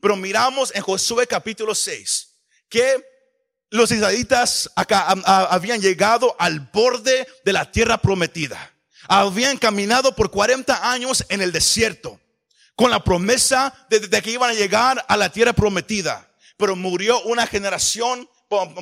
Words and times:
Pero 0.00 0.16
miramos 0.16 0.74
en 0.74 0.82
Josué 0.82 1.26
capítulo 1.26 1.74
6 1.74 2.36
que 2.68 3.04
los 3.70 3.90
israelitas 3.90 4.70
acá 4.76 5.06
habían 5.50 5.80
llegado 5.80 6.34
al 6.38 6.60
borde 6.60 7.26
de 7.44 7.52
la 7.52 7.70
tierra 7.70 7.98
prometida. 7.98 8.74
Habían 9.08 9.56
caminado 9.58 10.14
por 10.14 10.30
40 10.30 10.90
años 10.90 11.24
en 11.28 11.40
el 11.40 11.52
desierto 11.52 12.20
con 12.76 12.90
la 12.90 13.02
promesa 13.02 13.74
de, 13.90 14.00
que 14.22 14.30
iban 14.30 14.50
a 14.50 14.54
llegar 14.54 15.04
a 15.08 15.16
la 15.16 15.30
tierra 15.30 15.52
prometida. 15.52 16.30
Pero 16.56 16.76
murió 16.76 17.20
una 17.22 17.46
generación 17.46 18.28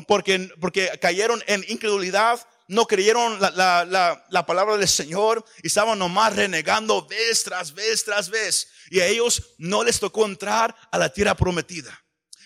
porque, 0.06 0.50
porque 0.60 0.90
cayeron 1.00 1.42
en 1.46 1.64
incredulidad, 1.68 2.46
no 2.68 2.86
creyeron 2.86 3.40
la, 3.40 3.50
la, 3.84 4.24
la, 4.28 4.46
palabra 4.46 4.76
del 4.76 4.88
Señor 4.88 5.44
y 5.62 5.68
estaban 5.68 5.98
nomás 5.98 6.34
renegando 6.34 7.06
vez 7.06 7.44
tras 7.44 7.72
vez 7.72 8.04
tras 8.04 8.28
vez. 8.28 8.68
Y 8.90 9.00
a 9.00 9.06
ellos 9.06 9.54
no 9.58 9.84
les 9.84 10.00
tocó 10.00 10.26
entrar 10.26 10.74
a 10.90 10.98
la 10.98 11.12
tierra 11.12 11.34
prometida. 11.34 11.96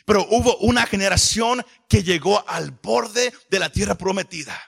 Pero 0.05 0.27
hubo 0.31 0.57
una 0.59 0.87
generación 0.87 1.65
que 1.89 2.03
llegó 2.03 2.47
al 2.49 2.71
borde 2.71 3.33
de 3.49 3.59
la 3.59 3.71
tierra 3.71 3.95
prometida. 3.95 4.61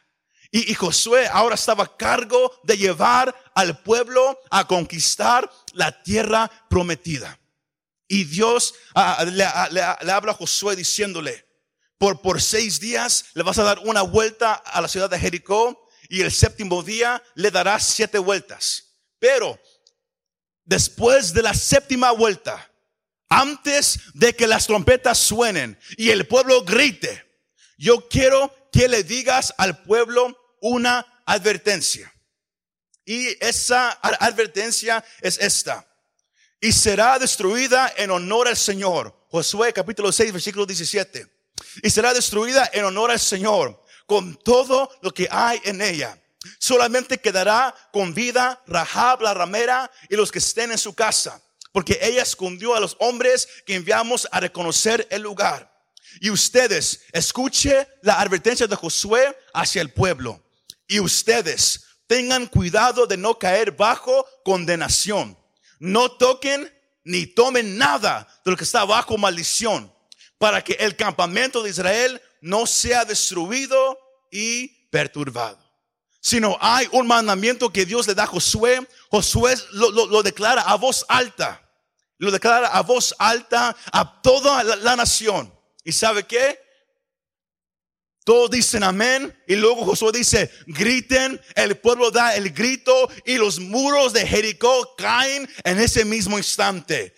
Y, 0.54 0.74
Josué 0.74 1.26
ahora 1.32 1.54
estaba 1.54 1.84
a 1.84 1.96
cargo 1.96 2.60
de 2.62 2.76
llevar 2.76 3.34
al 3.54 3.82
pueblo 3.82 4.38
a 4.50 4.66
conquistar 4.66 5.50
la 5.72 6.02
tierra 6.02 6.50
prometida. 6.68 7.40
Y 8.06 8.24
Dios 8.24 8.74
ah, 8.94 9.16
ah, 9.20 9.24
le, 9.24 10.12
habla 10.12 10.32
a 10.32 10.34
Josué 10.34 10.76
diciéndole, 10.76 11.46
por, 12.20 12.42
seis 12.42 12.80
días 12.80 13.26
le 13.34 13.44
vas 13.44 13.58
a 13.58 13.62
dar 13.62 13.78
una 13.84 14.02
vuelta 14.02 14.54
a 14.54 14.80
la 14.80 14.88
ciudad 14.88 15.08
de 15.08 15.20
Jericó 15.20 15.88
y 16.08 16.22
el 16.22 16.32
séptimo 16.32 16.82
día 16.82 17.22
le 17.36 17.52
darás 17.52 17.86
siete 17.86 18.18
vueltas. 18.18 18.96
Pero 19.20 19.56
después 20.64 21.32
de 21.32 21.42
la 21.42 21.54
séptima 21.54 22.10
vuelta, 22.10 22.68
antes 23.28 24.00
de 24.14 24.34
que 24.34 24.48
las 24.48 24.66
trompetas 24.66 25.16
suenen 25.18 25.78
y 25.96 26.10
el 26.10 26.26
pueblo 26.26 26.64
grite, 26.64 27.24
yo 27.78 28.08
quiero 28.08 28.52
que 28.72 28.88
le 28.88 29.04
digas 29.04 29.54
al 29.56 29.84
pueblo 29.84 30.36
una 30.60 31.22
advertencia. 31.24 32.12
Y 33.04 33.28
esa 33.44 33.90
advertencia 33.90 35.04
es 35.20 35.38
esta. 35.38 35.86
Y 36.60 36.72
será 36.72 37.20
destruida 37.20 37.92
en 37.96 38.10
honor 38.10 38.48
al 38.48 38.56
Señor. 38.56 39.16
Josué 39.28 39.72
capítulo 39.72 40.10
6 40.10 40.32
versículo 40.32 40.66
17. 40.66 41.41
Y 41.82 41.90
será 41.90 42.12
destruida 42.12 42.70
en 42.72 42.84
honor 42.84 43.10
al 43.10 43.20
Señor 43.20 43.82
con 44.06 44.36
todo 44.36 44.90
lo 45.00 45.12
que 45.14 45.28
hay 45.30 45.60
en 45.64 45.80
ella. 45.80 46.18
Solamente 46.58 47.18
quedará 47.18 47.74
con 47.92 48.12
vida 48.14 48.62
Rahab 48.66 49.22
la 49.22 49.32
ramera 49.32 49.90
y 50.08 50.16
los 50.16 50.32
que 50.32 50.38
estén 50.38 50.72
en 50.72 50.78
su 50.78 50.94
casa. 50.94 51.40
Porque 51.72 51.98
ella 52.02 52.22
escondió 52.22 52.74
a 52.74 52.80
los 52.80 52.96
hombres 53.00 53.48
que 53.64 53.74
enviamos 53.74 54.28
a 54.30 54.40
reconocer 54.40 55.06
el 55.10 55.22
lugar. 55.22 55.72
Y 56.20 56.30
ustedes, 56.30 57.04
escuche 57.12 57.88
la 58.02 58.20
advertencia 58.20 58.66
de 58.66 58.76
Josué 58.76 59.36
hacia 59.54 59.80
el 59.80 59.90
pueblo. 59.90 60.44
Y 60.86 61.00
ustedes 61.00 61.84
tengan 62.06 62.46
cuidado 62.46 63.06
de 63.06 63.16
no 63.16 63.38
caer 63.38 63.72
bajo 63.72 64.26
condenación. 64.44 65.38
No 65.78 66.10
toquen 66.10 66.70
ni 67.04 67.26
tomen 67.26 67.78
nada 67.78 68.28
de 68.44 68.50
lo 68.50 68.56
que 68.56 68.64
está 68.64 68.84
bajo 68.84 69.16
maldición 69.16 69.91
para 70.42 70.64
que 70.64 70.72
el 70.72 70.96
campamento 70.96 71.62
de 71.62 71.70
Israel 71.70 72.20
no 72.40 72.66
sea 72.66 73.04
destruido 73.04 73.96
y 74.28 74.66
perturbado. 74.90 75.56
Sino 76.20 76.58
hay 76.60 76.88
un 76.90 77.06
mandamiento 77.06 77.72
que 77.72 77.86
Dios 77.86 78.08
le 78.08 78.14
da 78.16 78.24
a 78.24 78.26
Josué. 78.26 78.84
Josué 79.08 79.54
lo, 79.70 79.92
lo 79.92 80.20
declara 80.20 80.62
a 80.62 80.74
voz 80.74 81.06
alta. 81.08 81.62
Lo 82.18 82.32
declara 82.32 82.66
a 82.66 82.82
voz 82.82 83.14
alta 83.20 83.76
a 83.92 84.20
toda 84.20 84.64
la, 84.64 84.74
la 84.74 84.96
nación. 84.96 85.54
¿Y 85.84 85.92
sabe 85.92 86.24
qué? 86.24 86.58
Todos 88.24 88.50
dicen 88.50 88.82
amén. 88.82 89.32
Y 89.46 89.54
luego 89.54 89.84
Josué 89.84 90.10
dice, 90.10 90.50
griten. 90.66 91.40
El 91.54 91.76
pueblo 91.76 92.10
da 92.10 92.34
el 92.34 92.50
grito 92.50 93.08
y 93.24 93.36
los 93.36 93.60
muros 93.60 94.12
de 94.12 94.26
Jericó 94.26 94.96
caen 94.96 95.48
en 95.62 95.78
ese 95.78 96.04
mismo 96.04 96.36
instante. 96.36 97.14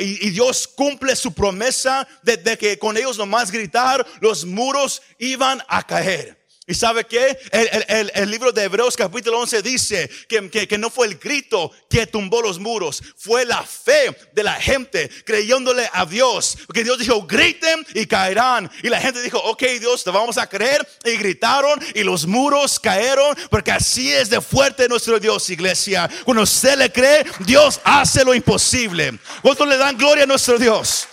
Y, 0.00 0.30
Dios 0.30 0.68
cumple 0.68 1.16
su 1.16 1.32
promesa 1.32 2.06
de, 2.22 2.58
que 2.58 2.78
con 2.78 2.96
ellos 2.96 3.16
nomás 3.16 3.50
gritar, 3.50 4.06
los 4.20 4.44
muros 4.44 5.02
iban 5.18 5.62
a 5.68 5.86
caer. 5.86 6.43
¿Y 6.66 6.72
sabe 6.72 7.04
qué? 7.04 7.38
El, 7.50 7.84
el, 7.88 8.12
el, 8.14 8.30
libro 8.30 8.50
de 8.50 8.62
Hebreos 8.64 8.96
capítulo 8.96 9.38
11 9.40 9.60
dice 9.60 10.10
que, 10.26 10.48
que, 10.48 10.66
que, 10.66 10.78
no 10.78 10.88
fue 10.88 11.06
el 11.08 11.18
grito 11.18 11.70
que 11.90 12.06
tumbó 12.06 12.40
los 12.40 12.58
muros, 12.58 13.02
fue 13.18 13.44
la 13.44 13.62
fe 13.62 14.16
de 14.32 14.42
la 14.42 14.54
gente 14.54 15.10
creyéndole 15.26 15.86
a 15.92 16.06
Dios. 16.06 16.56
Porque 16.66 16.82
Dios 16.82 16.98
dijo, 16.98 17.26
griten 17.26 17.86
y 17.92 18.06
caerán. 18.06 18.70
Y 18.82 18.88
la 18.88 18.98
gente 18.98 19.20
dijo, 19.20 19.38
ok 19.40 19.62
Dios, 19.78 20.04
te 20.04 20.10
vamos 20.10 20.38
a 20.38 20.46
creer. 20.46 20.88
Y 21.04 21.18
gritaron 21.18 21.78
y 21.94 22.02
los 22.02 22.26
muros 22.26 22.80
cayeron 22.80 23.36
porque 23.50 23.72
así 23.72 24.10
es 24.10 24.30
de 24.30 24.40
fuerte 24.40 24.88
nuestro 24.88 25.20
Dios, 25.20 25.50
iglesia. 25.50 26.08
Cuando 26.24 26.44
usted 26.44 26.78
le 26.78 26.90
cree, 26.90 27.26
Dios 27.40 27.78
hace 27.84 28.24
lo 28.24 28.34
imposible. 28.34 29.18
¿Cuántos 29.42 29.68
le 29.68 29.76
dan 29.76 29.98
gloria 29.98 30.24
a 30.24 30.26
nuestro 30.26 30.58
Dios? 30.58 31.08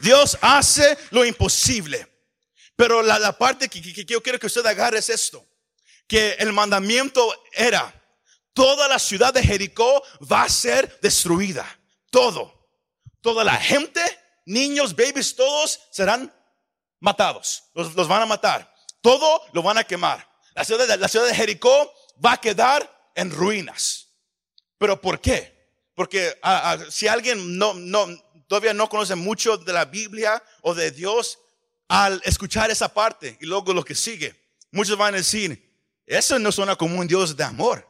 Dios 0.00 0.36
hace 0.42 0.98
lo 1.12 1.24
imposible. 1.24 2.09
Pero 2.80 3.02
la, 3.02 3.36
parte 3.36 3.68
que, 3.68 3.78
yo 3.82 4.22
quiero 4.22 4.38
que 4.38 4.46
usted 4.46 4.64
agarre 4.64 5.00
es 5.00 5.10
esto. 5.10 5.46
Que 6.06 6.30
el 6.38 6.50
mandamiento 6.50 7.30
era, 7.52 7.92
toda 8.54 8.88
la 8.88 8.98
ciudad 8.98 9.34
de 9.34 9.42
Jericó 9.42 10.02
va 10.20 10.44
a 10.44 10.48
ser 10.48 10.98
destruida. 11.02 11.78
Todo. 12.10 12.70
Toda 13.20 13.44
la 13.44 13.56
gente, 13.56 14.00
niños, 14.46 14.96
babies, 14.96 15.36
todos 15.36 15.78
serán 15.90 16.34
matados. 17.00 17.64
Los, 17.74 18.08
van 18.08 18.22
a 18.22 18.26
matar. 18.26 18.74
Todo 19.02 19.42
lo 19.52 19.62
van 19.62 19.76
a 19.76 19.84
quemar. 19.84 20.26
La 20.54 20.64
ciudad, 20.64 20.88
de, 20.88 20.96
la 20.96 21.08
ciudad 21.08 21.26
de 21.26 21.34
Jericó 21.34 21.92
va 22.24 22.32
a 22.32 22.40
quedar 22.40 23.10
en 23.14 23.30
ruinas. 23.30 24.08
¿Pero 24.78 24.98
por 24.98 25.20
qué? 25.20 25.54
Porque 25.94 26.34
ah, 26.40 26.72
ah, 26.72 26.78
si 26.90 27.08
alguien 27.08 27.58
no, 27.58 27.74
no, 27.74 28.06
todavía 28.48 28.72
no 28.72 28.88
conoce 28.88 29.16
mucho 29.16 29.58
de 29.58 29.74
la 29.74 29.84
Biblia 29.84 30.42
o 30.62 30.74
de 30.74 30.90
Dios, 30.92 31.38
al 31.90 32.22
escuchar 32.24 32.70
esa 32.70 32.94
parte 32.94 33.36
y 33.40 33.46
luego 33.46 33.74
lo 33.74 33.84
que 33.84 33.96
sigue, 33.96 34.32
muchos 34.70 34.96
van 34.96 35.14
a 35.14 35.16
decir, 35.16 35.60
eso 36.06 36.38
no 36.38 36.52
suena 36.52 36.76
como 36.76 36.96
un 36.96 37.08
Dios 37.08 37.36
de 37.36 37.42
amor. 37.42 37.84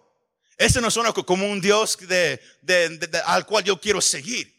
Eso 0.56 0.80
no 0.80 0.90
suena 0.90 1.12
como 1.12 1.46
un 1.46 1.60
Dios 1.60 1.98
de, 1.98 2.40
al 3.26 3.44
cual 3.44 3.62
yo 3.62 3.78
quiero 3.78 4.00
seguir. 4.00 4.58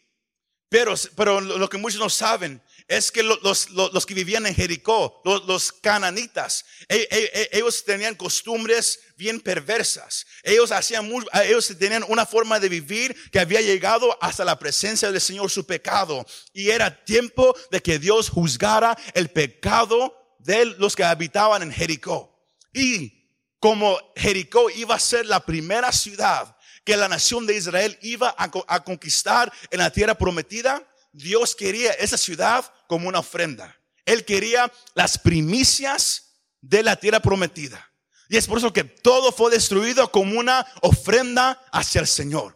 Pero, 0.68 0.94
pero 1.16 1.40
lo 1.40 1.68
que 1.68 1.76
muchos 1.76 1.98
no 1.98 2.08
saben 2.08 2.62
es 2.92 3.10
que 3.10 3.22
los, 3.22 3.70
los, 3.70 4.04
que 4.04 4.12
vivían 4.12 4.44
en 4.44 4.54
Jericó, 4.54 5.22
los, 5.24 5.46
los 5.46 5.72
cananitas, 5.72 6.66
e, 6.90 7.08
e, 7.10 7.30
e, 7.32 7.48
ellos 7.52 7.84
tenían 7.84 8.14
costumbres 8.14 9.00
bien 9.16 9.40
perversas. 9.40 10.26
Ellos 10.42 10.70
hacían, 10.72 11.10
ellos 11.44 11.74
tenían 11.78 12.04
una 12.06 12.26
forma 12.26 12.60
de 12.60 12.68
vivir 12.68 13.16
que 13.30 13.40
había 13.40 13.62
llegado 13.62 14.18
hasta 14.20 14.44
la 14.44 14.58
presencia 14.58 15.10
del 15.10 15.22
Señor 15.22 15.50
su 15.50 15.64
pecado. 15.64 16.26
Y 16.52 16.68
era 16.68 17.02
tiempo 17.04 17.56
de 17.70 17.80
que 17.80 17.98
Dios 17.98 18.28
juzgara 18.28 18.94
el 19.14 19.30
pecado 19.30 20.14
de 20.40 20.66
los 20.66 20.94
que 20.94 21.04
habitaban 21.04 21.62
en 21.62 21.72
Jericó. 21.72 22.46
Y 22.74 23.26
como 23.58 23.98
Jericó 24.16 24.68
iba 24.68 24.96
a 24.96 25.00
ser 25.00 25.24
la 25.24 25.40
primera 25.46 25.92
ciudad 25.92 26.58
que 26.84 26.98
la 26.98 27.08
nación 27.08 27.46
de 27.46 27.56
Israel 27.56 27.98
iba 28.02 28.34
a 28.36 28.84
conquistar 28.84 29.50
en 29.70 29.78
la 29.78 29.90
tierra 29.90 30.18
prometida, 30.18 30.86
Dios 31.12 31.54
quería 31.54 31.92
esa 31.92 32.16
ciudad 32.16 32.72
como 32.92 33.08
una 33.08 33.20
ofrenda. 33.20 33.74
Él 34.04 34.22
quería 34.26 34.70
las 34.92 35.16
primicias 35.16 36.34
de 36.60 36.82
la 36.82 36.96
tierra 36.96 37.20
prometida. 37.20 37.90
Y 38.28 38.36
es 38.36 38.46
por 38.46 38.58
eso 38.58 38.70
que 38.70 38.84
todo 38.84 39.32
fue 39.32 39.50
destruido 39.50 40.12
como 40.12 40.38
una 40.38 40.66
ofrenda 40.82 41.58
hacia 41.72 42.02
el 42.02 42.06
Señor. 42.06 42.54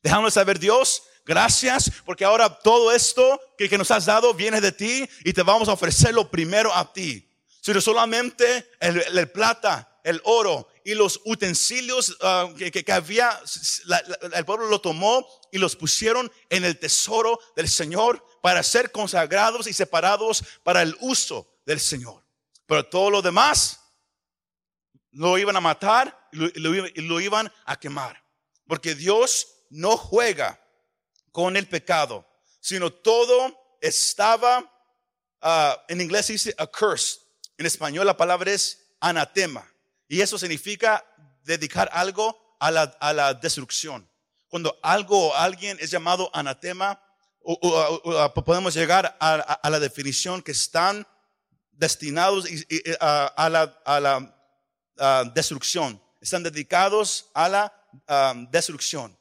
Dejamos 0.00 0.34
saber 0.34 0.60
Dios, 0.60 1.02
gracias 1.26 1.90
porque 2.04 2.24
ahora 2.24 2.56
todo 2.60 2.92
esto 2.92 3.40
que, 3.58 3.76
nos 3.76 3.90
has 3.90 4.06
dado 4.06 4.32
viene 4.32 4.60
de 4.60 4.70
ti 4.70 5.08
y 5.24 5.32
te 5.32 5.42
vamos 5.42 5.68
a 5.68 5.72
ofrecer 5.72 6.14
lo 6.14 6.30
primero 6.30 6.72
a 6.72 6.92
ti. 6.92 7.28
Sino 7.60 7.80
solamente 7.80 8.70
el 8.78 9.28
plata, 9.32 9.98
el 10.04 10.20
oro 10.22 10.67
y 10.88 10.94
los 10.94 11.20
utensilios 11.26 12.16
ah, 12.22 12.50
que, 12.56 12.82
había, 12.90 13.38
el 14.32 14.44
pueblo 14.46 14.68
lo 14.68 14.80
tomó 14.80 15.28
y 15.52 15.58
los 15.58 15.76
pusieron 15.76 16.32
en 16.48 16.64
el 16.64 16.78
tesoro 16.78 17.38
del 17.54 17.68
Señor 17.68 18.24
para 18.40 18.62
ser 18.62 18.90
consagrados 18.90 19.66
y 19.66 19.74
separados 19.74 20.42
para 20.62 20.80
el 20.80 20.96
uso 21.00 21.46
del 21.66 21.78
Señor. 21.78 22.24
Pero 22.64 22.86
todo 22.86 23.10
lo 23.10 23.20
demás 23.20 23.80
lo 25.10 25.36
iban 25.36 25.56
a 25.56 25.60
matar 25.60 26.26
y 26.32 26.58
lo, 26.58 27.20
iban 27.20 27.52
a 27.66 27.78
quemar. 27.78 28.24
Porque 28.66 28.94
Dios 28.94 29.66
no 29.68 29.94
juega 29.98 30.58
con 31.32 31.58
el 31.58 31.68
pecado, 31.68 32.26
sino 32.60 32.90
todo 32.90 33.76
estaba, 33.82 34.64
ah, 35.42 35.84
en 35.88 36.00
inglés 36.00 36.28
dice 36.28 36.54
accursed, 36.56 37.20
en 37.58 37.66
español 37.66 38.06
la 38.06 38.16
palabra 38.16 38.52
es 38.52 38.86
anatema. 39.00 39.70
Y 40.08 40.20
eso 40.20 40.38
significa 40.38 41.04
dedicar 41.44 41.90
algo 41.92 42.56
a 42.58 42.70
la, 42.70 43.34
destrucción. 43.34 44.08
Cuando 44.48 44.78
algo 44.82 45.28
o 45.28 45.34
alguien 45.34 45.76
es 45.80 45.90
llamado 45.90 46.30
anatema 46.32 47.00
podemos 48.44 48.74
llegar 48.74 49.16
a, 49.20 49.70
la 49.70 49.80
definición 49.80 50.42
que 50.42 50.52
están 50.52 51.06
destinados 51.72 52.46
a, 53.00 53.48
la, 53.48 55.30
destrucción, 55.34 56.02
están 56.20 56.42
dedicados 56.42 57.30
a 57.34 57.48
la 57.48 58.48
destrucción. 58.50 59.16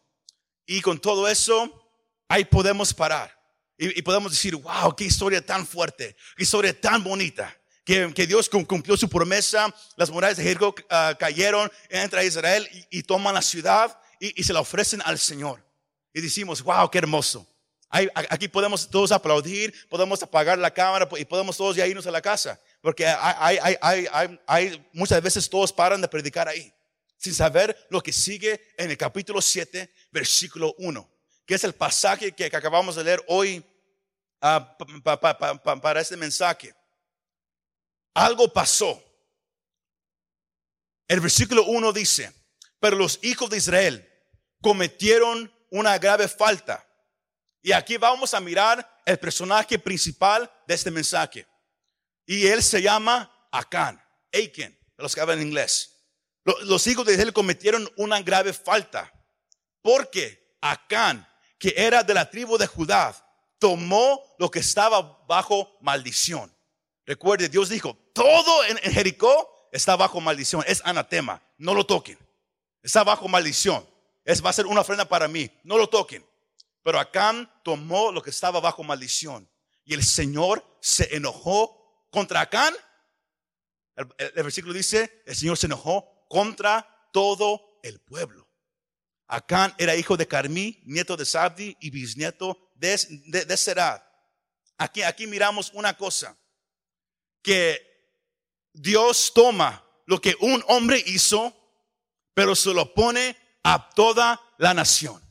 Y 0.65 0.81
con 0.81 0.99
todo 0.99 1.27
eso, 1.27 1.89
ahí 2.27 2.43
podemos 2.43 2.93
parar. 2.93 3.33
Y, 3.77 4.01
podemos 4.01 4.31
decir, 4.31 4.55
wow, 4.55 4.93
qué 4.95 5.05
historia 5.05 5.45
tan 5.45 5.65
fuerte, 5.65 6.15
qué 6.35 6.43
historia 6.43 6.79
tan 6.79 7.03
bonita. 7.03 7.55
Que, 7.87 8.27
Dios 8.27 8.49
cumplió 8.49 8.97
su 8.97 9.07
promesa, 9.07 9.73
las 9.95 10.09
murallas 10.09 10.35
de 10.35 10.43
Jericó 10.43 10.75
ah, 10.89 11.15
cayeron, 11.17 11.71
entra 11.87 12.21
Israel 12.21 12.67
y, 12.89 13.01
toman 13.01 13.33
la 13.33 13.41
ciudad 13.41 13.97
y, 14.19 14.43
se 14.43 14.51
la 14.51 14.59
ofrecen 14.59 15.01
al 15.05 15.17
Señor. 15.17 15.63
Y 16.13 16.19
decimos, 16.19 16.61
wow, 16.61 16.91
qué 16.91 16.97
hermoso. 16.97 17.47
aquí 17.89 18.49
podemos 18.49 18.89
todos 18.89 19.13
aplaudir, 19.13 19.73
podemos 19.87 20.21
apagar 20.21 20.57
la 20.57 20.69
cámara 20.69 21.07
y 21.17 21.23
podemos 21.23 21.55
todos 21.55 21.77
ya 21.77 21.87
irnos 21.87 22.05
a 22.05 22.11
la 22.11 22.21
casa. 22.21 22.59
Porque 22.81 23.07
hay, 23.07 23.57
hay, 24.45 24.85
muchas 24.91 25.21
veces 25.21 25.49
todos 25.49 25.71
paran 25.71 26.01
de 26.01 26.09
predicar 26.09 26.49
ahí, 26.49 26.73
sin 27.15 27.33
saber 27.33 27.87
lo 27.89 28.03
que 28.03 28.11
sigue 28.11 28.61
en 28.75 28.91
el 28.91 28.97
capítulo 28.97 29.41
7, 29.41 29.89
versículo 30.11 30.75
1 30.79 31.09
que 31.45 31.55
es 31.55 31.63
el 31.63 31.73
pasaje 31.73 32.33
que 32.33 32.47
acabamos 32.47 32.97
de 32.97 33.05
leer 33.05 33.23
hoy 33.25 33.63
ah, 34.41 34.77
para 35.81 36.01
este 36.01 36.17
mensaje. 36.17 36.75
Algo 38.17 38.51
pasó. 38.51 38.99
El 41.07 41.19
versículo 41.19 41.65
1 41.65 41.93
dice, 41.93 42.33
pero 42.79 42.97
los 42.97 43.19
hijos 43.21 43.47
de 43.51 43.57
Israel 43.57 44.09
cometieron 44.59 45.53
una 45.69 45.99
grave 45.99 46.27
falta. 46.27 46.83
Y 47.61 47.73
aquí 47.73 47.97
vamos 47.97 48.33
a 48.33 48.39
mirar 48.39 49.01
el 49.05 49.19
personaje 49.19 49.77
principal 49.77 50.51
de 50.65 50.73
este 50.73 50.89
mensaje. 50.89 51.45
Y 52.25 52.47
él 52.47 52.63
se 52.63 52.81
llama 52.81 53.31
Acán, 53.51 54.03
de 54.31 54.75
los 54.97 55.13
que 55.13 55.21
hablan 55.21 55.43
inglés. 55.43 55.93
Los 56.63 56.87
hijos 56.87 57.05
de 57.05 57.13
Israel 57.13 57.33
cometieron 57.33 57.87
una 57.97 58.19
grave 58.23 58.51
falta. 58.51 59.13
Porque 59.83 60.57
Acán 60.59 61.27
que 61.59 61.75
era 61.77 62.01
de 62.01 62.15
la 62.15 62.31
tribu 62.31 62.57
de 62.57 62.65
Judá, 62.65 63.15
tomó 63.59 64.23
lo 64.39 64.49
que 64.49 64.59
estaba 64.59 65.23
bajo 65.27 65.77
maldición. 65.81 66.51
Recuerde, 67.07 67.49
Dios 67.49 67.69
dijo, 67.69 67.97
todo 68.13 68.65
en, 68.65 68.77
Jericó 68.77 69.69
está 69.71 69.95
bajo 69.95 70.21
maldición, 70.21 70.63
es 70.67 70.81
anatema, 70.85 71.41
no 71.57 71.73
lo 71.73 71.85
toquen. 71.85 72.19
Está 72.83 73.03
bajo 73.03 73.27
maldición, 73.27 73.87
es 74.23 74.43
va 74.45 74.49
a 74.49 74.53
ser 74.53 74.67
una 74.67 74.81
ofrenda 74.81 75.07
para 75.07 75.27
mí, 75.27 75.49
no 75.63 75.77
lo 75.77 75.89
toquen. 75.89 76.23
Pero 76.83 76.99
Acán 76.99 77.49
tomó 77.63 78.11
lo 78.11 78.21
que 78.21 78.29
estaba 78.29 78.59
bajo 78.59 78.83
maldición 78.83 79.49
y 79.85 79.93
el 79.93 80.03
Señor 80.03 80.63
se 80.81 81.15
enojó 81.15 82.07
contra 82.11 82.41
Acán. 82.41 82.75
el 83.95 84.43
versículo 84.43 84.73
dice, 84.73 85.23
el 85.25 85.35
Señor 85.35 85.57
se 85.57 85.67
enojó 85.67 86.27
contra 86.29 87.09
todo 87.13 87.79
el 87.83 87.99
pueblo. 88.01 88.47
Acán 89.27 89.73
era 89.77 89.95
hijo 89.95 90.15
de 90.17 90.27
Carmí, 90.27 90.81
nieto 90.85 91.17
de 91.17 91.25
Sabdi 91.25 91.75
y 91.79 91.89
bisnieto 91.89 92.69
de, 92.75 92.97
de, 93.45 93.57
Serad. 93.57 94.01
Aquí, 94.77 95.03
aquí 95.03 95.27
miramos 95.27 95.71
una 95.73 95.97
cosa, 95.97 96.37
que 97.41 97.81
Dios 98.73 99.31
toma 99.33 99.83
lo 100.05 100.19
que 100.21 100.35
un 100.39 100.63
hombre 100.67 101.03
hizo, 101.05 101.53
pero 102.33 102.55
se 102.55 102.73
lo 102.73 102.93
pone 102.93 103.35
a 103.63 103.89
toda 103.89 104.41
la 104.57 104.73
nación. 104.73 105.21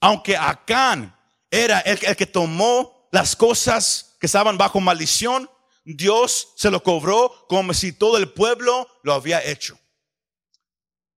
Aunque 0.00 0.36
Acán 0.36 1.16
era 1.50 1.80
el, 1.80 1.98
el 2.04 2.16
que 2.16 2.26
tomó 2.26 3.08
las 3.12 3.36
cosas 3.36 4.16
que 4.20 4.26
estaban 4.26 4.58
bajo 4.58 4.80
maldición, 4.80 5.48
Dios 5.84 6.48
se 6.56 6.70
lo 6.70 6.82
cobró 6.82 7.46
como 7.48 7.74
si 7.74 7.92
todo 7.92 8.16
el 8.16 8.32
pueblo 8.32 8.88
lo 9.02 9.12
había 9.12 9.44
hecho. 9.44 9.78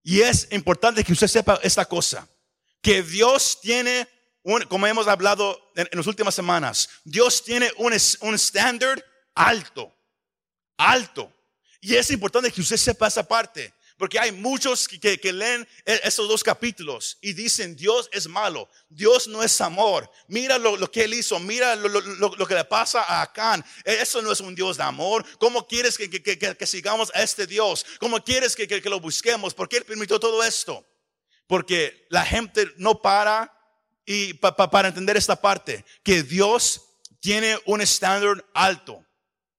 Y 0.03 0.21
es 0.21 0.47
importante 0.51 1.03
que 1.03 1.13
usted 1.13 1.27
sepa 1.27 1.59
esta 1.63 1.85
cosa, 1.85 2.29
que 2.81 3.01
Dios 3.01 3.59
tiene, 3.61 4.07
un, 4.43 4.61
como 4.63 4.87
hemos 4.87 5.07
hablado 5.07 5.59
en, 5.75 5.87
las 5.91 6.07
últimas 6.07 6.35
semanas, 6.35 6.87
Dios 7.03 7.43
tiene 7.43 7.71
un, 7.77 7.93
un 8.21 8.35
estándar 8.35 9.03
alto, 9.35 9.93
alto. 10.77 11.33
Y 11.81 11.95
es 11.95 12.09
importante 12.11 12.51
que 12.51 12.61
usted 12.61 12.77
sepa 12.77 13.07
esa 13.07 13.27
parte. 13.27 13.73
Porque 13.97 14.19
hay 14.19 14.31
muchos 14.31 14.87
que, 14.87 15.19
leen 15.33 15.67
e, 15.83 15.99
esos 16.03 16.27
dos 16.27 16.43
capítulos 16.43 17.17
y 17.19 17.33
dicen, 17.33 17.75
Dios 17.75 18.07
es 18.11 18.27
malo, 18.27 18.69
Dios 18.89 19.27
no 19.27 19.41
es 19.41 19.59
amor. 19.59 20.09
Mira 20.27 20.59
lo, 20.59 20.91
que 20.91 21.05
él 21.05 21.15
hizo, 21.15 21.39
mira 21.39 21.75
lo, 21.75 22.47
que 22.47 22.53
le 22.53 22.63
pasa 22.63 23.01
a 23.01 23.23
Acán. 23.23 23.65
E, 23.83 23.93
eso 23.93 24.21
no 24.21 24.31
es 24.31 24.39
un 24.39 24.53
Dios 24.53 24.77
de 24.77 24.83
amor. 24.83 25.25
¿Cómo 25.39 25.65
quieres 25.65 25.97
que, 25.97 26.67
sigamos 26.67 27.11
a 27.15 27.23
este 27.23 27.47
Dios? 27.47 27.85
¿Cómo 27.99 28.23
quieres 28.23 28.55
que, 28.55 28.81
lo 28.85 28.99
busquemos? 28.99 29.55
¿Por 29.55 29.67
qué 29.67 29.77
él 29.77 29.85
permitió 29.85 30.19
todo 30.19 30.43
esto? 30.43 30.85
Porque 31.47 32.05
la 32.09 32.23
gente 32.23 32.71
no 32.77 33.01
para 33.01 33.51
y 34.05 34.35
para 34.35 34.89
entender 34.89 35.17
esta 35.17 35.35
parte, 35.35 35.83
que 36.03 36.21
Dios 36.21 36.81
tiene 37.19 37.57
un 37.65 37.81
estándar 37.81 38.45
alto. 38.53 39.03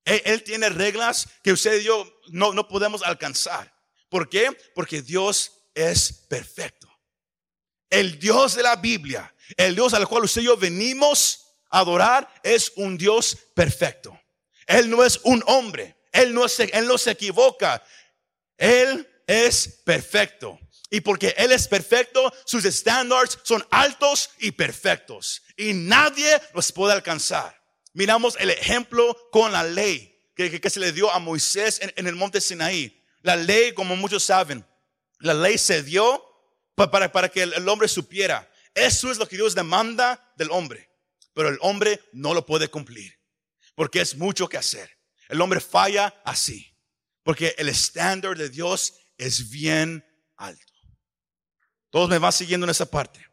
Él, 0.08 0.42
tiene 0.42 0.70
reglas 0.70 1.28
que 1.42 1.52
usted 1.52 1.80
y 1.80 1.84
yo 1.84 2.20
no, 2.28 2.54
no 2.54 2.66
podemos 2.66 3.02
alcanzar. 3.02 3.74
¿Por 4.08 4.30
qué? 4.30 4.50
Porque 4.74 5.02
Dios 5.02 5.52
es 5.74 6.12
perfecto. 6.28 6.88
El 7.90 8.18
Dios 8.18 8.54
de 8.54 8.62
la 8.62 8.76
Biblia, 8.76 9.34
el 9.56 9.74
Dios 9.74 9.92
al 9.92 10.08
cual 10.08 10.24
usted 10.24 10.40
y 10.40 10.46
yo 10.46 10.56
venimos 10.56 11.44
a 11.70 11.80
adorar, 11.80 12.28
es 12.42 12.72
un 12.76 12.96
Dios 12.96 13.36
perfecto. 13.54 14.18
Él 14.66 14.88
no 14.88 15.04
es 15.04 15.20
un 15.24 15.42
hombre, 15.46 15.96
Él 16.12 16.32
no 16.32 16.48
se, 16.48 16.64
él 16.64 16.86
no 16.86 16.96
se 16.96 17.10
equivoca, 17.10 17.82
Él 18.56 19.06
es 19.26 19.82
perfecto. 19.84 20.58
Y 20.90 21.02
porque 21.02 21.34
Él 21.36 21.52
es 21.52 21.68
perfecto, 21.68 22.32
sus 22.46 22.64
estándares 22.64 23.38
son 23.42 23.66
altos 23.70 24.30
y 24.38 24.52
perfectos. 24.52 25.42
Y 25.56 25.74
nadie 25.74 26.40
los 26.54 26.72
puede 26.72 26.94
alcanzar. 26.94 27.57
Miramos 27.98 28.36
el 28.38 28.50
ejemplo 28.50 29.28
con 29.32 29.50
la 29.50 29.64
ley 29.64 30.16
que, 30.36 30.70
se 30.70 30.78
le 30.78 30.92
dio 30.92 31.10
a 31.10 31.18
Moisés 31.18 31.80
en 31.82 32.06
el 32.06 32.14
monte 32.14 32.40
Sinaí. 32.40 33.04
La 33.22 33.34
ley, 33.34 33.74
como 33.74 33.96
muchos 33.96 34.22
saben, 34.22 34.64
la 35.18 35.34
ley 35.34 35.58
se 35.58 35.82
dio 35.82 36.24
para, 36.76 37.10
para 37.10 37.28
que 37.28 37.42
el 37.42 37.68
hombre 37.68 37.88
supiera. 37.88 38.48
Eso 38.72 39.10
es 39.10 39.18
lo 39.18 39.26
que 39.26 39.34
Dios 39.34 39.56
demanda 39.56 40.32
del 40.36 40.52
hombre. 40.52 40.88
Pero 41.34 41.48
el 41.48 41.58
hombre 41.60 42.00
no 42.12 42.34
lo 42.34 42.46
puede 42.46 42.68
cumplir. 42.68 43.18
Porque 43.74 44.00
es 44.00 44.16
mucho 44.16 44.48
que 44.48 44.58
hacer. 44.58 44.88
El 45.28 45.40
hombre 45.40 45.58
falla 45.58 46.14
así. 46.24 46.72
Porque 47.24 47.56
el 47.58 47.68
estándar 47.68 48.38
de 48.38 48.48
Dios 48.48 48.94
es 49.16 49.50
bien 49.50 50.06
alto. 50.36 50.72
Todos 51.90 52.08
me 52.08 52.18
van 52.18 52.32
siguiendo 52.32 52.64
en 52.64 52.70
esa 52.70 52.88
parte. 52.88 53.28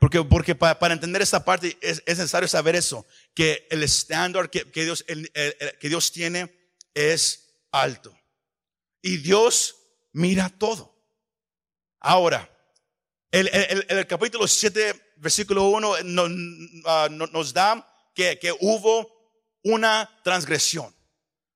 Porque, 0.00 0.24
porque 0.24 0.54
para, 0.54 0.94
entender 0.94 1.20
esta 1.20 1.44
parte 1.44 1.76
es, 1.82 2.02
necesario 2.06 2.48
saber 2.48 2.74
eso. 2.74 3.06
Que 3.34 3.66
el 3.70 3.82
estándar 3.82 4.50
que, 4.50 4.64
Dios, 4.64 5.04
que 5.04 5.88
Dios 5.88 6.12
tiene 6.12 6.52
es 6.94 7.50
alto. 7.72 8.16
Y 9.02 9.18
Dios 9.18 9.76
mira 10.12 10.48
todo. 10.48 10.94
Ahora, 12.00 12.48
el, 13.30 14.06
capítulo 14.06 14.48
7, 14.48 15.14
versículo 15.16 15.68
1 15.68 15.94
ah, 16.86 17.08
nos 17.10 17.52
da 17.52 17.86
que, 18.14 18.38
que, 18.38 18.52
hubo 18.52 19.08
una 19.62 20.10
transgresión. 20.24 20.94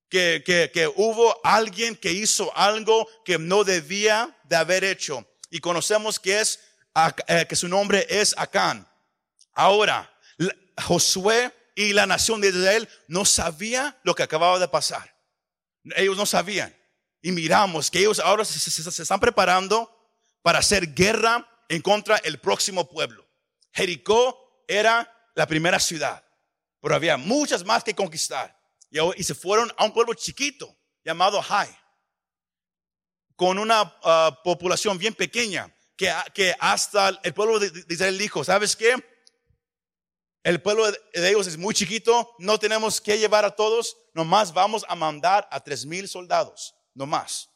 Que, 0.09 0.43
que, 0.45 0.87
hubo 0.87 1.41
alguien 1.45 1.97
que 1.97 2.13
hizo 2.13 2.57
algo 2.57 3.09
que 3.25 3.39
no 3.39 3.65
debía 3.65 4.37
de 4.45 4.57
haber 4.57 4.85
hecho. 4.85 5.27
Y 5.51 5.59
conocemos 5.59 6.21
que 6.21 6.41
es 6.41 6.61
eh, 7.27 7.47
que 7.49 7.57
su 7.57 7.67
nombre 7.67 8.07
es 8.09 8.35
Acán. 8.39 8.89
Ahora, 9.55 10.11
Josué 10.85 11.53
y 11.75 11.93
la 11.93 12.07
nación 12.07 12.41
de 12.41 12.49
Israel 12.49 12.89
no 13.09 13.25
sabía 13.25 13.99
lo 14.05 14.15
que 14.15 14.23
acababa 14.23 14.59
de 14.59 14.69
pasar. 14.69 15.15
Ellos 15.97 16.17
no 16.17 16.27
sabían 16.27 16.75
y 17.21 17.33
miramos 17.33 17.91
que 17.91 18.01
ellos 18.01 18.21
ahora 18.21 18.45
se, 18.45 19.03
están 19.03 19.21
preparando 19.21 19.91
para 20.43 20.59
hacer 20.59 20.95
guerra 20.95 21.49
en 21.69 21.83
contra 21.83 22.19
del 22.19 22.39
próximo 22.39 22.89
pueblo. 22.89 23.27
Jericó 23.73 24.65
era 24.69 25.11
la 25.35 25.47
primera 25.47 25.81
ciudad, 25.81 26.25
pero 26.81 26.95
había 26.95 27.17
muchas 27.17 27.65
más 27.65 27.83
que 27.83 27.95
conquistar. 27.95 28.57
Y, 28.91 29.25
se 29.25 29.35
fueron 29.35 29.73
a 29.77 29.85
un 29.85 29.93
pueblo 29.93 30.15
chiquito 30.15 30.77
llamado 31.05 31.43
Hai, 31.49 31.69
con 33.35 33.59
una 33.59 33.99
ah, 34.05 34.39
población 34.45 34.97
bien 34.99 35.15
pequeña, 35.15 35.75
que, 35.97 36.13
que 36.33 36.55
hasta 36.61 37.09
el 37.23 37.35
pueblo 37.35 37.59
de, 37.59 37.73
Israel 37.89 38.19
dijo, 38.19 38.45
¿sabes 38.45 38.77
qué? 38.77 38.95
El 40.45 40.63
pueblo 40.63 40.89
de 40.93 41.29
ellos 41.29 41.47
es 41.49 41.57
muy 41.57 41.75
chiquito, 41.75 42.31
no 42.39 42.59
tenemos 42.59 43.01
que 43.01 43.19
llevar 43.19 43.45
a 43.45 43.51
todos, 43.51 43.97
nomás 44.13 44.53
vamos 44.53 44.85
a 44.89 44.95
mandar 44.95 45.49
a 45.51 45.59
tres 45.59 45.85
mil 45.85 46.07
soldados 46.09 46.75
no 46.95 47.07
más. 47.07 47.49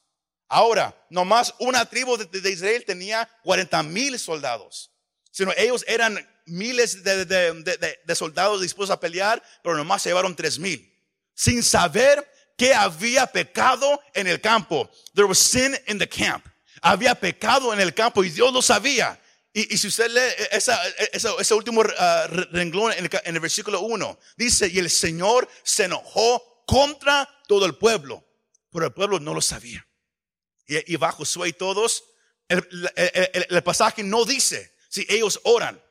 Ahora, 0.48 0.96
nomás 1.10 1.54
una 1.60 1.84
tribu 1.84 2.16
de, 2.16 2.50
Israel 2.50 2.84
tenía 2.84 3.28
40 3.44 3.82
mil 3.84 4.18
soldados. 4.18 4.90
Sino 5.30 5.52
ellos 5.56 5.84
eran 5.86 6.18
miles 6.46 7.04
de, 7.04 7.24
de- 7.24 7.52
de- 7.62 7.98
de 8.04 8.14
soldados 8.16 8.62
dispuestos 8.62 8.96
a 8.96 8.98
pelear, 8.98 9.40
pero 9.62 9.76
nomás 9.76 10.02
se 10.02 10.08
llevaron 10.08 10.34
tres 10.34 10.58
mil. 10.58 10.90
Sin 11.34 11.62
saber 11.62 12.26
que 12.56 12.74
había 12.74 13.26
pecado 13.26 14.00
en 14.14 14.26
el 14.26 14.40
campo. 14.40 14.90
There 15.14 15.28
was 15.28 15.38
sin 15.38 15.76
in 15.86 15.98
the 15.98 16.08
camp. 16.08 16.44
Había 16.80 17.14
pecado 17.14 17.72
en 17.72 17.80
el 17.80 17.94
campo 17.94 18.24
y 18.24 18.30
Dios 18.30 18.52
lo 18.52 18.62
sabía. 18.62 19.20
Y, 19.60 19.76
si 19.78 19.88
usted 19.88 20.08
lee 20.10 20.44
esa, 20.52 20.80
esa- 21.12 21.34
ese 21.40 21.54
último 21.54 21.82
ah, 21.98 22.26
re- 22.28 22.48
renglón 22.52 22.92
en 22.92 23.04
el, 23.06 23.10
en 23.24 23.34
el 23.34 23.40
versículo 23.40 23.80
1, 23.80 24.18
dice, 24.36 24.68
y 24.68 24.78
el 24.78 24.90
Señor 24.90 25.48
se 25.62 25.84
enojó 25.84 26.62
contra 26.66 27.28
todo 27.48 27.66
el 27.66 27.74
pueblo, 27.76 28.24
pero 28.70 28.86
el 28.86 28.92
pueblo 28.92 29.18
no 29.18 29.34
lo 29.34 29.40
sabía. 29.40 29.84
Y, 30.66 30.96
va 30.96 31.10
Josué 31.12 31.48
y 31.48 31.52
todos, 31.54 32.04
el, 32.48 32.66
el- 33.48 33.62
pasaje 33.62 34.02
no 34.02 34.24
dice 34.24 34.76
si 34.90 35.06
ellos 35.08 35.40
oran 35.44 35.82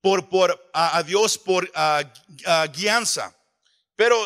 por, 0.00 0.28
por 0.28 0.70
a, 0.72 0.96
a 0.96 1.02
Dios 1.02 1.36
por 1.38 1.70
ah, 1.74 2.02
ah, 2.46 2.66
guianza, 2.72 3.36
pero 3.96 4.16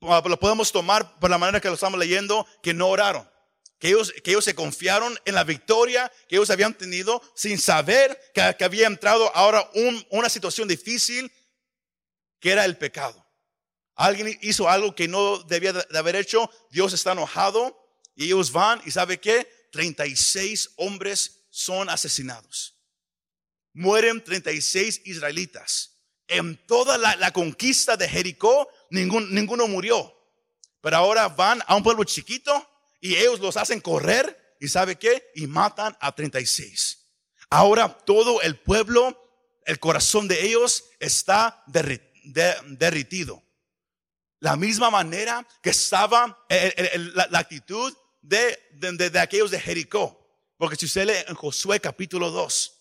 lo 0.00 0.38
podemos 0.40 0.72
tomar 0.72 1.18
por 1.20 1.30
la 1.30 1.38
manera 1.38 1.60
que 1.60 1.68
lo 1.68 1.74
estamos 1.74 1.98
leyendo, 1.98 2.46
que 2.62 2.74
no 2.74 2.88
oraron. 2.88 3.29
Que 3.80 3.88
ellos, 3.88 4.12
que 4.22 4.30
ellos 4.30 4.44
se 4.44 4.54
confiaron 4.54 5.18
en 5.24 5.34
la 5.34 5.42
victoria 5.42 6.12
que 6.28 6.36
ellos 6.36 6.50
habían 6.50 6.74
tenido 6.74 7.20
sin 7.34 7.58
saber 7.58 8.16
que, 8.34 8.54
que 8.56 8.64
había 8.64 8.86
entrado 8.86 9.34
ahora 9.34 9.68
un- 9.74 10.06
una 10.10 10.28
situación 10.28 10.68
difícil 10.68 11.32
que 12.38 12.50
era 12.52 12.64
el 12.66 12.76
pecado. 12.76 13.26
Alguien 13.94 14.38
hizo 14.42 14.68
algo 14.68 14.94
que 14.94 15.08
no 15.08 15.38
debía 15.44 15.72
de 15.72 15.98
haber 15.98 16.14
hecho, 16.16 16.50
Dios 16.70 16.92
está 16.92 17.12
enojado 17.12 17.76
y 18.14 18.26
ellos 18.26 18.52
van 18.52 18.80
y 18.84 18.90
sabe 18.90 19.18
qué, 19.18 19.48
36 19.72 20.70
hombres 20.76 21.46
son 21.50 21.88
asesinados. 21.88 22.76
Mueren 23.72 24.22
36 24.22 25.02
israelitas. 25.04 25.96
En 26.28 26.56
toda 26.66 26.96
la, 26.98 27.16
la 27.16 27.32
conquista 27.32 27.96
de 27.96 28.08
Jericó, 28.08 28.68
ningún, 28.90 29.34
ninguno 29.34 29.66
murió. 29.66 30.14
Pero 30.80 30.96
ahora 30.96 31.28
van 31.28 31.62
a 31.66 31.76
un 31.76 31.82
pueblo 31.82 32.04
chiquito 32.04 32.66
y 33.00 33.16
ellos 33.16 33.40
los 33.40 33.56
hacen 33.56 33.80
correr 33.80 34.56
y 34.60 34.68
sabe 34.68 34.96
qué, 34.96 35.30
y 35.34 35.46
matan 35.46 35.96
a 36.00 36.14
36. 36.14 36.98
Ahora 37.48 37.88
todo 37.88 38.42
el 38.42 38.58
pueblo, 38.60 39.16
el 39.64 39.78
corazón 39.80 40.28
de 40.28 40.44
ellos 40.46 40.84
está 40.98 41.64
derri- 41.66 42.02
de- 42.24 42.56
derritido. 42.68 43.42
La 44.38 44.56
misma 44.56 44.90
manera 44.90 45.46
que 45.62 45.70
estaba 45.70 46.46
la, 46.48 47.38
actitud 47.38 47.94
de, 48.22 48.58
de, 48.72 49.18
aquellos 49.18 49.50
de 49.50 49.60
Jericó. 49.60 50.16
Porque 50.56 50.76
si 50.76 50.86
usted 50.86 51.06
lee 51.06 51.24
en 51.28 51.34
Josué 51.34 51.80
capítulo 51.80 52.30
2, 52.30 52.76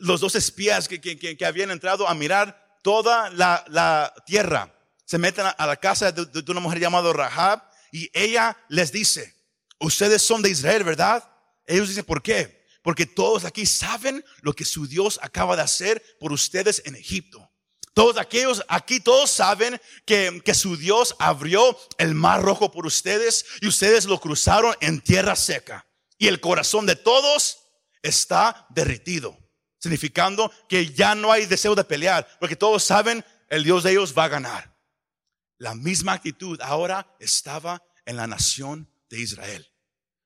los 0.00 0.20
dos 0.20 0.34
espías 0.34 0.88
que, 0.88 1.00
que- 1.00 1.18
que- 1.18 1.46
habían 1.46 1.70
entrado 1.70 2.06
a 2.08 2.14
mirar 2.14 2.78
toda 2.82 3.30
la, 3.30 4.12
tierra 4.26 4.70
se 5.06 5.18
meten 5.18 5.46
a, 5.46 5.66
la 5.66 5.76
casa 5.76 6.10
de 6.12 6.50
una 6.50 6.60
mujer 6.60 6.80
llamada 6.80 7.12
Rahab 7.12 7.62
y 7.94 8.10
ella 8.12 8.56
les 8.68 8.90
dice, 8.90 9.36
ustedes 9.78 10.20
son 10.20 10.42
de 10.42 10.50
Israel, 10.50 10.82
¿verdad? 10.82 11.30
Ellos 11.64 11.86
dicen, 11.88 12.04
¿por 12.04 12.20
qué? 12.22 12.66
Porque 12.82 13.06
todos 13.06 13.44
aquí 13.44 13.66
saben 13.66 14.24
lo 14.42 14.52
que 14.52 14.64
su 14.64 14.88
Dios 14.88 15.20
acaba 15.22 15.54
de 15.54 15.62
hacer 15.62 16.02
por 16.18 16.32
ustedes 16.32 16.82
en 16.86 16.96
Egipto. 16.96 17.48
Todos 17.92 18.18
aquellos 18.18 18.64
aquí, 18.66 18.98
todos 18.98 19.30
saben 19.30 19.80
que, 20.04 20.42
que 20.44 20.54
su 20.54 20.76
Dios 20.76 21.14
abrió 21.20 21.78
el 21.96 22.16
mar 22.16 22.42
rojo 22.42 22.72
por 22.72 22.84
ustedes 22.84 23.46
y 23.60 23.68
ustedes 23.68 24.06
lo 24.06 24.18
cruzaron 24.18 24.74
en 24.80 25.00
tierra 25.00 25.36
seca. 25.36 25.86
Y 26.18 26.26
el 26.26 26.40
corazón 26.40 26.86
de 26.86 26.96
todos 26.96 27.58
está 28.02 28.66
derritido, 28.70 29.38
significando 29.78 30.50
que 30.68 30.92
ya 30.92 31.14
no 31.14 31.30
hay 31.30 31.46
deseo 31.46 31.76
de 31.76 31.84
pelear, 31.84 32.26
porque 32.40 32.56
todos 32.56 32.82
saben 32.82 33.24
el 33.50 33.62
Dios 33.62 33.84
de 33.84 33.92
ellos 33.92 34.18
va 34.18 34.24
a 34.24 34.28
ganar. 34.28 34.73
La 35.64 35.74
misma 35.74 36.12
actitud 36.12 36.60
ahora 36.60 37.06
estaba 37.18 37.82
en 38.04 38.16
la 38.18 38.26
nación 38.26 38.86
de 39.08 39.18
Israel. 39.18 39.66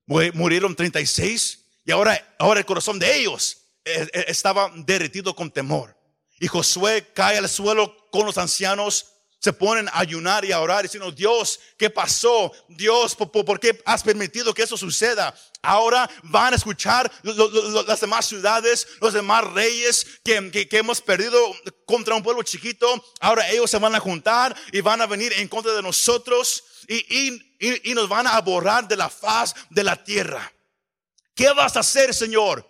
Mu- 0.05 0.33
Murieron 0.35 0.75
36 0.75 1.65
y 1.85 1.93
ahora, 1.93 2.35
ahora 2.41 2.59
el 2.59 2.67
corazón 2.67 2.99
de 2.99 3.17
ellos 3.21 3.59
eh, 3.85 4.09
eh, 4.13 4.25
estaba 4.27 4.73
derretido 4.85 5.37
con 5.37 5.53
temor. 5.53 5.97
Y 6.41 6.49
Josué 6.49 7.13
cae 7.15 7.39
al 7.39 7.49
suelo 7.49 8.09
con 8.11 8.27
los 8.27 8.37
ancianos, 8.37 9.13
se 9.41 9.53
ponen 9.53 9.89
a 9.89 10.01
ayunar 10.01 10.45
y 10.45 10.53
a 10.53 10.61
orar 10.61 10.83
diciendo, 10.83 11.13
Dios, 11.13 11.61
¿qué 11.79 11.91
pasó? 11.91 12.53
Dios, 12.69 13.15
¿por, 13.15 13.31
por- 13.31 13.61
qué 13.61 13.81
has 13.85 14.03
permitido 14.03 14.53
que 14.53 14.63
eso 14.65 14.77
suceda? 14.77 15.35
Ahora 15.63 16.09
van 16.25 16.53
a 16.53 16.57
escuchar 16.57 17.11
las 17.23 18.01
demás 18.01 18.27
ciudades, 18.27 18.87
los 19.01 19.13
demás 19.13 19.45
reyes 19.53 20.07
que, 20.25 20.51
que- 20.51 20.69
que 20.69 20.79
hemos 20.79 21.01
perdido 21.01 21.39
contra 21.87 22.15
un 22.17 22.23
pueblo 22.23 22.43
chiquito. 22.43 23.05
Ahora 23.21 23.49
ellos 23.51 23.71
se 23.71 23.79
van 23.79 23.95
a 23.95 24.01
juntar 24.01 24.57
y 24.73 24.81
van 24.81 25.01
a 25.03 25.07
venir 25.07 25.33
en 25.35 25.47
contra 25.49 25.73
de 25.73 25.83
nosotros 25.83 26.65
y, 26.89 26.97
y- 26.97 27.57
y- 27.61 27.91
y 27.91 27.95
nos 27.95 28.09
van 28.09 28.27
a 28.27 28.41
borrar 28.41 28.89
de 28.89 28.97
la 28.97 29.09
faz 29.09 29.55
de 29.71 29.85
la 29.85 30.03
tierra. 30.03 30.53
¿Qué 31.35 31.53
vas 31.53 31.77
a 31.77 31.81
hacer, 31.81 32.13
Señor, 32.13 32.69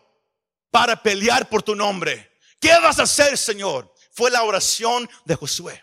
para 0.70 1.02
pelear 1.02 1.48
por 1.48 1.62
tu 1.62 1.75
nombre? 1.75 2.30
¿Qué 2.60 2.72
vas 2.80 2.98
a 2.98 3.04
hacer, 3.04 3.38
Señor? 3.38 3.90
Fue 4.12 4.30
la 4.30 4.42
oración 4.42 5.08
de 5.25 5.34
Josué. 5.34 5.82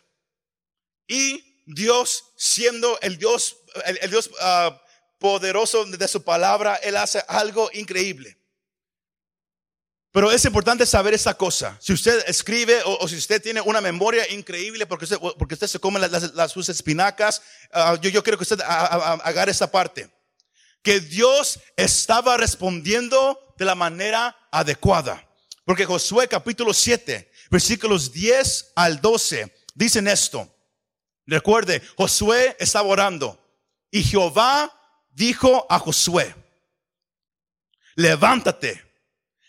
Y 1.07 1.63
Dios, 1.65 2.25
siendo 2.37 2.99
el 3.01 3.17
Dios, 3.17 3.57
el, 3.85 4.09
Dios 4.09 4.29
ah, 4.41 4.81
poderoso 5.19 5.85
de 5.85 6.07
su 6.07 6.23
palabra, 6.23 6.75
Él 6.75 6.97
hace 6.97 7.23
algo 7.27 7.69
increíble. 7.73 8.37
Pero 10.11 10.31
es 10.31 10.45
importante 10.45 10.85
saber 10.85 11.13
esa 11.13 11.33
cosa. 11.33 11.77
Si 11.81 11.91
usted 11.91 12.23
escribe 12.27 12.81
o, 12.85 13.05
si 13.07 13.17
usted 13.17 13.41
tiene 13.41 13.59
una 13.59 13.81
memoria 13.81 14.29
increíble 14.31 14.85
porque 14.85 15.03
usted, 15.03 15.17
porque 15.37 15.55
usted 15.55 15.67
se 15.67 15.79
come 15.79 15.99
las, 15.99 16.51
sus 16.51 16.69
espinacas, 16.69 17.41
ah, 17.73 17.97
yo, 18.01 18.09
yo 18.09 18.23
quiero 18.23 18.37
que 18.37 18.43
usted 18.43 18.61
a- 18.61 18.65
a- 18.85 18.95
a- 18.95 19.13
agarre 19.15 19.51
esa 19.51 19.69
parte. 19.69 20.09
Que 20.81 21.01
Dios 21.01 21.59
estaba 21.75 22.37
respondiendo 22.37 23.53
de 23.57 23.65
la 23.65 23.75
manera 23.75 24.37
adecuada. 24.51 25.27
Porque 25.65 25.83
Josué 25.85 26.27
capítulo 26.29 26.73
7, 26.73 27.29
versículos 27.49 28.13
10 28.13 28.71
al 28.75 29.01
12, 29.01 29.53
dicen 29.73 30.07
esto. 30.07 30.54
Recuerde, 31.27 31.81
Josué 31.97 32.55
estaba 32.59 32.87
orando 32.87 33.39
y 33.89 34.03
Jehová 34.03 34.71
dijo 35.09 35.65
a 35.69 35.79
Josué, 35.79 36.35
levántate, 37.95 38.83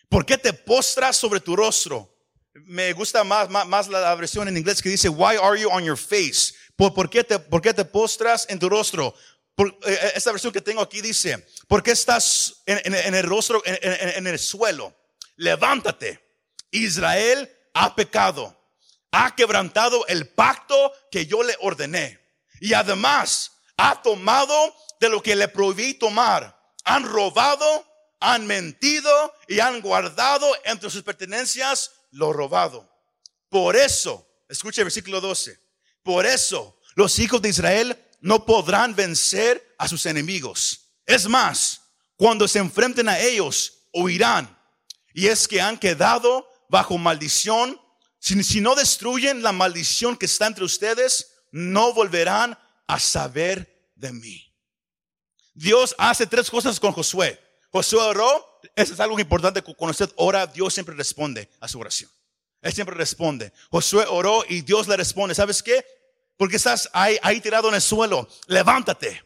¿por 0.08 0.24
qué 0.24 0.38
te 0.38 0.52
postras 0.52 1.16
sobre 1.16 1.40
tu 1.40 1.54
rostro? 1.54 2.14
Me 2.54 2.92
gusta 2.92 3.24
más, 3.24 3.50
más, 3.50 3.66
más 3.66 3.88
la 3.88 4.14
versión 4.14 4.48
en 4.48 4.56
inglés 4.56 4.80
que 4.80 4.88
dice, 4.88 5.08
why 5.08 5.36
are 5.36 5.60
you 5.60 5.68
on 5.70 5.84
your 5.84 5.98
face? 5.98 6.54
¿Por, 6.76 7.10
qué, 7.10 7.22
te, 7.24 7.38
por 7.38 7.60
qué 7.60 7.74
te 7.74 7.84
postras 7.84 8.46
en 8.48 8.58
tu 8.58 8.68
rostro? 8.68 9.14
Por, 9.54 9.68
eh, 9.86 10.12
esta 10.14 10.30
versión 10.32 10.52
que 10.52 10.60
tengo 10.60 10.80
aquí 10.80 11.00
dice, 11.02 11.46
¿por 11.68 11.82
qué 11.82 11.90
estás 11.90 12.62
en, 12.64 13.14
el 13.14 13.24
rostro, 13.24 13.62
en 13.64 14.26
el 14.26 14.38
suelo? 14.38 14.94
Levántate. 15.36 16.22
Israel 16.70 17.50
ha 17.74 17.94
pecado 17.94 18.56
ha 19.12 19.34
quebrantado 19.34 20.06
el 20.06 20.28
pacto 20.28 20.92
que 21.10 21.26
yo 21.26 21.42
le 21.42 21.56
ordené. 21.60 22.20
Y 22.60 22.74
además 22.74 23.52
ha 23.76 24.02
tomado 24.02 24.74
de 25.00 25.08
lo 25.08 25.22
que 25.22 25.36
le 25.36 25.48
prohibí 25.48 25.94
tomar. 25.94 26.56
Han 26.84 27.04
robado, 27.04 27.86
han 28.20 28.46
mentido 28.46 29.34
y 29.48 29.60
han 29.60 29.80
guardado 29.80 30.46
entre 30.64 30.90
sus 30.90 31.02
pertenencias 31.02 31.92
lo 32.10 32.32
robado. 32.32 32.88
Por 33.48 33.76
eso, 33.76 34.26
escuche 34.48 34.80
el 34.80 34.86
versículo 34.86 35.20
12. 35.20 35.58
Por 36.02 36.26
eso 36.26 36.78
los 36.94 37.18
hijos 37.18 37.42
de 37.42 37.50
Israel 37.50 38.02
no 38.20 38.44
podrán 38.44 38.94
vencer 38.94 39.74
a 39.78 39.88
sus 39.88 40.06
enemigos. 40.06 40.90
Es 41.04 41.28
más, 41.28 41.82
cuando 42.16 42.48
se 42.48 42.58
enfrenten 42.58 43.08
a 43.08 43.18
ellos, 43.18 43.88
huirán. 43.92 44.56
Y 45.12 45.28
es 45.28 45.46
que 45.46 45.60
han 45.60 45.78
quedado 45.78 46.48
bajo 46.68 46.98
maldición 46.98 47.80
si, 48.26 48.42
si 48.42 48.60
no 48.60 48.74
destruyen 48.74 49.40
la 49.40 49.52
maldición 49.52 50.16
que 50.16 50.26
está 50.26 50.48
entre 50.48 50.64
ustedes, 50.64 51.34
no 51.52 51.92
volverán 51.92 52.58
a 52.88 52.98
saber 52.98 53.88
de 53.94 54.10
mí. 54.10 54.52
Dios 55.54 55.94
hace 55.96 56.26
tres 56.26 56.50
cosas 56.50 56.80
con 56.80 56.90
Josué. 56.90 57.40
Josué 57.70 58.00
oró, 58.00 58.60
eso 58.74 58.94
es 58.94 58.98
algo 58.98 59.20
importante. 59.20 59.62
Cuando 59.62 59.92
usted 59.92 60.10
ora, 60.16 60.44
Dios 60.44 60.74
siempre 60.74 60.96
responde 60.96 61.48
a 61.60 61.68
su 61.68 61.78
oración. 61.78 62.10
Él 62.62 62.72
siempre 62.72 62.96
responde. 62.96 63.52
Josué 63.70 64.04
oró 64.08 64.44
y 64.48 64.62
Dios 64.62 64.88
le 64.88 64.96
responde. 64.96 65.32
¿Sabes 65.32 65.62
qué? 65.62 65.86
Porque 66.36 66.56
estás 66.56 66.90
ahí, 66.92 67.16
ahí 67.22 67.40
tirado 67.40 67.68
en 67.68 67.76
el 67.76 67.80
suelo. 67.80 68.28
Levántate. 68.48 69.22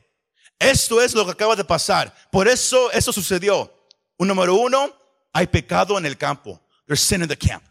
Esto 0.58 1.00
es 1.00 1.14
lo 1.14 1.24
que 1.24 1.32
acaba 1.32 1.56
de 1.56 1.64
pasar. 1.64 2.14
Por 2.30 2.46
eso 2.46 2.92
eso 2.92 3.14
sucedió. 3.14 3.74
Un 4.18 4.28
número 4.28 4.56
uno, 4.56 4.94
hay 5.32 5.46
pecado 5.46 5.96
en 5.96 6.04
el 6.04 6.18
campo. 6.18 6.60
There's 6.86 7.00
sin 7.00 7.22
in 7.22 7.28
the 7.28 7.38
camp. 7.38 7.64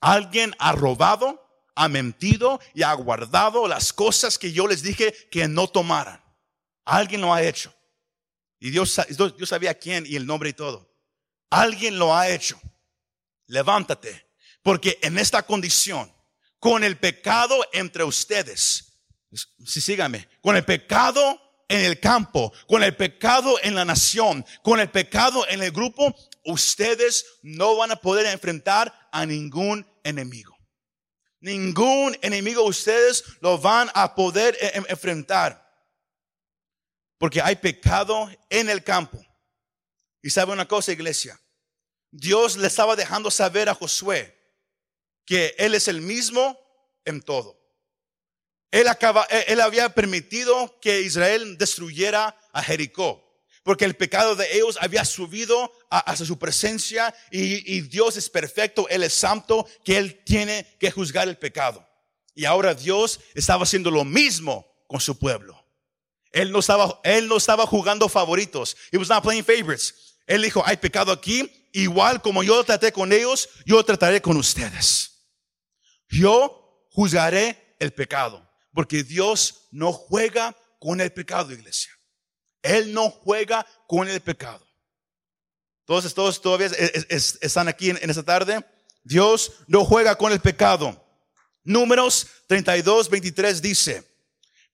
Alguien 0.00 0.54
ha 0.58 0.72
robado, 0.72 1.42
ha 1.74 1.88
mentido 1.88 2.60
y 2.74 2.82
ha 2.82 2.92
guardado 2.94 3.66
las 3.68 3.92
cosas 3.92 4.38
que 4.38 4.52
yo 4.52 4.66
les 4.66 4.82
dije 4.82 5.12
que 5.30 5.48
no 5.48 5.68
tomaran. 5.68 6.22
Alguien 6.84 7.20
lo 7.20 7.32
ha 7.32 7.42
hecho. 7.42 7.74
Y 8.58 8.70
Dios, 8.70 9.00
Dios 9.08 9.48
sabía 9.48 9.74
quién 9.74 10.06
y 10.06 10.16
el 10.16 10.26
nombre 10.26 10.50
y 10.50 10.52
todo. 10.52 10.90
Alguien 11.50 11.98
lo 11.98 12.14
ha 12.14 12.28
hecho. 12.28 12.60
Levántate. 13.46 14.26
Porque 14.62 14.98
en 15.02 15.18
esta 15.18 15.42
condición, 15.42 16.12
con 16.58 16.82
el 16.82 16.96
pecado 16.98 17.54
entre 17.72 18.04
ustedes, 18.04 18.98
si 19.64 19.80
síganme, 19.80 20.28
con 20.40 20.56
el 20.56 20.64
pecado 20.64 21.40
en 21.68 21.84
el 21.84 22.00
campo, 22.00 22.52
con 22.66 22.82
el 22.82 22.96
pecado 22.96 23.56
en 23.62 23.74
la 23.74 23.84
nación, 23.84 24.44
con 24.62 24.80
el 24.80 24.90
pecado 24.90 25.46
en 25.48 25.62
el 25.62 25.70
grupo, 25.70 26.14
ustedes 26.44 27.24
no 27.42 27.76
van 27.76 27.90
a 27.90 27.96
poder 27.96 28.26
enfrentar 28.26 29.05
a 29.16 29.24
ningún 29.24 29.86
enemigo. 30.04 30.54
Ningún 31.40 32.18
enemigo 32.20 32.62
ustedes 32.64 33.24
lo 33.40 33.56
van 33.56 33.90
a 33.94 34.14
poder 34.14 34.54
e-, 34.60 34.72
enfrentar. 34.88 35.64
Porque 37.18 37.40
hay 37.40 37.56
pecado 37.56 38.30
en 38.50 38.68
el 38.68 38.84
campo. 38.84 39.18
Y 40.20 40.28
sabe 40.28 40.52
una 40.52 40.68
cosa, 40.68 40.92
iglesia. 40.92 41.40
Dios 42.10 42.58
le 42.58 42.66
estaba 42.66 42.94
dejando 42.94 43.30
saber 43.30 43.70
a 43.70 43.74
Josué 43.74 44.36
que 45.24 45.54
Él 45.56 45.74
es 45.74 45.88
el 45.88 46.02
mismo 46.02 46.58
en 47.06 47.22
todo. 47.22 47.58
Él, 48.70 48.86
acaba, 48.88 49.24
él 49.46 49.62
había 49.62 49.94
permitido 49.94 50.78
que 50.80 51.00
Israel 51.00 51.56
destruyera 51.56 52.38
a 52.52 52.62
Jericó, 52.62 53.25
porque 53.66 53.84
el 53.84 53.96
pecado 53.96 54.36
de 54.36 54.46
ellos 54.54 54.78
había 54.80 55.04
subido 55.04 55.72
hacia 55.90 56.24
su 56.24 56.38
presencia 56.38 57.12
y, 57.32 57.74
y 57.74 57.80
Dios 57.80 58.16
es 58.16 58.30
perfecto, 58.30 58.88
Él 58.88 59.02
es 59.02 59.12
santo, 59.12 59.66
que 59.84 59.98
Él 59.98 60.22
tiene 60.24 60.76
que 60.78 60.92
juzgar 60.92 61.26
el 61.26 61.36
pecado. 61.36 61.84
Y 62.32 62.44
ahora 62.44 62.74
Dios 62.74 63.18
estaba 63.34 63.64
haciendo 63.64 63.90
lo 63.90 64.04
mismo 64.04 64.72
con 64.86 65.00
su 65.00 65.18
pueblo. 65.18 65.66
Él 66.30 66.52
no 66.52 66.60
estaba, 66.60 67.00
él 67.02 67.26
no 67.26 67.38
estaba 67.38 67.66
jugando 67.66 68.08
favoritos. 68.08 68.76
He 68.92 68.98
was 68.98 69.08
not 69.08 69.24
playing 69.24 69.44
favorites. 69.44 70.16
Él 70.28 70.42
dijo, 70.42 70.62
hay 70.64 70.76
pecado 70.76 71.10
aquí, 71.10 71.68
igual 71.72 72.22
como 72.22 72.44
yo 72.44 72.62
traté 72.62 72.92
con 72.92 73.12
ellos, 73.12 73.48
yo 73.64 73.84
trataré 73.84 74.22
con 74.22 74.36
ustedes. 74.36 75.26
Yo 76.08 76.86
juzgaré 76.92 77.74
el 77.80 77.92
pecado, 77.92 78.48
porque 78.72 79.02
Dios 79.02 79.66
no 79.72 79.92
juega 79.92 80.56
con 80.78 81.00
el 81.00 81.12
pecado, 81.12 81.50
iglesia. 81.50 81.95
Él 82.66 82.92
no 82.92 83.10
juega 83.10 83.66
con 83.86 84.08
el 84.08 84.20
pecado. 84.20 84.66
Entonces, 85.80 86.14
todos 86.14 86.40
todavía 86.40 86.68
están 87.08 87.68
aquí 87.68 87.90
en, 87.90 87.98
en 88.02 88.10
esta 88.10 88.22
tarde. 88.22 88.64
Dios 89.04 89.52
no 89.68 89.84
juega 89.84 90.16
con 90.16 90.32
el 90.32 90.40
pecado. 90.40 91.02
Números 91.62 92.26
32, 92.46 93.08
23 93.10 93.62
dice, 93.62 94.04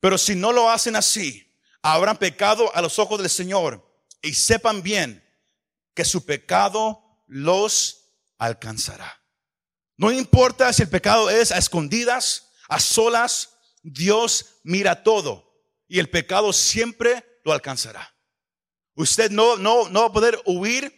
pero 0.00 0.18
si 0.18 0.34
no 0.34 0.52
lo 0.52 0.70
hacen 0.70 0.96
así, 0.96 1.50
habrán 1.82 2.16
pecado 2.16 2.74
a 2.74 2.82
los 2.82 2.98
ojos 2.98 3.18
del 3.20 3.30
Señor 3.30 3.82
y 4.20 4.34
sepan 4.34 4.82
bien 4.82 5.22
que 5.94 6.04
su 6.04 6.24
pecado 6.24 7.02
los 7.26 8.10
alcanzará. 8.38 9.20
No 9.96 10.10
importa 10.10 10.72
si 10.72 10.82
el 10.82 10.88
pecado 10.88 11.30
es 11.30 11.52
a 11.52 11.58
escondidas, 11.58 12.50
a 12.68 12.80
solas, 12.80 13.50
Dios 13.82 14.46
mira 14.62 15.02
todo 15.02 15.52
y 15.88 15.98
el 15.98 16.08
pecado 16.08 16.52
siempre 16.52 17.24
lo 17.44 17.52
alcanzará. 17.52 18.14
Usted 18.94 19.30
no, 19.30 19.56
no, 19.56 19.88
no 19.88 20.00
va 20.00 20.06
a 20.06 20.12
poder 20.12 20.40
huir 20.44 20.92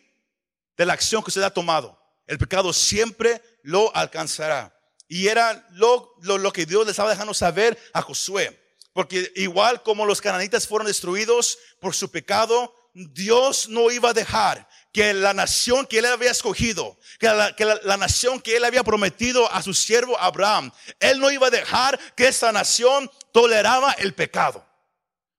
de 0.76 0.86
la 0.86 0.94
acción 0.94 1.22
que 1.22 1.30
usted 1.30 1.42
ha 1.42 1.50
tomado. 1.50 2.00
El 2.26 2.38
pecado 2.38 2.72
siempre 2.72 3.42
lo 3.62 3.94
alcanzará. 3.94 4.76
Y 5.06 5.28
era 5.28 5.66
lo, 5.72 6.14
lo, 6.22 6.38
lo 6.38 6.52
que 6.52 6.66
Dios 6.66 6.84
le 6.84 6.90
estaba 6.90 7.10
dejando 7.10 7.34
saber 7.34 7.78
a 7.92 8.02
Josué. 8.02 8.60
Porque 8.92 9.32
igual 9.36 9.82
como 9.82 10.06
los 10.06 10.20
cananitas 10.20 10.66
fueron 10.66 10.86
destruidos 10.86 11.58
por 11.80 11.94
su 11.94 12.10
pecado, 12.10 12.74
Dios 12.94 13.68
no 13.68 13.90
iba 13.90 14.10
a 14.10 14.14
dejar 14.14 14.68
que 14.92 15.12
la 15.12 15.34
nación 15.34 15.86
que 15.86 15.98
él 15.98 16.06
había 16.06 16.30
escogido, 16.30 16.96
que, 17.18 17.26
la, 17.26 17.54
que 17.56 17.64
la, 17.64 17.96
nación 17.96 18.40
que 18.40 18.56
él 18.56 18.64
había 18.64 18.84
prometido 18.84 19.50
a 19.52 19.60
su 19.60 19.74
siervo 19.74 20.16
Abraham, 20.20 20.70
él 21.00 21.18
no 21.18 21.32
iba 21.32 21.48
a 21.48 21.50
dejar 21.50 21.98
que 22.14 22.28
esa 22.28 22.52
nación 22.52 23.10
toleraba 23.32 23.92
el 23.98 24.14
pecado. 24.14 24.64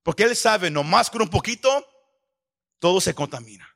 Porque 0.05 0.21
él 0.21 0.35
sabe, 0.35 0.69
nomás 0.69 1.09
con 1.09 1.23
un 1.23 1.29
poquito, 1.29 1.83
todo 2.77 3.01
se 3.01 3.15
contamina. 3.15 3.67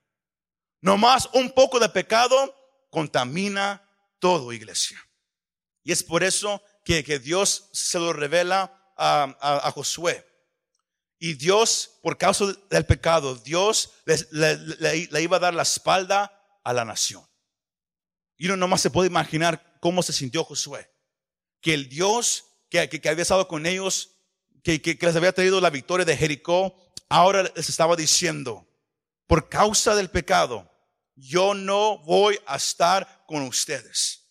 Nomás 0.79 1.27
un 1.33 1.51
poco 1.51 1.79
de 1.79 1.89
pecado 1.89 2.55
contamina 2.91 3.83
todo, 4.19 4.53
iglesia. 4.53 5.03
Y 5.83 5.91
es 5.91 6.03
por 6.03 6.21
eso 6.21 6.61
que, 6.85 7.03
que 7.03 7.17
Dios 7.17 7.69
se 7.73 7.97
lo 7.97 8.13
revela 8.13 8.93
a, 8.95 9.71
Josué. 9.73 10.23
Y 11.17 11.33
Dios, 11.33 11.97
por 12.03 12.19
causa 12.19 12.45
del 12.69 12.85
pecado, 12.85 13.33
Dios 13.33 13.93
le, 14.05 15.21
iba 15.21 15.37
a 15.37 15.39
dar 15.39 15.55
la 15.55 15.63
espalda 15.63 16.59
a 16.63 16.73
la 16.73 16.85
nación. 16.85 17.27
Y 18.37 18.45
uno 18.45 18.55
nomás 18.55 18.81
se 18.81 18.91
puede 18.91 19.09
imaginar 19.09 19.79
cómo 19.81 20.03
se 20.03 20.13
sintió 20.13 20.43
Josué. 20.43 20.93
Que 21.59 21.73
el 21.73 21.89
Dios 21.89 22.45
que, 22.69 22.87
que, 22.87 23.09
había 23.09 23.23
estado 23.23 23.47
con 23.47 23.65
ellos, 23.65 24.18
que, 24.63 24.81
que, 24.81 24.97
les 25.01 25.15
había 25.15 25.31
traído 25.31 25.61
la 25.61 25.69
victoria 25.69 26.05
de 26.05 26.17
Jericó, 26.17 26.75
ahora 27.07 27.43
les 27.55 27.69
estaba 27.69 27.95
diciendo, 27.95 28.67
por 29.27 29.49
causa 29.49 29.95
del 29.95 30.09
pecado, 30.09 30.69
yo 31.15 31.53
no 31.53 31.99
voy 31.99 32.39
a 32.45 32.57
estar 32.57 33.23
con 33.27 33.43
ustedes. 33.43 34.27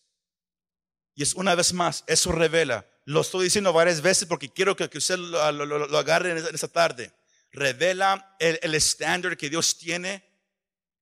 Y 1.14 1.22
es 1.22 1.34
una 1.34 1.54
vez 1.54 1.72
más, 1.72 2.04
eso 2.06 2.32
revela 2.32 2.86
lo 3.08 3.22
estoy 3.22 3.44
diciendo 3.44 3.72
varias 3.72 4.02
veces 4.02 4.28
porque 4.28 4.50
quiero 4.50 4.76
que, 4.76 4.84
usted 4.98 5.16
lo, 5.16 5.96
agarre 5.96 6.32
en 6.32 6.54
esta 6.54 6.68
tarde. 6.68 7.10
Revela 7.50 8.36
el 8.38 8.74
estándar 8.74 9.34
que 9.38 9.48
Dios 9.48 9.78
tiene 9.78 10.22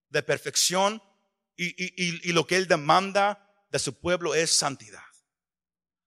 de 0.08 0.22
perfección 0.22 1.02
y, 1.56 2.30
lo 2.32 2.46
que 2.46 2.58
Él 2.58 2.68
demanda 2.68 3.52
de 3.72 3.80
su 3.80 3.92
pueblo 3.92 4.36
es 4.36 4.52
santidad. 4.52 5.02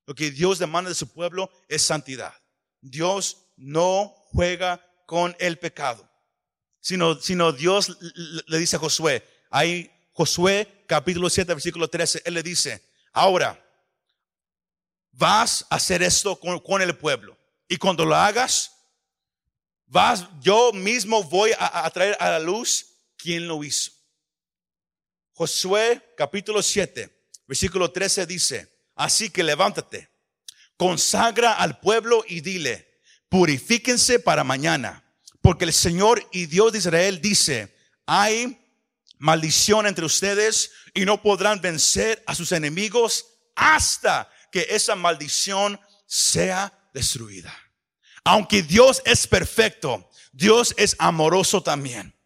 Lo 0.06 0.16
que 0.16 0.32
Dios 0.32 0.58
demanda 0.58 0.88
de 0.88 0.96
su 0.96 1.12
pueblo 1.12 1.52
es 1.68 1.82
santidad. 1.82 2.34
Dios 2.82 3.38
no 3.58 4.16
juega 4.32 4.86
con 5.06 5.36
el 5.40 5.58
pecado, 5.58 6.10
sino, 6.80 7.20
sino 7.20 7.52
Dios 7.52 7.98
le 8.48 8.58
dice 8.58 8.76
a 8.76 8.80
Josué, 8.80 9.24
ahí 9.50 9.92
Josué 10.14 10.84
capítulo 10.88 11.30
7 11.30 11.54
versículo 11.54 11.90
13, 11.90 12.24
Él 12.26 12.34
le 12.34 12.44
dice, 12.44 12.84
ahora, 13.14 13.58
vas 15.12 15.66
a 15.70 15.76
hacer 15.76 16.04
esto 16.04 16.40
con, 16.40 16.82
el 16.82 16.96
pueblo. 16.96 17.38
Y 17.68 17.78
cuando 17.78 18.06
lo 18.06 18.16
hagas, 18.16 18.72
vas, 19.86 20.26
yo 20.42 20.72
mismo 20.74 21.24
voy 21.24 21.52
a, 21.58 21.86
a 21.86 21.90
traer 21.90 22.18
a 22.20 22.32
la 22.32 22.40
luz 22.40 22.88
quien 23.18 23.48
lo 23.48 23.64
hizo. 23.64 23.92
Josué 25.34 26.02
capítulo 26.18 26.62
7, 26.62 27.10
versículo 27.48 27.92
13 27.92 28.26
dice, 28.26 28.70
así 28.96 29.30
que 29.30 29.44
levántate, 29.44 30.09
consagra 30.80 31.52
al 31.52 31.82
pueblo 31.82 32.24
y 32.26 32.40
dile, 32.40 32.88
purifíquense 33.28 34.18
para 34.18 34.46
mañana, 34.46 35.04
porque 35.42 35.66
el 35.66 35.74
Señor 35.74 36.26
y 36.32 36.46
Dios 36.46 36.72
de 36.72 36.78
Israel 36.78 37.20
dice, 37.20 37.76
hay 38.06 38.58
maldición 39.18 39.88
entre 39.88 40.06
ustedes 40.06 40.72
y 40.94 41.04
no 41.04 41.22
podrán 41.22 41.60
vencer 41.60 42.24
a 42.26 42.34
sus 42.34 42.54
enemigos 42.54 43.26
hasta 43.58 44.32
que 44.54 44.68
esa 44.70 44.96
maldición 44.96 45.78
sea 46.08 46.74
destruida. 46.94 47.54
Aunque 48.24 48.64
Dios 48.64 49.02
es 49.04 49.28
perfecto, 49.28 50.10
Dios 50.32 50.74
es 50.78 50.96
amoroso 50.98 51.62
también. 51.62 52.18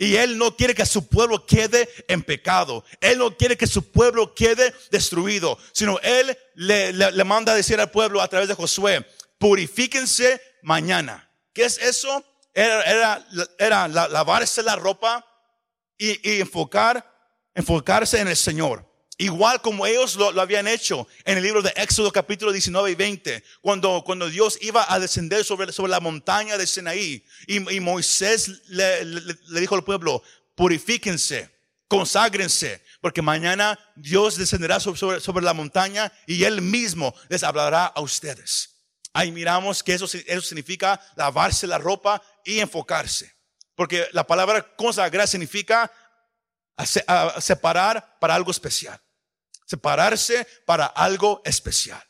Y 0.00 0.14
Él 0.14 0.38
no 0.38 0.56
quiere 0.56 0.76
que 0.76 0.86
su 0.86 1.08
pueblo 1.08 1.44
quede 1.44 1.88
en 2.06 2.22
pecado. 2.22 2.84
Él 3.00 3.18
no 3.18 3.36
quiere 3.36 3.56
que 3.56 3.66
su 3.66 3.90
pueblo 3.90 4.32
quede 4.32 4.72
destruido, 4.92 5.58
sino 5.72 5.98
Él 6.00 6.38
le, 6.54 6.92
le, 6.92 7.24
manda 7.24 7.52
a 7.52 7.56
decir 7.56 7.80
al 7.80 7.90
pueblo 7.90 8.22
a 8.22 8.28
través 8.28 8.46
de 8.46 8.54
Josué, 8.54 9.04
purifíquense 9.38 10.40
mañana. 10.62 11.28
¿Qué 11.52 11.64
es 11.64 11.78
eso? 11.78 12.24
Era, 12.54 12.82
era, 12.84 13.28
era 13.58 13.88
lavarse 13.88 14.62
la 14.62 14.76
ropa 14.76 15.26
y, 15.98 16.30
y 16.30 16.40
enfocar, 16.40 17.04
enfocarse 17.52 18.20
en 18.20 18.28
el 18.28 18.36
Señor. 18.36 18.87
Igual 19.20 19.60
como 19.60 19.84
ellos 19.84 20.14
lo, 20.14 20.40
habían 20.40 20.68
hecho 20.68 21.08
en 21.24 21.38
el 21.38 21.42
libro 21.42 21.60
de 21.60 21.72
Éxodo 21.74 22.12
capítulo 22.12 22.52
19 22.52 22.92
y 22.92 22.94
20, 22.94 23.42
cuando, 23.60 24.04
cuando 24.06 24.30
Dios 24.30 24.56
iba 24.60 24.92
a 24.92 25.00
descender 25.00 25.44
sobre, 25.44 25.72
sobre 25.72 25.90
la 25.90 25.98
montaña 25.98 26.56
de 26.56 26.68
Sinaí 26.68 27.24
y, 27.48 27.74
y 27.74 27.80
Moisés 27.80 28.62
le, 28.68 29.04
le, 29.04 29.60
dijo 29.60 29.74
al 29.74 29.82
pueblo, 29.82 30.22
purifíquense, 30.54 31.50
conságrense, 31.88 32.80
porque 33.00 33.20
mañana 33.20 33.76
Dios 33.96 34.36
descenderá 34.36 34.78
sobre, 34.78 35.18
sobre, 35.18 35.44
la 35.44 35.52
montaña 35.52 36.12
y 36.24 36.44
Él 36.44 36.62
mismo 36.62 37.12
les 37.28 37.42
hablará 37.42 37.86
a 37.86 38.00
ustedes. 38.00 38.76
Ahí 39.12 39.32
miramos 39.32 39.82
que 39.82 39.94
eso, 39.94 40.04
eso 40.04 40.42
significa 40.42 41.00
lavarse 41.16 41.66
la 41.66 41.78
ropa 41.78 42.22
y 42.44 42.60
enfocarse. 42.60 43.34
Porque 43.74 44.06
la 44.12 44.24
palabra 44.24 44.76
consagrar 44.76 45.26
significa 45.26 45.90
separar 47.40 48.16
para 48.20 48.36
algo 48.36 48.52
especial 48.52 49.00
separarse 49.68 50.46
para 50.64 50.86
algo 50.86 51.42
especial. 51.44 52.02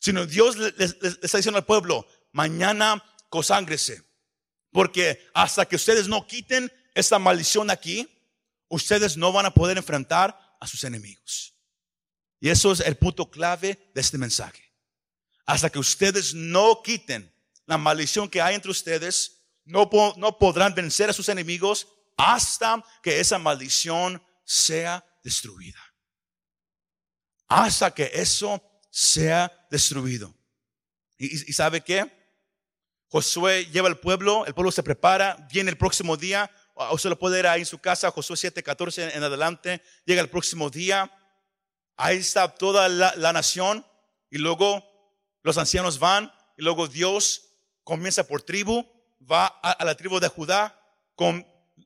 Sino 0.00 0.26
Dios 0.26 0.56
le, 0.56 0.74
está 1.22 1.38
diciendo 1.38 1.58
al 1.58 1.64
pueblo, 1.64 2.06
mañana 2.32 3.02
consángrese. 3.28 4.02
Porque 4.72 5.24
hasta 5.32 5.64
que 5.66 5.76
ustedes 5.76 6.08
no 6.08 6.26
quiten 6.26 6.70
esta 6.94 7.18
maldición 7.20 7.70
aquí, 7.70 8.08
ustedes 8.68 9.16
no 9.16 9.32
van 9.32 9.46
a 9.46 9.54
poder 9.54 9.78
enfrentar 9.78 10.56
a 10.60 10.66
sus 10.66 10.82
enemigos. 10.82 11.54
Y 12.40 12.50
eso 12.50 12.72
es 12.72 12.80
el 12.80 12.96
punto 12.96 13.30
clave 13.30 13.90
de 13.94 14.00
este 14.00 14.18
mensaje. 14.18 14.74
Hasta 15.46 15.70
que 15.70 15.78
ustedes 15.78 16.34
no 16.34 16.82
quiten 16.82 17.32
la 17.66 17.78
maldición 17.78 18.28
que 18.28 18.42
hay 18.42 18.56
entre 18.56 18.72
ustedes, 18.72 19.44
no, 19.64 19.88
no 20.16 20.38
podrán 20.38 20.74
vencer 20.74 21.08
a 21.08 21.12
sus 21.12 21.28
enemigos 21.28 21.86
hasta 22.16 22.84
que 23.02 23.20
esa 23.20 23.38
maldición 23.38 24.22
sea 24.44 25.04
destruida. 25.22 25.93
Hasta 27.48 27.92
que 27.92 28.10
eso 28.14 28.62
sea 28.90 29.52
destruido. 29.70 30.34
¿Y, 31.18 31.52
sabe 31.52 31.80
qué? 31.80 32.10
Josué 33.08 33.66
lleva 33.66 33.88
al 33.88 33.98
pueblo, 33.98 34.44
el 34.46 34.54
pueblo 34.54 34.72
se 34.72 34.82
prepara, 34.82 35.46
viene 35.50 35.70
el 35.70 35.76
próximo 35.76 36.16
día, 36.16 36.50
usted 36.90 37.10
lo 37.10 37.18
puede 37.18 37.36
ver 37.36 37.46
ahí 37.46 37.60
en 37.60 37.66
su 37.66 37.78
casa, 37.78 38.10
Josué 38.10 38.36
7, 38.36 38.62
14 38.62 39.16
en 39.16 39.22
adelante, 39.22 39.82
llega 40.04 40.20
el 40.20 40.28
próximo 40.28 40.70
día, 40.70 41.10
ahí 41.96 42.18
está 42.18 42.48
toda 42.48 42.88
la, 42.88 43.32
nación 43.32 43.86
y 44.30 44.38
luego 44.38 44.82
los 45.42 45.58
ancianos 45.58 45.98
van 45.98 46.32
y 46.56 46.62
luego 46.62 46.88
Dios 46.88 47.50
comienza 47.84 48.26
por 48.26 48.42
tribu, 48.42 48.84
va 49.20 49.46
a, 49.46 49.84
la 49.84 49.94
tribu 49.94 50.18
de 50.18 50.28
Judá, 50.28 50.80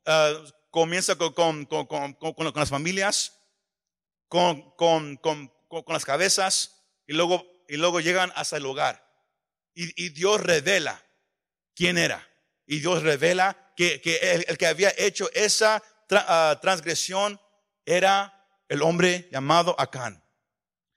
ah, 0.07 0.33
comienza 0.71 1.17
con, 1.17 1.69
las 2.55 2.69
familias, 2.71 3.38
con, 4.29 4.73
las 5.87 6.05
cabezas 6.05 6.85
y 7.07 7.15
luego, 7.15 7.47
y 7.69 7.77
luego 7.77 8.01
llegan 8.01 8.33
hasta 8.35 8.57
el 8.57 8.67
hogar. 8.67 9.07
Y, 9.75 10.05
y 10.05 10.11
Dios 10.11 10.41
revela 10.41 11.03
quién 11.75 11.99
era. 11.99 12.29
Y 12.67 12.81
Dios 12.81 13.03
revela 13.03 13.73
que, 13.77 14.45
el, 14.49 14.59
que 14.59 14.67
había 14.67 14.93
hecho 14.99 15.31
esa 15.33 15.83
ah, 16.11 16.59
transgresión 16.61 17.41
era 17.87 18.47
el 18.69 18.83
hombre 18.83 19.29
llamado 19.31 19.75
Acán. 19.81 20.23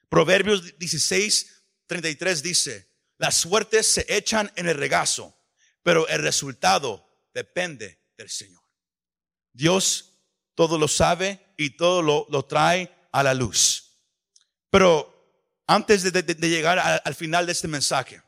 Proverbios 0.10 0.78
16, 0.78 1.64
33 1.86 2.44
dice, 2.44 2.90
las 3.18 3.36
suertes 3.36 3.88
se 3.88 4.06
echan 4.10 4.52
en 4.56 4.68
el 4.68 4.76
regazo, 4.76 5.38
pero 5.84 6.08
el 6.08 6.22
resultado 6.24 7.08
depende 7.34 8.02
del 8.18 8.30
Señor. 8.30 8.64
Dios 9.54 10.12
todo 10.56 10.78
lo 10.78 10.88
sabe 10.88 11.54
y 11.58 11.78
todo 11.78 12.02
lo, 12.02 12.46
trae 12.46 12.92
a 13.12 13.24
la 13.24 13.34
luz. 13.34 14.00
Pero 14.70 15.12
antes 15.68 16.04
de, 16.12 16.50
llegar 16.50 16.80
al 16.80 17.16
final 17.16 17.46
de 17.46 17.52
este 17.52 17.68
mensaje, 17.68 18.22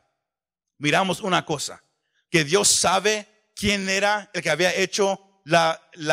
miramos 0.78 1.20
una 1.20 1.44
cosa, 1.44 1.82
que 2.30 2.44
Dios 2.44 2.68
sabe 2.68 3.28
quién 3.54 3.88
era 3.88 4.30
el 4.32 4.42
que 4.42 4.50
había 4.50 4.74
hecho 4.74 5.20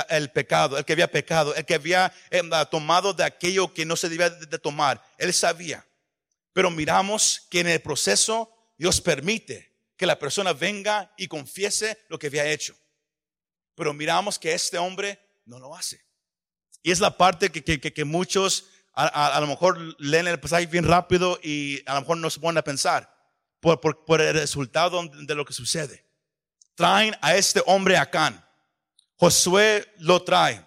el 0.09 0.31
pecado, 0.31 0.77
el 0.77 0.85
que 0.85 0.93
había 0.93 1.09
pecado, 1.09 1.55
el 1.55 1.65
que 1.65 1.75
había 1.75 2.13
em, 2.29 2.49
tomado 2.69 3.13
de 3.13 3.23
aquello 3.23 3.73
que 3.73 3.85
no 3.85 3.95
se 3.95 4.09
debía 4.09 4.29
de, 4.29 4.59
tomar. 4.59 5.03
Él 5.17 5.33
sabía. 5.33 5.85
Pero 6.53 6.69
miramos 6.69 7.47
que 7.49 7.61
en 7.61 7.67
el 7.67 7.81
proceso 7.81 8.73
Dios 8.77 8.99
permite 8.99 9.71
que 9.95 10.05
la 10.05 10.19
persona 10.19 10.53
venga 10.53 11.13
y 11.17 11.27
confiese 11.27 12.03
lo 12.09 12.19
que 12.19 12.27
había 12.27 12.45
hecho. 12.45 12.75
Pero 13.75 13.93
miramos 13.93 14.37
que 14.37 14.53
este 14.53 14.77
hombre 14.77 15.19
no 15.45 15.59
lo 15.59 15.75
hace. 15.75 16.03
Y 16.83 16.91
es 16.91 16.99
la 16.99 17.17
parte 17.17 17.49
que, 17.51 18.05
muchos 18.05 18.65
a, 18.93 19.39
lo 19.39 19.47
mejor 19.47 19.77
leen 19.99 20.27
el 20.27 20.39
pasaje 20.39 20.65
bien 20.65 20.85
rápido 20.85 21.39
y 21.43 21.81
a 21.85 21.95
lo 21.95 22.01
mejor 22.01 22.17
no 22.17 22.29
se 22.29 22.39
ponen 22.39 22.57
a 22.57 22.63
pensar 22.63 23.13
por, 23.59 23.79
por 23.79 24.21
el 24.21 24.33
resultado 24.33 25.03
de 25.07 25.35
lo 25.35 25.45
que 25.45 25.53
sucede 25.53 26.11
traen 26.81 27.15
a 27.21 27.35
este 27.35 27.61
hombre 27.67 27.95
Acán. 27.95 28.43
Josué 29.17 29.93
lo 29.99 30.23
trae. 30.23 30.65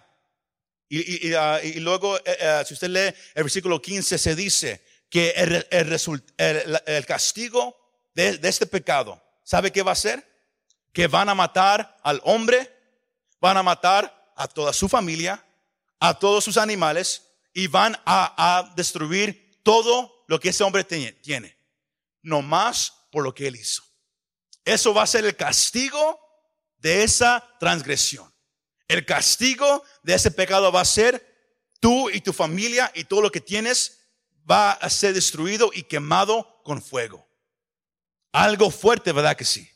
Y, 0.87 1.33
ah, 1.33 1.59
luego, 1.75 2.17
eh, 2.17 2.21
eh, 2.25 2.63
si 2.65 2.73
usted 2.73 2.87
lee 2.87 3.13
el 3.33 3.43
versículo 3.43 3.81
15, 3.81 4.17
se 4.17 4.33
dice 4.33 4.81
que 5.09 5.31
el, 5.31 7.05
castigo 7.05 7.75
de, 8.13 8.39
este 8.43 8.65
pecado, 8.65 9.21
¿sabe 9.43 9.71
qué 9.71 9.81
va 9.81 9.91
a 9.91 9.95
ser? 9.95 10.25
Que 10.93 11.07
van 11.07 11.27
a 11.27 11.35
matar 11.35 11.97
al 12.01 12.21
hombre, 12.23 12.71
van 13.41 13.57
a 13.57 13.63
matar 13.63 14.33
a 14.37 14.47
toda 14.47 14.71
su 14.71 14.87
familia, 14.87 15.43
a 15.99 16.17
todos 16.19 16.43
sus 16.43 16.57
animales 16.57 17.23
y 17.53 17.67
van 17.67 17.95
a, 18.05 18.57
a 18.57 18.73
destruir 18.75 19.59
todo 19.63 20.25
lo 20.27 20.39
que 20.39 20.49
ese 20.49 20.63
hombre 20.63 20.83
tiene, 20.83 21.57
no 22.21 22.41
más 22.41 22.93
por 23.11 23.23
lo 23.23 23.33
que 23.33 23.47
él 23.47 23.55
hizo. 23.55 23.83
Eso 24.63 24.93
va 24.93 25.03
a 25.03 25.07
ser 25.07 25.25
el 25.25 25.35
castigo 25.35 26.19
de 26.77 27.03
esa 27.03 27.47
transgresión. 27.59 28.33
El 28.87 29.05
castigo 29.05 29.83
de 30.03 30.15
ese 30.15 30.31
pecado 30.31 30.71
va 30.71 30.81
a 30.81 30.85
ser 30.85 31.35
tú 31.79 32.09
y 32.09 32.21
tu 32.21 32.33
familia 32.33 32.91
y 32.93 33.03
todo 33.05 33.21
lo 33.21 33.31
que 33.31 33.41
tienes 33.41 33.99
va 34.49 34.71
a 34.71 34.89
ser 34.89 35.13
destruido 35.13 35.71
y 35.73 35.83
quemado 35.83 36.61
con 36.63 36.81
fuego. 36.81 37.27
Algo 38.31 38.69
fuerte, 38.69 39.11
¿verdad 39.11 39.35
que 39.35 39.45
sí? 39.45 39.69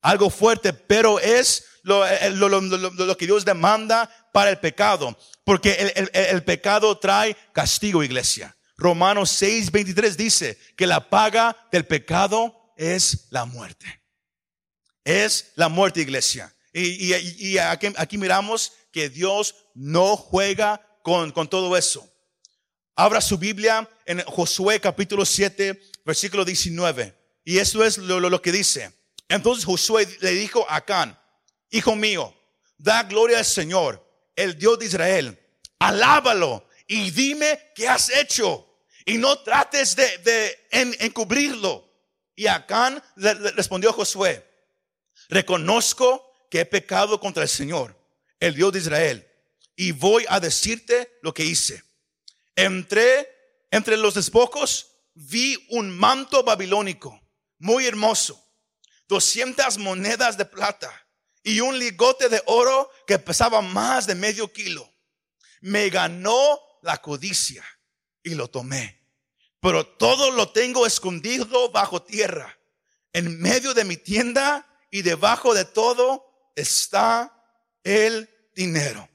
Algo 0.00 0.30
fuerte, 0.30 0.72
pero 0.72 1.20
es 1.20 1.64
lo, 1.82 2.06
eh, 2.06 3.16
que 3.18 3.26
Dios 3.26 3.44
demanda 3.44 4.10
para 4.36 4.50
el 4.50 4.58
pecado. 4.58 5.16
Porque 5.44 5.92
el, 6.12 6.44
pecado 6.44 6.98
trae 6.98 7.34
castigo, 7.54 8.04
iglesia. 8.04 8.54
Romanos 8.76 9.30
6, 9.30 9.72
23 9.72 10.16
dice 10.16 10.58
que 10.76 10.86
la 10.86 11.08
paga 11.08 11.56
del 11.72 11.86
pecado 11.86 12.74
es 12.76 13.28
la 13.30 13.46
muerte 13.46 14.06
es 15.06 15.52
la 15.54 15.68
muerte, 15.68 16.00
iglesia. 16.00 16.52
Y, 16.72 17.56
aquí, 17.56 18.18
miramos 18.18 18.72
que 18.92 19.08
Dios 19.08 19.54
no 19.74 20.16
juega 20.16 20.84
con, 21.02 21.32
todo 21.48 21.76
eso. 21.76 22.12
Abra 22.96 23.20
su 23.20 23.38
Biblia 23.38 23.88
en 24.04 24.20
Josué 24.22 24.80
capítulo 24.80 25.24
7, 25.24 25.80
versículo 26.04 26.44
19. 26.44 27.16
Y 27.44 27.58
eso 27.58 27.84
es 27.84 27.98
lo, 27.98 28.18
lo, 28.18 28.42
que 28.42 28.50
dice. 28.50 28.92
Entonces 29.28 29.64
Josué 29.64 30.08
le 30.20 30.32
dijo 30.32 30.68
a 30.68 30.76
Acán, 30.76 31.18
hijo 31.70 31.94
mío, 31.94 32.34
da 32.76 33.04
gloria 33.04 33.38
al 33.38 33.44
Señor, 33.44 34.05
el 34.36 34.58
Dios 34.58 34.78
de 34.78 34.86
Israel. 34.86 35.38
Alábalo 35.78 36.68
y 36.86 37.10
dime 37.10 37.72
qué 37.74 37.88
has 37.88 38.10
hecho. 38.10 38.62
Y 39.04 39.18
no 39.18 39.38
trates 39.40 39.96
de, 39.96 40.66
encubrirlo. 40.70 41.84
Y 42.34 42.46
Acán 42.46 43.02
le 43.16 43.34
respondió 43.34 43.90
a 43.90 43.94
Josué, 43.94 44.46
Reconozco 45.28 46.30
que 46.50 46.60
he 46.60 46.66
pecado 46.66 47.18
contra 47.18 47.42
el 47.42 47.48
Señor, 47.48 47.96
el 48.38 48.54
Dios 48.54 48.72
de 48.72 48.78
Israel, 48.80 49.26
y 49.74 49.92
voy 49.92 50.24
a 50.28 50.38
decirte 50.38 51.18
lo 51.22 51.32
que 51.32 51.44
hice. 51.44 51.82
Entré 52.54 53.28
entre 53.70 53.96
los 53.96 54.14
despojos, 54.14 54.92
vi 55.14 55.66
un 55.70 55.90
manto 55.96 56.44
babilónico 56.44 57.18
muy 57.58 57.86
hermoso, 57.86 58.40
200 59.08 59.78
monedas 59.78 60.36
de 60.36 60.44
plata 60.44 61.05
y 61.46 61.60
un 61.60 61.78
ligote 61.78 62.28
de 62.28 62.42
oro 62.46 62.90
que 63.06 63.20
pesaba 63.20 63.62
más 63.62 64.08
de 64.08 64.16
medio 64.16 64.52
kilo. 64.52 64.92
Me 65.60 65.88
ganó 65.90 66.60
la 66.82 67.00
codicia 67.00 67.64
y 68.24 68.34
lo 68.34 68.48
tomé. 68.48 69.00
Pero 69.60 69.86
todo 69.86 70.32
lo 70.32 70.50
tengo 70.50 70.84
escondido 70.86 71.70
bajo 71.70 72.02
tierra. 72.02 72.58
En 73.12 73.40
medio 73.40 73.74
de 73.74 73.84
mi 73.84 73.96
tienda 73.96 74.66
y 74.90 75.02
debajo 75.02 75.54
de 75.54 75.64
todo 75.64 76.50
está 76.56 77.32
el 77.84 78.28
dinero. 78.52 79.08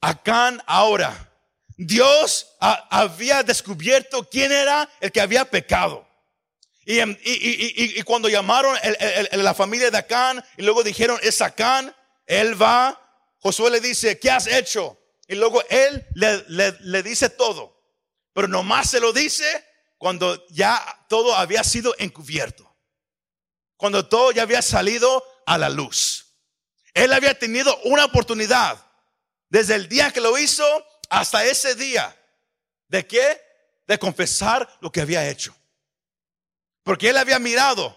Acán 0.00 0.60
ahora, 0.66 1.32
Dios 1.76 2.56
había 2.58 3.44
descubierto 3.44 4.28
quién 4.28 4.50
era 4.50 4.90
el 4.98 5.12
que 5.12 5.20
había 5.20 5.48
pecado. 5.48 6.07
Y, 6.90 7.98
y, 7.98 8.02
cuando 8.02 8.30
llamaron 8.30 8.74
la 9.32 9.54
familia 9.54 9.90
de 9.90 9.98
Acán 9.98 10.42
y 10.56 10.62
luego 10.62 10.82
dijeron, 10.82 11.18
es 11.22 11.42
Acán, 11.42 11.94
él 12.24 12.60
va, 12.60 12.98
Josué 13.40 13.70
le 13.70 13.80
dice, 13.80 14.18
¿qué 14.18 14.30
has 14.30 14.46
hecho? 14.46 14.98
Y 15.26 15.34
luego 15.34 15.62
él 15.68 16.06
le, 16.14 16.42
le 16.80 17.02
dice 17.02 17.28
todo. 17.28 17.78
Pero 18.32 18.48
nomás 18.48 18.88
se 18.88 19.00
lo 19.00 19.12
dice 19.12 19.44
cuando 19.98 20.46
ya 20.48 20.82
todo 21.08 21.34
había 21.34 21.62
sido 21.62 21.94
encubierto 21.98 22.68
cuando 23.78 24.06
todo 24.06 24.32
ya 24.32 24.42
había 24.42 24.60
salido 24.60 25.24
a 25.46 25.56
la 25.56 25.70
luz. 25.70 26.34
Él 26.92 27.12
había 27.12 27.38
tenido 27.38 27.74
una 27.84 28.04
oportunidad 28.04 28.84
desde 29.48 29.76
el 29.76 29.88
día 29.88 30.10
que 30.10 30.20
lo 30.20 30.36
hizo 30.36 30.64
hasta 31.08 31.44
ese 31.44 31.76
día. 31.76 32.14
¿De 32.88 33.06
qué? 33.06 33.40
De 33.86 33.98
confesar 33.98 34.68
lo 34.80 34.90
que 34.90 35.00
había 35.00 35.26
hecho. 35.28 35.54
Porque 36.82 37.10
él 37.10 37.16
había 37.16 37.38
mirado 37.38 37.96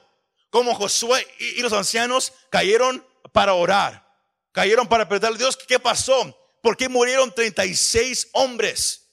cómo 0.49 0.75
Josué 0.75 1.25
y 1.39 1.61
los 1.61 1.73
ancianos 1.73 2.33
cayeron 2.49 3.05
para 3.31 3.53
orar. 3.53 4.07
Cayeron 4.51 4.87
para 4.87 5.07
perder 5.07 5.33
a 5.33 5.37
Dios. 5.37 5.57
¿Qué 5.57 5.79
pasó? 5.79 6.37
¿Por 6.61 6.77
qué 6.77 6.89
murieron 6.89 7.33
36 7.33 8.29
hombres? 8.33 9.09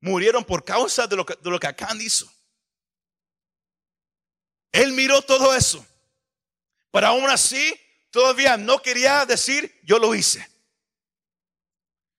Murieron 0.00 0.44
por 0.44 0.64
causa 0.64 1.06
de 1.06 1.16
lo 1.16 1.26
que, 1.26 1.34
de 1.34 1.66
Acán 1.66 2.00
hizo. 2.00 2.30
Él 4.70 4.92
miró 4.92 5.22
todo 5.22 5.54
eso. 5.54 5.84
Pero 6.92 7.06
aún 7.08 7.28
así, 7.28 7.78
todavía 8.10 8.56
no 8.56 8.80
quería 8.80 9.26
decir, 9.26 9.80
yo 9.82 9.98
lo 9.98 10.14
hice. 10.14 10.46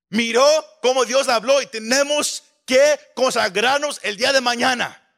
Miró 0.10 0.46
cómo 0.82 1.06
Dios 1.06 1.30
habló 1.30 1.62
y 1.62 1.68
tenemos 1.68 2.44
que 2.66 3.00
consagrarnos 3.16 4.00
el 4.04 4.18
día 4.18 4.34
de 4.34 4.42
mañana. 4.42 5.09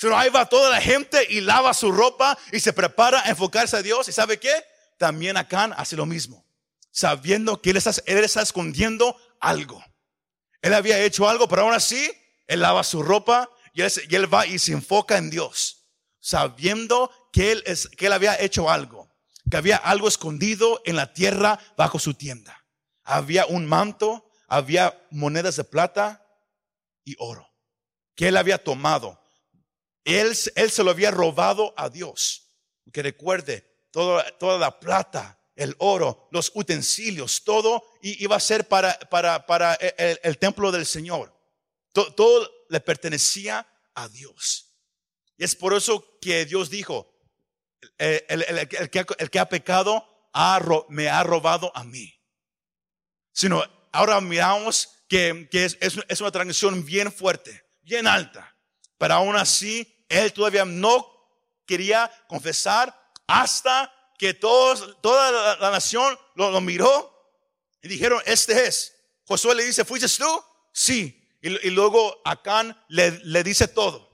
Sino 0.00 0.16
ahí 0.16 0.30
va 0.30 0.48
toda 0.48 0.70
la 0.70 0.80
gente 0.80 1.26
y 1.28 1.42
lava 1.42 1.74
su 1.74 1.92
ropa 1.92 2.38
y 2.52 2.60
se 2.60 2.72
prepara 2.72 3.20
a 3.20 3.28
enfocarse 3.28 3.76
a 3.76 3.82
Dios. 3.82 4.08
¿Y 4.08 4.12
sabe 4.12 4.40
qué? 4.40 4.50
También 4.96 5.36
Acán 5.36 5.74
hace 5.76 5.94
lo 5.94 6.06
mismo. 6.06 6.42
Sabiendo 6.90 7.60
que 7.60 7.68
él 7.68 7.76
está, 7.76 7.90
él 8.06 8.24
está 8.24 8.40
escondiendo 8.40 9.14
algo. 9.40 9.84
Él 10.62 10.72
había 10.72 10.98
hecho 11.04 11.28
algo, 11.28 11.48
pero 11.48 11.62
aún 11.62 11.74
así, 11.74 12.10
él 12.46 12.60
lava 12.60 12.82
su 12.82 13.02
ropa 13.02 13.50
y 13.74 13.82
él, 13.82 14.32
va 14.32 14.46
y 14.46 14.58
se 14.58 14.72
enfoca 14.72 15.18
en 15.18 15.28
Dios. 15.28 15.84
Sabiendo 16.18 17.10
que 17.30 17.52
él, 17.52 17.62
es, 17.66 17.86
que 17.88 18.06
él 18.06 18.14
había 18.14 18.40
hecho 18.40 18.70
algo. 18.70 19.14
Que 19.50 19.58
había 19.58 19.76
algo 19.76 20.08
escondido 20.08 20.80
en 20.86 20.96
la 20.96 21.12
tierra 21.12 21.58
bajo 21.76 21.98
su 21.98 22.14
tienda. 22.14 22.64
Había 23.04 23.44
un 23.44 23.66
manto, 23.66 24.30
había 24.48 24.98
monedas 25.10 25.56
de 25.56 25.64
plata 25.64 26.26
y 27.04 27.16
oro. 27.18 27.46
Que 28.14 28.28
él 28.28 28.38
había 28.38 28.64
tomado 28.64 29.20
él, 30.04 30.36
él 30.54 30.70
se 30.70 30.84
lo 30.84 30.90
había 30.90 31.10
robado 31.10 31.74
a 31.76 31.88
Dios. 31.88 32.48
Que 32.92 33.02
recuerde, 33.02 33.86
toda, 33.90 34.24
toda 34.38 34.58
la 34.58 34.80
plata, 34.80 35.40
el 35.60 35.74
oro, 35.78 36.28
los 36.30 36.52
utensilios, 36.54 37.44
todo 37.44 37.84
iba 38.00 38.34
a 38.34 38.40
ser 38.40 38.66
para, 38.66 38.98
para, 38.98 39.44
para 39.44 39.74
el, 39.74 40.38
templo 40.38 40.72
del 40.72 40.86
Señor. 40.86 41.36
Todo, 41.92 42.50
le 42.70 42.80
pertenecía 42.80 43.66
a 43.94 44.08
Dios. 44.08 44.72
Y 45.36 45.44
es 45.44 45.54
por 45.54 45.74
eso 45.74 46.18
que 46.20 46.46
Dios 46.46 46.70
dijo, 46.70 47.14
el, 47.98 48.68
que, 48.90 49.04
el 49.18 49.30
que, 49.30 49.38
ha 49.38 49.48
pecado 49.48 50.06
me 50.88 51.10
ha 51.10 51.22
robado 51.24 51.70
a 51.74 51.84
mí. 51.84 52.18
Sino 53.32 53.62
ahora 53.92 54.20
miramos 54.22 55.04
que, 55.08 55.48
que 55.50 55.66
es, 55.66 55.76
es, 55.80 56.20
una 56.20 56.30
transmisión 56.30 56.84
bien 56.84 57.12
fuerte, 57.12 57.64
bien 57.82 58.06
alta. 58.06 58.49
Pero 59.00 59.14
aún 59.14 59.34
así, 59.34 60.04
él 60.10 60.30
todavía 60.30 60.66
no 60.66 61.10
quería 61.64 62.12
confesar 62.28 62.94
hasta 63.26 63.90
que 64.18 64.34
todos, 64.34 65.00
toda 65.00 65.56
la, 65.56 65.70
nación 65.70 66.18
lo, 66.34 66.60
miró 66.60 67.10
y 67.80 67.88
dijeron, 67.88 68.20
este 68.26 68.66
es. 68.66 68.94
Josué 69.24 69.54
le 69.54 69.64
dice, 69.64 69.86
¿fuiste 69.86 70.06
tú? 70.06 70.44
Sí. 70.70 71.18
Y, 71.40 71.70
luego 71.70 72.20
Acán 72.26 72.78
le, 72.88 73.12
le 73.24 73.42
dice 73.42 73.68
todo. 73.68 74.06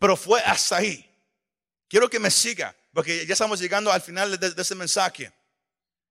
Pero 0.00 0.16
fue 0.16 0.40
hasta 0.40 0.78
ahí. 0.78 1.08
Quiero 1.86 2.10
que 2.10 2.18
me 2.18 2.32
siga, 2.32 2.74
porque 2.92 3.24
ya 3.24 3.34
estamos 3.34 3.60
llegando 3.60 3.92
al 3.92 4.02
final 4.02 4.36
de, 4.36 4.52
ese 4.60 4.74
mensaje. 4.74 5.32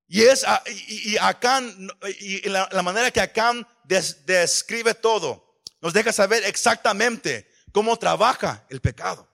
Y 0.07 0.21
es, 0.21 0.45
y, 0.87 1.17
Acán, 1.17 1.89
y 2.21 2.47
la, 2.47 2.81
manera 2.81 3.11
que 3.11 3.19
Acán 3.19 3.67
describe 3.83 4.93
todo, 4.93 5.61
nos 5.81 5.91
deja 5.91 6.13
saber 6.13 6.45
exactamente 6.45 7.56
cómo 7.77 7.95
trabaja 7.95 8.65
el 8.69 8.81
pecado, 8.81 9.29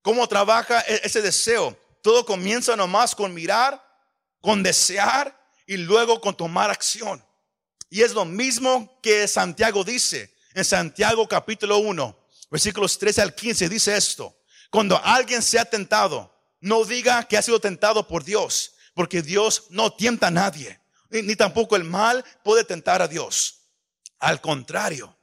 cómo 0.00 0.26
trabaja 0.26 0.80
e-, 0.88 1.02
ese 1.04 1.20
deseo. 1.20 1.78
Todo 2.00 2.24
comienza 2.24 2.74
nomás 2.74 3.14
con 3.14 3.34
mirar, 3.34 3.86
con 4.40 4.62
desear 4.62 5.38
y 5.66 5.76
luego 5.76 6.18
con 6.22 6.34
tomar 6.34 6.70
acción. 6.70 7.22
Y 7.90 8.00
es 8.00 8.14
lo 8.14 8.24
mismo 8.24 8.98
que 9.02 9.28
Santiago 9.28 9.84
dice 9.84 10.34
en 10.54 10.64
Santiago 10.64 11.28
capítulo 11.28 11.76
1, 11.76 12.18
versículos 12.50 12.98
13 12.98 13.20
al 13.20 13.34
15, 13.34 13.68
dice 13.68 13.94
esto. 13.94 14.34
Cuando 14.70 14.98
alguien 15.04 15.42
sea 15.42 15.66
tentado, 15.66 16.34
no 16.60 16.82
diga 16.82 17.28
que 17.28 17.36
ha 17.36 17.42
sido 17.42 17.60
tentado 17.60 18.08
por 18.08 18.24
Dios, 18.24 18.72
porque 18.94 19.20
Dios 19.20 19.64
no 19.68 19.92
tienta 19.92 20.28
a 20.28 20.30
nadie, 20.30 20.80
ni 21.10 21.36
tampoco 21.36 21.76
el 21.76 21.84
mal 21.84 22.24
puede 22.42 22.64
tentar 22.64 23.02
a 23.02 23.06
Dios. 23.06 23.66
Al 24.18 24.40
contrario, 24.40 25.14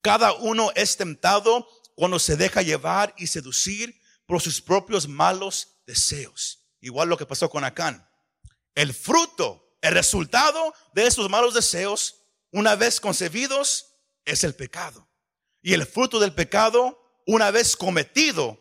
cada 0.00 0.32
uno 0.32 0.72
es 0.74 0.96
tentado 0.96 1.68
cuando 2.00 2.18
se 2.18 2.34
deja 2.34 2.62
llevar 2.62 3.14
y 3.18 3.26
seducir 3.26 4.00
por 4.24 4.40
sus 4.40 4.62
propios 4.62 5.06
malos 5.06 5.82
deseos. 5.86 6.64
Igual 6.80 7.10
lo 7.10 7.18
que 7.18 7.26
pasó 7.26 7.50
con 7.50 7.62
Acán. 7.62 8.08
El 8.74 8.94
fruto, 8.94 9.76
el 9.82 9.92
resultado 9.92 10.72
de 10.94 11.06
esos 11.06 11.28
malos 11.28 11.52
deseos, 11.52 12.22
una 12.52 12.74
vez 12.74 13.02
concebidos, 13.02 13.98
es 14.24 14.44
el 14.44 14.54
pecado. 14.54 15.10
Y 15.60 15.74
el 15.74 15.84
fruto 15.84 16.18
del 16.18 16.32
pecado, 16.32 16.98
una 17.26 17.50
vez 17.50 17.76
cometido, 17.76 18.58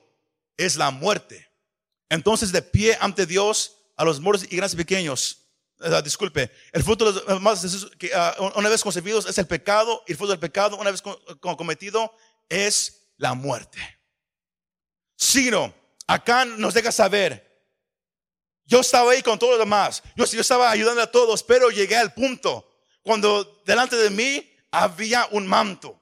es 0.58 0.76
la 0.76 0.92
muerte. 0.92 1.50
Entonces, 2.10 2.52
de 2.52 2.62
pie 2.62 2.98
ante 3.00 3.26
Dios, 3.26 3.78
a 3.96 4.04
los 4.04 4.20
moros 4.20 4.44
y 4.50 4.58
grandes 4.58 4.76
pequeños, 4.76 5.46
uh, 5.80 6.02
disculpe, 6.02 6.52
el 6.74 6.84
fruto 6.84 7.14
de 7.14 7.40
los 7.40 7.62
deseos, 7.62 7.86
uh, 7.86 8.60
una 8.60 8.68
vez 8.68 8.84
concebidos, 8.84 9.28
es 9.28 9.38
el 9.38 9.48
pecado, 9.48 10.04
y 10.08 10.12
el 10.12 10.18
fruto 10.18 10.32
del 10.32 10.42
pecado, 10.42 10.76
una 10.76 10.92
vez 10.92 11.02
cometido, 11.40 12.14
es 12.50 12.99
la 13.20 13.36
muerte. 13.36 13.80
Sino, 15.16 15.74
acá 16.08 16.46
nos 16.46 16.74
deja 16.74 16.92
saber, 16.92 17.46
yo 18.66 18.80
estaba 18.80 19.12
ahí 19.12 19.22
con 19.22 19.38
todo 19.38 19.52
lo 19.52 19.58
demás, 19.58 20.02
yo, 20.16 20.26
estaba 20.26 20.72
ayudando 20.72 21.02
a 21.02 21.12
todos, 21.12 21.44
pero 21.44 21.70
llegué 21.70 21.96
al 21.96 22.14
punto 22.14 22.68
cuando 23.04 23.62
delante 23.66 23.96
de 23.96 24.10
mí 24.10 24.58
había 24.72 25.28
un 25.32 25.46
manto. 25.46 26.02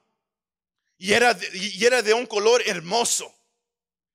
Y 0.96 1.12
era, 1.12 1.36
y 1.52 1.84
era 1.84 2.02
de 2.02 2.14
un 2.14 2.26
color 2.26 2.62
hermoso. 2.66 3.32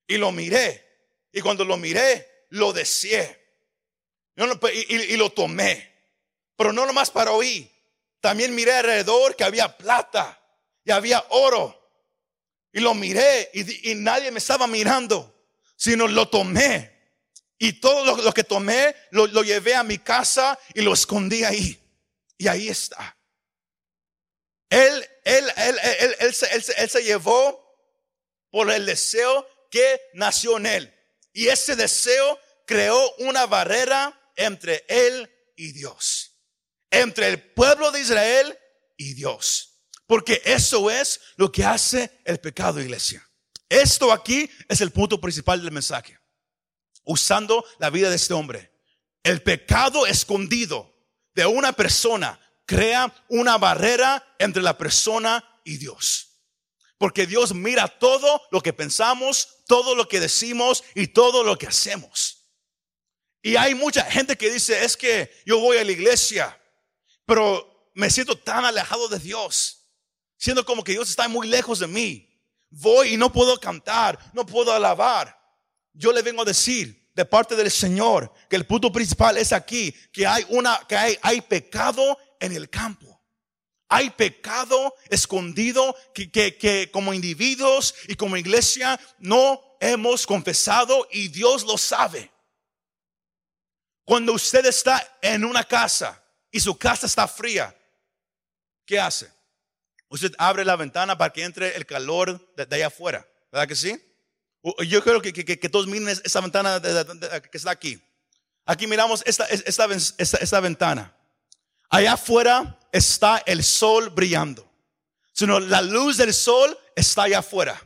Y 0.06 0.18
lo 0.18 0.32
miré 0.32 0.84
y 1.32 1.42
cuando 1.42 1.64
lo 1.64 1.78
miré 1.78 2.46
lo 2.50 2.74
deseé. 2.74 3.42
Y, 4.36 5.14
y, 5.14 5.18
lo 5.18 5.32
tomé, 5.32 5.94
pero 6.56 6.74
no 6.74 6.88
nomás 6.88 7.12
para 7.12 7.32
oír, 7.32 7.72
también 8.20 8.56
miré 8.56 8.74
alrededor 8.74 9.36
que 9.36 9.44
había 9.44 9.78
plata 9.78 10.42
y 10.84 10.92
había 10.92 11.24
oro 11.30 11.83
y 12.74 12.80
lo 12.80 12.96
miré 12.96 13.52
y, 13.54 13.94
nadie 13.96 14.32
me 14.32 14.40
estaba 14.40 14.66
mirando, 14.66 15.48
sino 15.76 16.08
lo 16.08 16.28
tomé. 16.28 16.92
Y 17.60 17.74
todo 17.74 18.18
lo, 18.18 18.34
que 18.34 18.44
tomé 18.44 18.96
lo, 19.12 19.28
llevé 19.44 19.76
a 19.76 19.84
mi 19.84 20.00
casa 20.00 20.60
y 20.74 20.82
lo 20.82 20.92
escondí 20.92 21.44
ahí. 21.44 21.80
Y 22.36 22.48
ahí 22.48 22.68
está. 22.68 23.16
Él, 24.70 25.08
él, 25.24 25.46
él, 25.56 25.80
él, 26.00 26.16
él, 26.20 26.64
él 26.78 26.90
se 26.90 27.04
llevó 27.04 27.64
por 28.50 28.72
el 28.72 28.88
deseo 28.88 29.48
que 29.70 30.02
nació 30.14 30.58
en 30.58 30.66
él. 30.66 30.94
Y 31.32 31.48
ese 31.48 31.76
deseo 31.76 32.40
creó 32.66 33.16
una 33.20 33.46
barrera 33.46 34.20
entre 34.36 34.84
él 34.88 35.32
y 35.56 35.74
Dios. 35.74 36.40
Entre 36.90 37.28
el 37.28 37.54
pueblo 37.54 37.92
de 37.92 38.02
Israel 38.02 38.60
y 38.98 39.14
Dios. 39.14 39.73
Porque 40.08 40.42
eso 40.46 40.90
es 40.90 41.20
lo 41.38 41.52
que 41.52 41.64
hace 41.64 42.22
el 42.26 42.40
pecado, 42.40 42.82
iglesia. 42.82 43.28
Esto 43.70 44.12
aquí 44.12 44.50
es 44.68 44.82
el 44.82 44.92
punto 44.92 45.20
principal 45.20 45.62
del 45.62 45.72
mensaje. 45.72 46.20
Usando 47.04 47.66
la 47.80 47.90
vida 47.90 48.10
de 48.10 48.16
este 48.16 48.34
hombre. 48.34 48.72
El 49.24 49.42
pecado 49.42 50.06
escondido 50.06 50.94
de 51.34 51.46
una 51.46 51.74
persona 51.74 52.40
crea 52.66 53.14
una 53.30 53.58
barrera 53.58 54.36
entre 54.40 54.62
la 54.62 54.78
persona 54.78 55.44
y 55.64 55.78
Dios. 55.78 56.42
Porque 56.98 57.26
Dios 57.26 57.54
mira 57.54 57.88
todo 57.88 58.42
lo 58.52 58.62
que 58.62 58.74
pensamos, 58.74 59.64
todo 59.68 59.96
lo 59.96 60.08
que 60.08 60.20
decimos 60.20 60.84
y 60.96 61.08
todo 61.08 61.44
lo 61.44 61.58
que 61.58 61.68
hacemos. 61.68 62.48
Y 63.42 63.56
hay 63.56 63.76
mucha 63.76 64.04
gente 64.06 64.38
que 64.38 64.50
dice, 64.50 64.86
es 64.86 64.96
que 64.96 65.30
yo 65.46 65.60
voy 65.60 65.78
a 65.78 65.84
la 65.84 65.92
iglesia, 65.92 66.62
pero 67.26 67.92
me 67.94 68.10
siento 68.10 68.38
tan 68.38 68.64
alejado 68.64 69.08
de 69.10 69.20
Dios 69.20 69.83
siendo 70.44 70.66
como 70.66 70.84
que 70.84 70.92
Dios 70.92 71.10
está 71.10 71.30
muy 71.30 71.48
lejos 71.48 71.80
de 71.80 71.88
mí. 71.88 72.30
Voy 72.70 73.14
y 73.14 73.18
no 73.18 73.32
puedo 73.32 73.58
cantar, 73.62 74.20
no 74.34 74.46
puedo 74.46 74.74
alabar. 74.74 75.40
Yo 75.94 76.12
le 76.12 76.22
vengo 76.22 76.42
a 76.42 76.46
decir 76.46 77.10
de 77.16 77.24
parte 77.24 77.56
del 77.56 77.72
Señor 77.72 78.30
que 78.50 78.58
el 78.58 78.66
punto 78.66 78.92
principal 78.92 79.38
es 79.38 79.54
aquí, 79.54 79.94
que 80.12 80.28
hay 80.28 80.46
una, 80.50 80.86
que 80.86 80.98
hay, 80.98 81.18
hay 81.22 81.40
pecado 81.40 82.18
en 82.42 82.52
el 82.52 82.70
campo. 82.70 83.24
Hay 83.88 84.10
pecado 84.10 84.94
escondido 85.10 85.96
que, 86.14 86.30
que, 86.30 86.58
que 86.58 86.92
como 86.92 87.14
individuos 87.14 87.96
y 88.10 88.16
como 88.16 88.36
iglesia 88.36 89.00
no 89.20 89.62
hemos 89.80 90.28
confesado 90.28 91.08
y 91.10 91.30
Dios 91.30 91.64
lo 91.64 91.78
sabe. 91.78 92.30
Cuando 94.04 94.34
usted 94.34 94.66
está 94.66 95.18
en 95.22 95.46
una 95.46 95.64
casa 95.64 96.22
y 96.52 96.60
su 96.60 96.78
casa 96.78 97.06
está 97.06 97.30
fría, 97.30 97.74
¿qué 98.86 99.00
hace? 99.00 99.33
Usted 100.14 100.32
abre 100.38 100.64
la 100.64 100.76
ventana 100.76 101.18
para 101.18 101.34
que 101.34 101.44
entre 101.44 101.76
el 101.76 101.88
calor 101.88 102.40
de, 102.56 102.68
allá 102.76 102.86
afuera. 102.86 103.28
¿Verdad 103.52 103.68
que 103.68 103.76
sí? 103.76 104.00
Yo 104.88 105.04
creo 105.04 105.24
que, 105.24 105.34
que, 105.34 105.70
todos 105.70 105.88
miren 105.88 106.08
esta 106.08 106.40
ventana 106.40 106.80
que 106.80 107.58
está 107.58 107.72
aquí. 107.72 108.00
Aquí 108.64 108.86
miramos 108.86 109.24
esta, 109.26 109.46
esta, 109.48 109.88
esta, 110.20 110.60
ventana. 110.60 111.18
Allá 111.90 112.14
afuera 112.14 112.80
está 112.92 113.42
el 113.48 113.64
sol 113.64 114.12
brillando. 114.12 114.72
Sino 115.32 115.60
la 115.60 115.82
luz 115.82 116.18
del 116.18 116.32
sol 116.32 116.78
está 116.96 117.24
allá 117.24 117.40
afuera. 117.40 117.82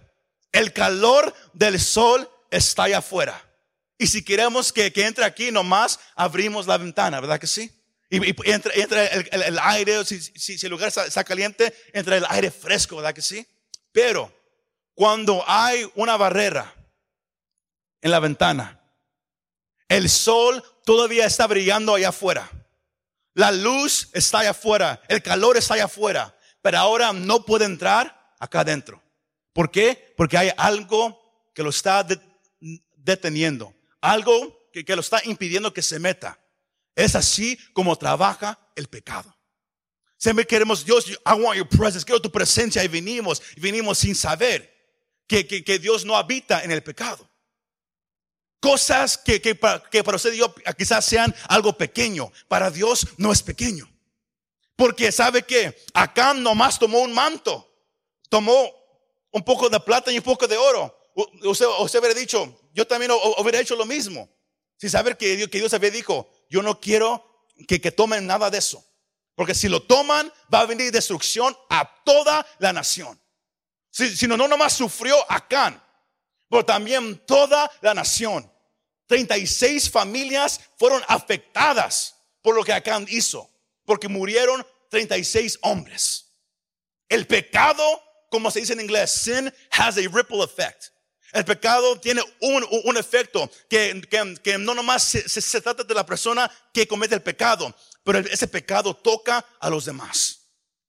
El 0.52 0.74
calor 0.74 1.34
del 1.54 1.80
sol 1.80 2.30
está 2.52 2.84
allá 2.84 2.98
afuera. 2.98 3.42
Y 3.98 4.08
si 4.08 4.22
queremos 4.22 4.74
que, 4.74 4.92
que 4.92 5.06
entre 5.06 5.24
aquí 5.24 5.50
nomás, 5.50 5.98
abrimos 6.14 6.68
la 6.68 6.78
ventana, 6.78 7.22
¿verdad 7.22 7.40
que 7.40 7.48
sí? 7.48 7.72
Y, 8.10 8.50
entra, 8.50 8.74
el, 8.74 9.60
aire, 9.60 10.06
si, 10.06 10.58
el 10.66 10.70
lugar 10.70 10.88
está, 10.88 11.24
caliente, 11.26 11.74
entra 11.92 12.16
el 12.16 12.26
aire 12.30 12.52
fresco, 12.52 12.96
¿verdad 12.96 13.14
que 13.14 13.22
sí? 13.22 13.46
Pero 13.92 14.34
cuando 14.94 15.44
hay 15.46 15.90
una 15.96 16.16
barrera 16.16 16.74
en 18.02 18.12
la 18.12 18.20
ventana, 18.20 18.82
el 19.90 20.10
sol 20.10 20.64
todavía 20.86 21.26
está 21.26 21.48
brillando 21.48 21.96
allá 21.96 22.10
afuera. 22.10 22.50
La 23.34 23.52
luz 23.52 24.10
está 24.14 24.40
allá 24.40 24.52
afuera, 24.52 25.02
el 25.10 25.22
calor 25.22 25.58
está 25.58 25.74
allá 25.74 25.86
afuera, 25.86 26.36
pero 26.62 26.78
ahora 26.78 27.12
no 27.12 27.46
puede 27.46 27.66
entrar 27.66 28.36
acá 28.40 28.62
adentro. 28.62 29.04
¿Por 29.52 29.70
qué? 29.70 30.14
Porque 30.16 30.38
hay 30.38 30.52
algo 30.58 31.50
que 31.54 31.62
lo 31.62 31.72
está 31.72 32.08
deteniendo, 32.96 33.76
algo 34.00 34.70
que 34.72 34.96
lo 34.96 35.02
está 35.02 35.22
impidiendo 35.26 35.74
que 35.74 35.82
se 35.82 36.00
meta. 36.00 36.40
Es 36.98 37.14
así 37.14 37.60
como 37.74 37.96
trabaja 37.96 38.60
el 38.76 38.88
pecado. 38.88 39.32
Siempre 40.18 40.48
queremos, 40.48 40.84
Dios, 40.84 41.08
I 41.08 41.34
want 41.40 41.56
your 41.56 41.70
presence, 41.70 42.04
quiero 42.04 42.20
tu 42.20 42.32
presencia 42.32 42.84
y 42.84 42.88
venimos, 42.88 43.40
y 43.56 43.60
venimos 43.62 44.00
sin 44.00 44.16
saber 44.16 44.76
que, 45.28 45.46
que, 45.46 45.78
Dios 45.78 46.06
no 46.06 46.18
habita 46.18 46.64
en 46.64 46.72
el 46.72 46.82
pecado. 46.82 47.30
Cosas 48.60 49.16
que, 49.16 49.40
que, 49.40 49.54
para, 49.54 49.88
que 49.88 50.04
para 50.04 50.16
usted 50.16 50.34
y 50.34 50.38
yo 50.38 50.56
quizás 50.76 51.06
sean 51.06 51.36
algo 51.48 51.78
pequeño, 51.78 52.32
para 52.48 52.72
Dios 52.72 53.06
no 53.18 53.32
es 53.32 53.44
pequeño. 53.44 53.88
Porque 54.76 55.12
sabe 55.12 55.44
que 55.44 55.78
acá 55.94 56.34
nomás 56.34 56.80
tomó 56.80 57.02
un 57.02 57.14
manto, 57.14 57.72
tomó 58.28 58.74
un 59.30 59.44
poco 59.44 59.70
de 59.70 59.80
plata 59.82 60.12
y 60.12 60.18
un 60.18 60.24
poco 60.24 60.48
de 60.48 60.58
oro. 60.58 60.98
Usted, 61.44 61.68
usted 61.80 62.00
hubiera 62.00 62.20
dicho, 62.20 62.60
yo 62.74 62.88
también 62.88 63.12
hubiera 63.38 63.60
hecho 63.60 63.76
lo 63.76 63.86
mismo. 63.86 64.28
Sin 64.78 64.90
saber 64.90 65.16
que 65.16 65.48
que 65.48 65.60
Dios 65.60 65.74
había 65.76 65.92
dicho, 65.92 66.28
yo 66.50 66.62
no 66.62 66.80
quiero 66.80 67.46
que, 67.68 67.92
tomen 67.92 68.28
nada 68.28 68.50
de 68.50 68.58
eso. 68.60 68.84
Porque 69.36 69.54
si 69.54 69.70
lo 69.70 69.84
toman, 69.84 70.32
va 70.54 70.62
a 70.62 70.66
venir 70.66 70.92
destrucción 70.92 71.56
a 71.70 71.90
toda 72.04 72.46
la 72.60 72.74
nación. 72.74 73.20
Si, 73.90 74.28
no, 74.28 74.38
no 74.38 74.48
nomás 74.48 74.74
sufrió 74.74 75.16
Acán, 75.32 75.82
pero 76.50 76.66
también 76.66 77.26
toda 77.26 77.72
la 77.82 77.94
nación. 77.94 78.52
36 79.08 79.90
familias 79.90 80.60
fueron 80.78 81.02
afectadas 81.08 82.16
por 82.42 82.56
lo 82.56 82.64
que 82.64 82.74
Acán 82.74 83.06
hizo, 83.10 83.50
porque 83.86 84.08
murieron 84.08 84.66
36 84.90 85.60
hombres. 85.62 86.26
El 87.10 87.26
pecado, 87.26 87.84
como 88.30 88.52
se 88.52 88.60
dice 88.60 88.74
en 88.74 88.82
inglés, 88.82 89.12
sin 89.12 89.54
has 89.72 89.98
a 89.98 90.02
ripple 90.02 90.44
effect. 90.44 90.90
El 91.34 91.44
pecado 91.46 92.00
tiene 92.00 92.22
un, 92.40 92.98
efecto 92.98 93.52
que, 93.70 94.02
que, 94.44 94.58
no 94.58 94.74
nomás 94.74 95.04
se, 95.04 95.62
trata 95.62 95.84
de 95.84 95.94
la 95.94 96.06
persona 96.06 96.50
que 96.74 96.88
comete 96.88 97.16
el 97.16 97.22
pecado, 97.22 97.76
pero 98.04 98.20
ese 98.20 98.48
pecado 98.48 98.96
toca 98.96 99.46
a 99.60 99.70
los 99.70 99.86
demás. 99.86 100.40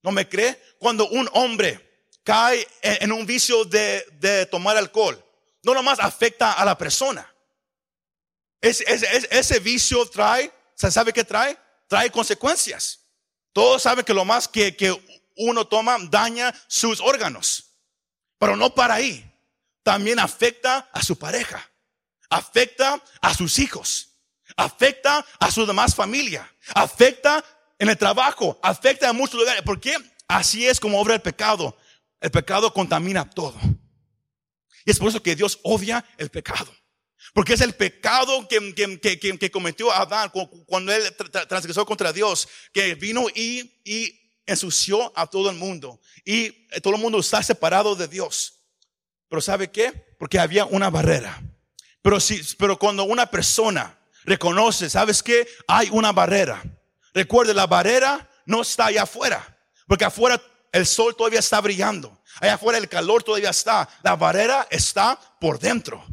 ¿No 0.03 0.13
me 0.13 0.29
cree? 0.29 0.61
Cuando 0.79 1.09
un 1.09 1.29
hombre 1.33 2.07
cae 2.23 2.67
en, 2.83 3.11
un 3.11 3.27
vicio 3.27 3.65
de, 3.65 4.47
tomar 4.51 4.77
alcohol, 4.77 5.23
no 5.65 5.75
nomás 5.75 5.99
afecta 5.99 6.53
a 6.53 6.65
la 6.65 6.79
persona. 6.79 7.29
ese 8.61 9.59
vicio 9.59 10.09
trae, 10.09 10.53
¿sabe 10.77 11.13
qué 11.13 11.25
trae? 11.25 11.59
Trae 11.89 12.11
consecuencias. 12.11 13.01
Todos 13.53 13.83
saben 13.83 14.05
que 14.05 14.15
lo 14.15 14.25
más 14.25 14.47
que, 14.47 14.77
que 14.77 14.97
uno 15.37 15.67
toma 15.67 15.97
daña 16.09 16.55
sus 16.69 17.01
órganos, 17.01 17.73
pero 18.39 18.55
no 18.55 18.73
para 18.73 18.95
ahí 18.95 19.28
también 19.89 20.19
afecta 20.19 20.87
a 20.93 21.03
su 21.03 21.19
pareja, 21.19 21.67
afecta 22.29 23.03
a 23.23 23.33
sus 23.33 23.59
hijos, 23.59 24.19
afecta 24.55 25.25
a 25.41 25.51
su 25.51 25.65
demás 25.65 25.95
familia, 25.95 26.47
afecta 26.75 27.43
en 27.79 27.89
el 27.89 27.97
trabajo, 27.97 28.61
afecta 28.63 29.09
en 29.09 29.17
muchos 29.17 29.41
lugares. 29.41 29.63
porque 29.63 29.97
Así 30.29 30.67
es 30.67 30.79
como 30.79 31.01
obra 31.01 31.15
el 31.15 31.23
pecado. 31.23 31.75
El 32.21 32.31
pecado 32.31 32.71
contamina 32.75 33.31
todo. 33.31 33.59
Y 34.85 34.91
es 34.91 34.99
por 34.99 35.09
eso 35.09 35.23
que 35.23 35.35
Dios 35.35 35.59
odia 35.63 36.05
el 36.19 36.29
pecado. 36.29 36.71
Porque 37.33 37.55
es 37.55 37.63
el 37.63 37.75
pecado 37.75 38.47
que, 38.47 38.75
que, 39.01 39.39
que, 39.39 39.51
cometió 39.51 39.91
Adán 39.91 40.31
cuando 40.67 40.93
él 40.93 41.03
transgresó 41.49 41.87
contra 41.87 42.13
Dios, 42.13 42.47
que 42.75 42.95
vino 42.95 43.25
y, 43.35 43.81
y 43.87 44.21
ensució 44.45 45.15
a 45.17 45.27
todo 45.27 45.49
el 45.49 45.57
mundo. 45.57 45.99
Y 46.27 46.51
todo 46.83 46.95
el 46.97 47.01
mundo 47.01 47.21
está 47.21 47.43
separado 47.43 47.97
de 47.97 48.07
Dios. 48.07 48.58
Pero 49.29 49.43
¿sabe 49.43 49.71
qué? 49.71 50.15
Porque 50.19 50.39
había 50.39 50.65
una 50.65 50.91
barrera. 50.91 51.43
Pero 52.03 52.21
si, 52.21 52.43
pero 52.59 52.79
cuando 52.79 53.05
una 53.05 53.31
persona 53.31 53.99
reconoce, 54.25 54.89
¿sabes 54.89 55.23
qué? 55.23 55.47
Hay 55.67 55.89
una 55.91 56.13
barrera. 56.13 56.63
Recuerde, 57.13 57.55
la 57.55 57.67
barrera 57.67 58.29
no 58.47 58.63
está 58.63 58.87
allá 58.87 59.03
afuera. 59.03 59.59
Porque 59.87 60.05
afuera 60.05 60.41
el 60.73 60.87
sol 60.87 61.15
todavía 61.17 61.41
está 61.41 61.61
brillando. 61.61 62.23
Allá 62.41 62.55
afuera 62.55 62.79
el 62.79 62.89
calor 62.89 63.23
todavía 63.23 63.51
está. 63.51 63.89
La 64.03 64.17
barrera 64.17 64.67
está 64.71 65.19
por 65.41 65.59
dentro. 65.59 66.05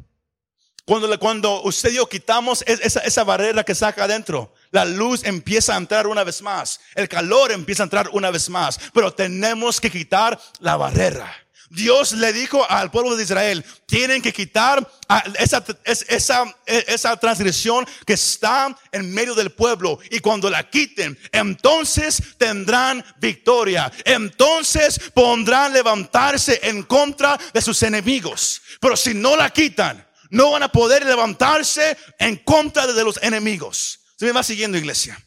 Cuando, 0.86 1.20
cuando 1.20 1.64
usted 1.64 1.92
y 1.92 1.96
yo 1.96 2.08
quitamos 2.08 2.64
esa, 2.68 3.00
esa 3.00 3.24
barrera 3.24 3.64
que 3.64 3.74
saca 3.74 4.04
adentro, 4.04 4.54
la 4.72 4.86
luz 4.86 5.24
empieza 5.24 5.74
a 5.74 5.78
entrar 5.78 6.06
una 6.06 6.24
vez 6.24 6.42
más. 6.42 6.80
El 6.94 7.10
calor 7.10 7.52
empieza 7.52 7.84
a 7.84 7.86
entrar 7.86 8.10
una 8.12 8.30
vez 8.32 8.50
más. 8.50 8.80
Pero 8.94 9.14
tenemos 9.14 9.82
que 9.82 9.90
quitar 9.90 10.40
la 10.60 10.78
barrera. 10.78 11.45
Dios 11.76 12.14
le 12.14 12.32
dijo 12.32 12.66
al 12.70 12.90
pueblo 12.90 13.16
de 13.16 13.24
Israel, 13.24 13.66
tienen 13.86 14.22
que 14.22 14.32
quitar 14.32 14.90
esa, 15.38 15.64
esa, 15.84 17.18
transgresión 17.18 17.86
que 18.06 18.14
está 18.14 18.76
en 18.92 19.14
medio 19.14 19.36
del 19.36 19.52
pueblo. 19.52 20.00
Y 20.10 20.20
cuando 20.20 20.50
la 20.50 20.70
quiten, 20.70 21.20
entonces 21.32 22.22
tendrán 22.38 23.04
victoria. 23.18 23.92
Entonces 24.06 25.00
podrán 25.14 25.74
levantarse 25.74 26.62
en 26.64 26.84
contra 26.84 27.38
de 27.54 27.62
sus 27.62 27.84
enemigos. 27.84 28.62
Pero 28.80 28.96
si 28.96 29.14
no 29.14 29.36
la 29.36 29.50
quitan, 29.50 30.08
no 30.30 30.52
van 30.52 30.64
a 30.64 30.72
poder 30.72 31.06
levantarse 31.06 31.98
en 32.18 32.38
contra 32.38 32.88
de 32.88 33.04
los 33.04 33.22
enemigos. 33.22 34.00
Se 34.18 34.26
me 34.26 34.32
va 34.32 34.44
siguiendo, 34.44 34.78
iglesia. 34.78 35.22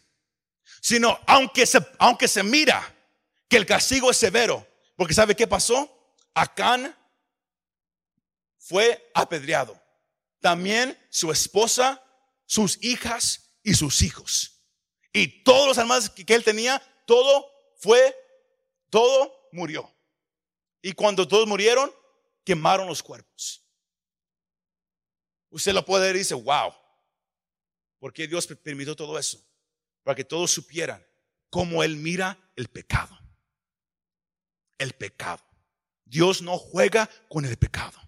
Sino, 0.81 1.21
aunque 1.27 1.67
se, 1.67 1.79
aunque 1.99 2.27
se 2.27 2.43
mira 2.43 2.95
que 3.49 3.59
el 3.59 3.67
castigo 3.67 4.11
es 4.11 4.17
severo, 4.17 4.67
porque 4.97 5.15
¿sabe 5.15 5.35
qué 5.35 5.47
pasó? 5.47 5.98
Acán 6.35 6.97
fue 8.59 9.11
apedreado. 9.15 9.81
También 10.41 10.99
su 11.11 11.33
esposa, 11.33 12.03
sus 12.47 12.83
hijas 12.83 13.53
y 13.63 13.75
sus 13.75 14.03
hijos. 14.03 14.63
Y 15.13 15.43
todos 15.43 15.69
los 15.69 15.79
hermanos 15.79 16.11
que 16.11 16.35
él 16.35 16.45
tenía, 16.45 16.81
todo 17.07 17.51
fue, 17.79 18.15
todo 18.91 19.49
murió. 19.53 19.93
Y 20.83 20.93
cuando 20.93 21.27
todos 21.27 21.47
murieron, 21.47 21.93
quemaron 22.45 22.87
los 22.87 23.03
cuerpos. 23.03 23.65
Usted 25.51 25.73
lo 25.73 25.85
puede 25.85 26.07
ver 26.07 26.17
y 26.17 26.21
dice, 26.21 26.35
wow, 26.35 26.73
¿por 27.99 28.13
qué 28.13 28.27
Dios 28.27 28.47
permitió 28.47 28.95
todo 28.95 29.19
eso? 29.19 29.43
Para 30.03 30.15
que 30.15 30.25
todos 30.25 30.51
supieran 30.51 31.05
cómo 31.51 31.83
Él 31.83 31.97
mira 31.97 32.39
el 32.55 32.69
pecado. 32.69 33.19
El 34.77 34.93
pecado. 34.93 35.43
Dios 36.09 36.43
no 36.43 36.59
juega 36.59 37.09
con 37.29 37.45
el 37.45 37.57
pecado. 37.57 37.99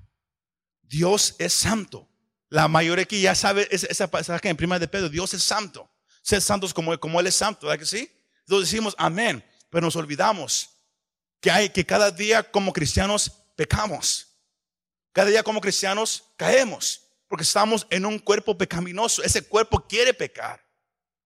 Dios 0.83 1.37
es 1.39 1.53
santo. 1.53 2.09
La 2.49 2.67
mayoría 2.67 3.05
aquí 3.05 3.21
ya 3.21 3.35
sabe 3.35 3.69
esa 3.71 4.11
pasaje 4.11 4.49
en 4.49 4.57
prima 4.57 4.79
de 4.79 4.89
Pedro. 4.89 5.09
Dios 5.09 5.33
es 5.35 5.43
santo. 5.43 5.89
Ser 6.23 6.43
santos 6.43 6.75
como, 6.75 6.99
como 6.99 7.21
Él 7.21 7.27
es 7.27 7.37
santo, 7.37 7.67
¿verdad 7.67 7.81
que 7.81 7.87
sí? 7.87 8.11
Entonces 8.41 8.71
decimos 8.71 8.95
amén, 8.99 9.45
pero 9.71 9.87
nos 9.87 9.97
olvidamos 9.97 10.71
que 11.41 11.51
hay 11.51 11.71
que 11.71 11.87
cada 11.87 12.11
día 12.11 12.43
como 12.43 12.73
cristianos 12.73 13.31
pecamos. 13.57 14.27
Cada 15.13 15.29
día 15.31 15.43
como 15.43 15.61
cristianos 15.61 16.25
caemos 16.37 17.03
porque 17.31 17.45
estamos 17.45 17.87
en 17.91 18.05
un 18.05 18.19
cuerpo 18.19 18.59
pecaminoso. 18.59 19.23
Ese 19.23 19.43
cuerpo 19.43 19.87
quiere 19.87 20.13
pecar. 20.13 20.61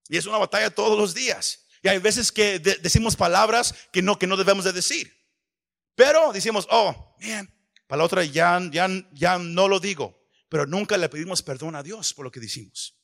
Y 0.07 0.17
es 0.17 0.27
una 0.27 0.37
batalla 0.37 0.69
todos 0.69 0.95
los 0.99 1.15
días. 1.15 1.65
Y 1.81 1.87
hay 1.87 1.97
veces 1.97 2.31
que 2.31 2.59
decimos 2.59 3.15
palabras 3.15 3.73
que 3.91 4.03
no, 4.03 4.19
que 4.19 4.27
no 4.27 4.37
debemos 4.37 4.65
de 4.65 4.71
decir. 4.71 5.14
Pero 5.95 6.33
decimos, 6.33 6.67
oh, 6.69 7.15
bien, 7.19 7.51
para 7.87 7.99
la 7.99 8.05
otra 8.05 8.23
ya, 8.23 8.59
ya, 8.71 8.87
ya 9.13 9.37
no 9.39 9.67
lo 9.67 9.79
digo. 9.79 10.25
Pero 10.49 10.65
nunca 10.65 10.97
le 10.97 11.09
pedimos 11.09 11.41
perdón 11.41 11.75
a 11.75 11.83
Dios 11.83 12.13
por 12.13 12.25
lo 12.25 12.31
que 12.31 12.39
decimos. 12.39 12.99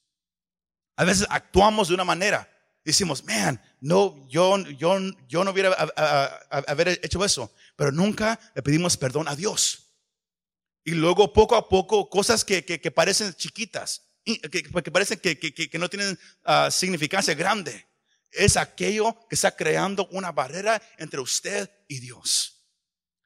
A 0.95 1.05
veces 1.05 1.25
actuamos 1.29 1.87
de 1.87 1.95
una 1.95 2.03
manera. 2.03 2.47
Decimos, 2.83 3.23
man, 3.23 3.61
no, 3.79 4.27
yo, 4.27 4.57
yo, 4.69 4.97
yo 5.27 5.43
no 5.43 5.51
hubiera 5.51 5.71
haber 6.49 6.99
hecho 7.03 7.23
eso. 7.23 7.53
Pero 7.75 7.91
nunca 7.91 8.39
le 8.55 8.61
pedimos 8.61 8.97
perdón 8.97 9.27
a 9.27 9.35
Dios. 9.35 9.91
Y 10.83 10.91
luego 10.91 11.31
poco 11.31 11.55
a 11.55 11.69
poco 11.69 12.09
cosas 12.09 12.43
que, 12.43 12.65
que, 12.65 12.91
parecen 12.91 13.33
chiquitas, 13.35 14.09
que, 14.23 14.63
que 14.63 14.91
parecen 14.91 15.19
que, 15.19 15.37
que, 15.37 15.79
no 15.79 15.89
tienen 15.89 16.17
uh, 16.45 16.71
significancia 16.71 17.35
grande, 17.35 17.87
es 18.31 18.57
aquello 18.57 19.15
que 19.29 19.35
está 19.35 19.55
creando 19.55 20.07
una 20.11 20.31
barrera 20.31 20.81
entre 20.97 21.19
usted 21.19 21.69
y 21.87 21.99
Dios. 21.99 22.50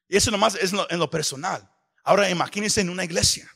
Y 0.08 0.16
eso 0.16 0.30
nomás 0.30 0.54
es 0.54 0.72
en 0.72 0.98
lo 0.98 1.10
personal. 1.10 1.68
Ahora 2.04 2.30
imagínense 2.30 2.80
en 2.80 2.90
una 2.90 3.04
iglesia. 3.04 3.50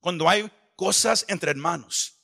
Cuando 0.00 0.28
hay 0.28 0.50
cosas 0.76 1.26
entre 1.28 1.50
hermanos. 1.50 2.16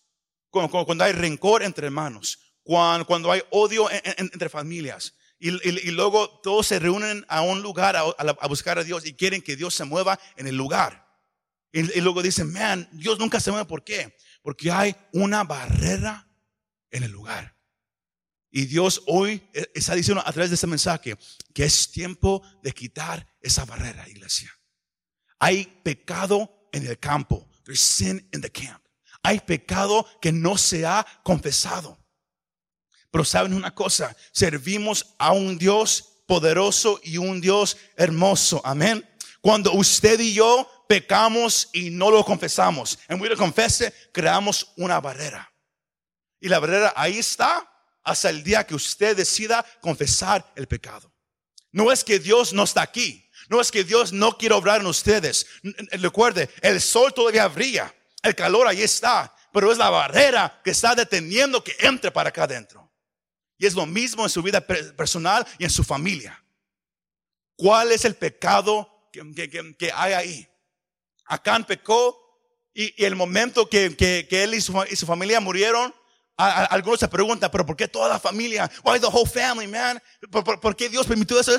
Cuando, 0.51 1.05
hay 1.05 1.12
rencor 1.12 1.62
entre 1.62 1.86
hermanos. 1.86 2.38
cuando, 2.62 3.07
cuando 3.07 3.30
hay 3.30 3.42
odio 3.51 3.88
entre 3.90 4.49
familias. 4.49 5.14
Y, 5.38 5.51
luego 5.90 6.40
todos 6.42 6.66
se 6.66 6.78
reúnen 6.78 7.26
a 7.28 7.42
un 7.42 7.61
lugar 7.61 7.94
a, 7.97 8.47
buscar 8.49 8.78
a 8.78 8.84
Dios 8.84 9.05
y 9.05 9.12
quieren 9.12 9.42
que 9.42 9.57
Dios 9.57 9.74
se 9.74 9.84
mueva 9.84 10.18
en 10.36 10.47
el 10.47 10.57
lugar. 10.57 11.07
Y, 11.72 11.80
y 11.99 12.01
luego 12.01 12.22
dicen, 12.22 12.51
man, 12.51 12.88
Dios 12.92 13.18
nunca 13.18 13.38
se 13.38 13.51
mueve. 13.51 13.66
¿Por 13.66 13.84
qué? 13.84 14.16
Porque 14.40 14.70
hay 14.70 14.97
una 15.12 15.44
barrera 15.44 16.26
en 16.90 17.03
el 17.03 17.11
lugar. 17.11 17.55
Y 18.57 18.64
Dios 18.64 19.02
hoy 19.04 19.46
e, 19.52 19.70
está 19.74 19.94
diciendo 19.94 20.22
a 20.24 20.32
través 20.32 20.48
de 20.48 20.54
este 20.54 20.66
mensaje 20.66 21.14
que 21.52 21.62
es 21.62 21.90
tiempo 21.90 22.42
de 22.62 22.72
quitar 22.72 23.26
esa 23.42 23.66
barrera, 23.66 24.09
iglesia. 24.09 24.50
Hay 25.38 25.66
pecado 25.82 26.66
en 26.72 26.86
el 26.86 26.98
campo. 26.98 27.46
There's 27.64 27.82
sin 27.82 28.26
in 28.32 28.40
the 28.40 28.50
camp. 28.50 28.82
Hay 29.22 29.40
pecado 29.40 30.07
que 30.22 30.32
no 30.32 30.57
se 30.57 30.86
ha 30.86 31.07
confesado. 31.22 31.98
Pero 33.11 33.26
saben 33.26 33.52
una 33.52 33.74
cosa, 33.74 34.16
servimos 34.32 35.14
a 35.18 35.32
un 35.32 35.59
Dios 35.59 36.22
poderoso 36.26 36.98
y 37.04 37.18
un 37.18 37.42
Dios 37.42 37.76
hermoso. 37.94 38.62
Amén. 38.64 39.07
Cuando 39.42 39.74
usted 39.74 40.18
y 40.18 40.32
yo 40.32 40.66
pecamos 40.88 41.68
y 41.74 41.90
no 41.90 42.11
lo 42.11 42.24
confesamos, 42.24 42.98
en 43.07 43.20
we 43.20 43.36
confese, 43.36 43.92
creamos 44.14 44.72
una 44.78 44.98
barrera. 44.98 45.52
Y 46.40 46.48
la 46.48 46.59
barrera 46.59 46.94
ahí 46.96 47.18
está 47.18 47.70
hasta 48.07 48.30
el 48.30 48.42
día 48.42 48.64
que 48.64 48.74
usted 48.74 49.16
decida 49.16 49.66
confesar 49.80 50.50
el 50.54 50.66
pecado. 50.68 51.12
No 51.72 51.92
es 51.92 52.04
que 52.04 52.18
Dios 52.18 52.52
no 52.52 52.62
está 52.62 52.80
aquí. 52.80 53.28
No 53.48 53.61
es 53.61 53.70
que 53.70 53.84
Dios 53.84 54.12
no 54.12 54.38
quiere 54.38 54.54
obrar 54.54 54.80
en 54.80 54.86
ustedes. 54.86 55.46
Recuerde, 55.90 56.48
el 56.62 56.80
sol 56.80 57.12
todavía 57.12 57.48
brilla. 57.48 57.94
El 58.22 58.34
calor 58.34 58.66
ahí 58.66 58.82
está. 58.82 59.34
Pero 59.52 59.72
es 59.72 59.78
la 59.78 59.90
barrera 59.90 60.61
que 60.64 60.70
está 60.70 60.94
deteniendo 60.94 61.62
que 61.62 61.76
entre 61.80 62.11
para 62.11 62.30
acá 62.30 62.44
adentro. 62.44 62.90
Y 63.59 63.66
es 63.66 63.74
lo 63.74 63.86
mismo 63.86 64.22
en 64.22 64.30
su 64.30 64.42
vida 64.42 64.61
personal 64.61 65.46
y 65.59 65.64
en 65.64 65.70
su 65.70 65.82
familia. 65.82 66.42
¿Cuál 67.57 67.90
es 67.90 68.04
el 68.04 68.14
pecado 68.14 69.11
que, 69.12 69.92
hay 69.94 70.12
ahí? 70.12 70.48
Acán 71.24 71.64
pecó 71.64 72.40
y, 72.74 73.04
el 73.04 73.16
momento 73.16 73.68
que, 73.68 74.28
él 74.30 74.54
y 74.54 74.61
su, 74.61 75.07
familia 75.07 75.40
murieron, 75.40 75.94
algunos 76.37 77.01
se 77.01 77.09
preguntan, 77.09 77.51
pero 77.51 77.64
¿por 77.64 77.76
qué 77.76 77.89
toda 77.89 78.09
la 78.09 78.20
familia? 78.20 78.70
Why 78.84 79.01
the 79.01 79.07
whole 79.07 79.28
family, 79.28 79.66
man? 79.66 80.03
¿Por, 80.30 80.76
qué 80.76 80.89
Dios 80.89 81.07
permitió 81.07 81.41
eso? 81.41 81.57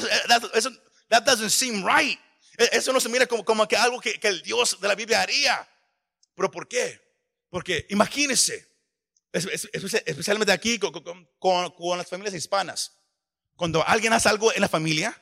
Eso, 0.53 0.71
that 1.09 1.23
doesn't 1.23 1.49
seem 1.49 1.83
right. 1.83 2.19
E, 2.57 2.69
eso 2.73 2.93
no 2.93 2.99
se 2.99 3.09
mira 3.09 3.25
como, 3.25 3.43
como 3.43 3.67
que 3.67 3.75
algo 3.75 3.99
que, 3.99 4.19
el 4.21 4.41
Dios 4.43 4.79
de 4.79 4.87
la 4.87 4.95
Biblia 4.95 5.21
haría. 5.21 5.67
¿Pero 6.35 6.51
por 6.51 6.67
qué? 6.67 7.01
Porque 7.49 7.87
imagínense, 7.89 8.67
especialmente 9.31 10.51
aquí 10.51 10.77
con, 10.79 11.97
las 11.97 12.07
familias 12.07 12.35
hispanas. 12.35 12.93
Cuando 13.55 13.85
alguien 13.87 14.13
hace 14.13 14.29
algo 14.29 14.53
en 14.53 14.61
la 14.61 14.69
familia, 14.69 15.19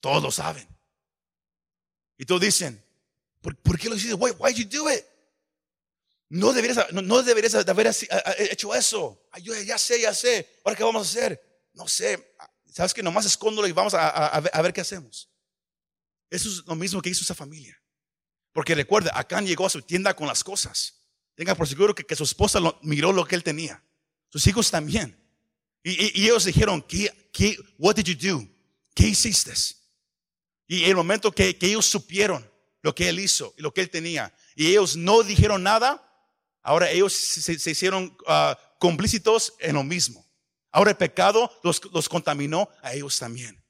todos 0.00 0.22
lo 0.22 0.30
saben. 0.30 0.68
Y 2.18 2.26
todos 2.26 2.42
dicen, 2.42 2.84
¿por, 3.40 3.78
qué 3.78 3.88
lo 3.88 3.94
hiciste? 3.94 4.12
Why, 4.12 4.32
why 4.32 4.52
did 4.52 4.68
you 4.68 4.84
do 4.84 4.90
it? 4.90 5.02
No 6.30 6.52
deberías, 6.52 6.92
no, 6.92 7.22
deberías 7.22 7.54
haber 7.56 7.92
hecho 8.38 8.74
eso. 8.74 9.20
yo 9.42 9.52
ya 9.62 9.76
sé, 9.76 10.00
ya 10.00 10.14
sé. 10.14 10.48
¿Ahora 10.64 10.76
qué 10.76 10.84
vamos 10.84 11.06
a 11.06 11.10
hacer? 11.10 11.68
No 11.74 11.88
sé. 11.88 12.34
¿Sabes 12.72 12.94
que 12.94 13.02
Nomás 13.02 13.26
escóndolo 13.26 13.66
y 13.66 13.72
vamos 13.72 13.94
a, 13.94 14.40
ver, 14.62 14.72
qué 14.72 14.80
hacemos. 14.80 15.28
Eso 16.30 16.48
es 16.48 16.62
lo 16.64 16.76
mismo 16.76 17.02
que 17.02 17.10
hizo 17.10 17.24
esa 17.24 17.34
familia. 17.34 17.76
Porque 18.52 18.76
recuerda, 18.76 19.10
Acán 19.14 19.44
llegó 19.44 19.66
a 19.66 19.70
su 19.70 19.82
tienda 19.82 20.14
con 20.14 20.28
las 20.28 20.44
cosas. 20.44 20.94
Tenga 21.34 21.56
por 21.56 21.66
seguro 21.66 21.94
que, 21.94 22.16
su 22.16 22.24
esposa 22.24 22.60
miró 22.82 23.12
lo 23.12 23.26
que 23.26 23.34
él 23.34 23.42
tenía. 23.42 23.82
Sus 24.28 24.46
hijos 24.46 24.70
también. 24.70 25.18
Y, 25.82 26.22
ellos 26.22 26.44
dijeron, 26.44 26.80
¿qué, 26.82 27.30
qué, 27.32 27.58
what 27.76 27.96
did 27.96 28.04
you 28.04 28.38
do? 28.38 28.48
¿Qué 28.94 29.08
hiciste? 29.08 29.52
Y 30.68 30.84
el 30.84 30.94
momento 30.94 31.32
que, 31.32 31.58
ellos 31.60 31.86
supieron 31.86 32.48
lo 32.82 32.94
que 32.94 33.08
él 33.08 33.18
hizo 33.18 33.52
y 33.58 33.62
lo 33.62 33.74
que 33.74 33.80
él 33.80 33.90
tenía, 33.90 34.32
y 34.54 34.68
ellos 34.68 34.96
no 34.96 35.24
dijeron 35.24 35.64
nada, 35.64 36.09
ahora 36.62 36.90
ellos 36.90 37.12
se, 37.12 37.52
hicieron 37.52 38.16
uh, 38.26 38.54
complícitos 38.78 39.54
en 39.58 39.74
lo 39.74 39.84
mismo. 39.84 40.26
Ahora 40.70 40.90
el 40.90 40.96
pecado 40.96 41.50
los, 41.62 41.80
los 41.92 42.08
contaminó 42.08 42.68
a 42.82 42.92
ellos 42.94 43.18
también. 43.18 43.62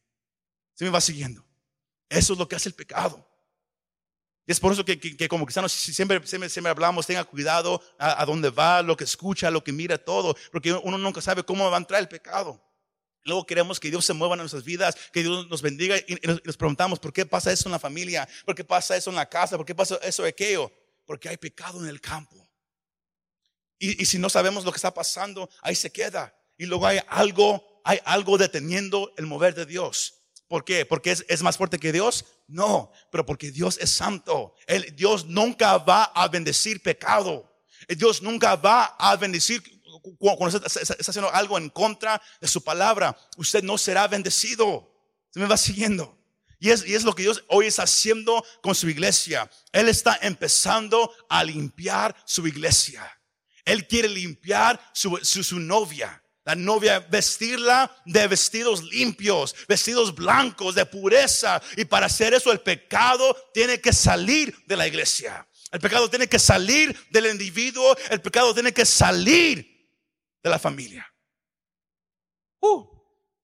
¿Se 0.75 0.85
me 0.85 0.91
va 0.91 1.01
siguiendo? 1.01 1.45
Eso 2.09 2.33
es 2.33 2.39
lo 2.39 2.49
que 2.49 2.57
hace 2.57 2.69
el 2.69 2.75
pecado. 2.75 3.27
Es 4.51 4.59
por 4.59 4.73
eso 4.73 4.85
que, 4.85 5.29
como 5.29 5.47
cristianos 5.47 5.71
siempre, 5.71 6.21
siempre, 6.27 6.69
hablamos, 6.69 7.07
tenga 7.07 7.23
cuidado 7.23 7.81
a, 7.99 8.25
dónde 8.25 8.51
va, 8.51 8.83
lo 8.83 8.97
que 8.97 9.05
escucha, 9.05 9.49
lo 9.49 9.63
que 9.63 9.71
mira, 9.71 9.97
todo, 9.97 10.37
porque 10.51 10.73
uno 10.73 10.99
nunca 10.99 11.21
sabe 11.21 11.45
cómo 11.45 11.71
va 11.71 11.77
a 11.77 11.79
entrar 11.79 12.01
el 12.01 12.09
pecado. 12.09 12.61
Luego 13.23 13.47
queremos 13.47 13.79
que 13.79 13.91
Dios 13.91 14.05
se 14.05 14.13
mueva 14.13 14.35
en 14.35 14.41
nuestras 14.41 14.65
vidas, 14.65 14.97
que 15.13 15.23
Dios 15.23 15.49
nos 15.49 15.63
bendiga 15.63 15.97
y 15.99 16.19
nos, 16.25 16.57
preguntamos, 16.57 16.99
¿por 16.99 17.13
qué 17.13 17.25
pasa 17.25 17.53
eso 17.53 17.69
en 17.69 17.73
la 17.73 17.79
familia? 17.79 18.29
¿Por 18.45 18.57
qué 18.57 18.65
pasa 18.65 18.97
eso 18.97 19.11
en 19.11 19.17
la 19.17 19.29
casa? 19.29 19.57
¿Por 19.57 19.65
qué 19.65 19.75
pasa 19.75 20.01
eso 20.03 20.25
aquello? 20.25 20.73
Porque 21.07 21.29
hay 21.29 21.37
pecado 21.37 21.81
en 21.81 21.89
el 21.89 22.01
campo. 22.01 22.50
Y, 23.81 24.01
y 24.01 24.07
si 24.07 24.19
no 24.19 24.31
sabemos 24.31 24.65
lo 24.65 24.71
que 24.71 24.77
está 24.77 24.95
pasando, 24.95 25.51
ahí 25.63 25.75
se 25.75 25.91
queda. 25.91 26.33
Y 26.57 26.67
luego 26.67 26.87
hay 26.87 27.01
algo, 27.09 27.81
hay 27.85 27.99
algo 28.05 28.39
deteniendo 28.39 29.13
el 29.17 29.27
mover 29.27 29.55
de 29.55 29.67
Dios. 29.67 30.21
¿Por 30.51 30.65
qué? 30.65 30.85
¿Porque 30.85 31.13
es, 31.13 31.43
más 31.43 31.57
fuerte 31.57 31.79
que 31.79 31.93
Dios? 31.93 32.25
No, 32.49 32.91
pero 33.13 33.25
porque 33.25 33.53
Dios 33.53 33.79
es 33.81 33.89
santo. 33.91 34.57
El, 34.67 34.97
Dios 34.97 35.25
nunca 35.27 35.79
va 35.79 36.03
a 36.03 36.27
bendecir 36.27 36.83
pecado. 36.83 37.49
Dios 37.89 38.21
nunca 38.21 38.57
va 38.57 38.97
a 38.99 39.15
bendecir 39.15 39.63
cuando 40.19 40.49
está, 40.49 40.97
haciendo 40.99 41.33
algo 41.33 41.57
en 41.57 41.71
contra 41.71 42.21
de 42.41 42.49
su 42.49 42.65
palabra. 42.65 43.17
Usted 43.37 43.63
no 43.63 43.79
será 43.79 44.09
bendecido. 44.09 44.93
Se 45.31 45.39
me 45.39 45.47
va 45.47 45.57
siguiendo. 45.57 46.19
Y 46.59 46.71
es, 46.71 46.85
y 46.85 46.97
es 46.97 47.05
lo 47.05 47.15
que 47.15 47.23
Dios 47.23 47.45
hoy 47.47 47.69
está 47.69 47.85
haciendo 47.85 48.45
con 48.61 48.75
su 48.75 48.89
iglesia. 48.89 49.49
Él 49.71 49.89
está 49.89 50.19
empezando 50.21 51.15
a 51.29 51.45
limpiar 51.45 52.17
su 52.27 52.45
iglesia. 52.49 53.20
Él 53.71 53.87
quiere 53.87 54.09
limpiar 54.09 54.81
su, 54.93 55.17
su 55.23 55.59
novia. 55.59 56.23
La 56.45 56.55
novia 56.55 57.01
vestirla 57.01 57.95
de 58.07 58.27
vestidos 58.27 58.83
limpios, 58.83 59.55
vestidos 59.69 60.15
blancos, 60.15 60.75
de 60.75 60.87
pureza. 60.87 61.61
Y 61.77 61.85
para 61.85 62.07
hacer 62.07 62.35
eso 62.35 62.51
el 62.51 62.61
pecado 62.61 63.37
tiene 63.53 63.81
que 63.81 63.93
salir 63.93 64.57
de 64.67 64.77
la 64.77 64.87
iglesia. 64.87 65.47
El 65.71 65.81
pecado 65.81 66.11
tiene 66.11 66.27
que 66.27 66.39
salir 66.39 66.97
del 67.11 67.27
individuo. 67.27 67.97
El 68.11 68.21
pecado 68.21 68.53
tiene 68.55 68.73
que 68.73 68.85
salir 68.85 69.89
de 70.43 70.51
la 70.51 70.59
familia. 70.59 71.07
Uh, 72.61 72.85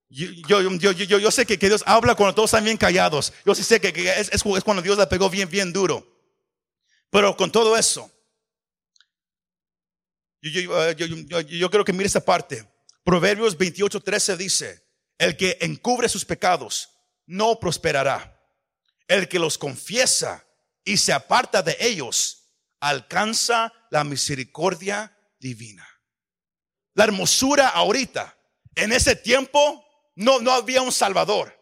yo, 0.09 0.61
yo, 0.61 0.93
yo, 0.93 1.19
yo, 1.19 1.31
sé 1.31 1.47
que, 1.47 1.59
que, 1.59 1.69
Dios 1.69 1.83
habla 1.87 2.15
cuando 2.15 2.35
todos 2.35 2.49
están 2.49 2.65
bien 2.65 2.77
callados. 2.77 3.33
Yo 3.45 3.55
sí 3.55 3.63
sé 3.63 3.81
que, 3.81 3.89
es, 4.19 4.31
es, 4.33 4.43
cuando 4.43 4.83
Dios 4.83 4.99
la 4.99 5.09
pegó 5.09 5.29
bien, 5.29 5.49
bien 5.49 5.73
duro. 5.73 6.07
Pero 7.11 7.37
con 7.37 7.51
todo 7.51 7.77
eso, 7.77 8.11
yo, 10.41 11.41
yo, 11.41 11.71
creo 11.71 11.85
que 11.85 11.93
mire 11.93 12.07
esta 12.07 12.25
parte. 12.25 12.69
Proverbios 13.05 13.57
28, 13.57 14.01
13 14.01 14.37
dice, 14.37 14.87
el 15.19 15.37
que 15.37 15.59
encubre 15.61 16.09
sus 16.09 16.25
pecados 16.25 16.91
no 17.27 17.59
prosperará. 17.59 18.33
El 19.09 19.29
que 19.29 19.39
los 19.39 19.57
confiesa 19.59 20.45
y 20.85 20.97
se 20.97 21.13
aparta 21.13 21.63
de 21.63 21.77
ellos 21.81 22.51
alcanza 22.81 23.73
la 23.91 24.05
misericordia 24.05 25.17
divina. 25.39 25.87
La 26.95 27.05
hermosura 27.05 27.69
ahorita, 27.69 28.37
en 28.75 28.93
ese 28.93 29.17
tiempo 29.17 29.85
no, 30.17 30.41
no 30.41 30.53
había 30.53 30.83
un 30.83 30.93
salvador. 30.93 31.57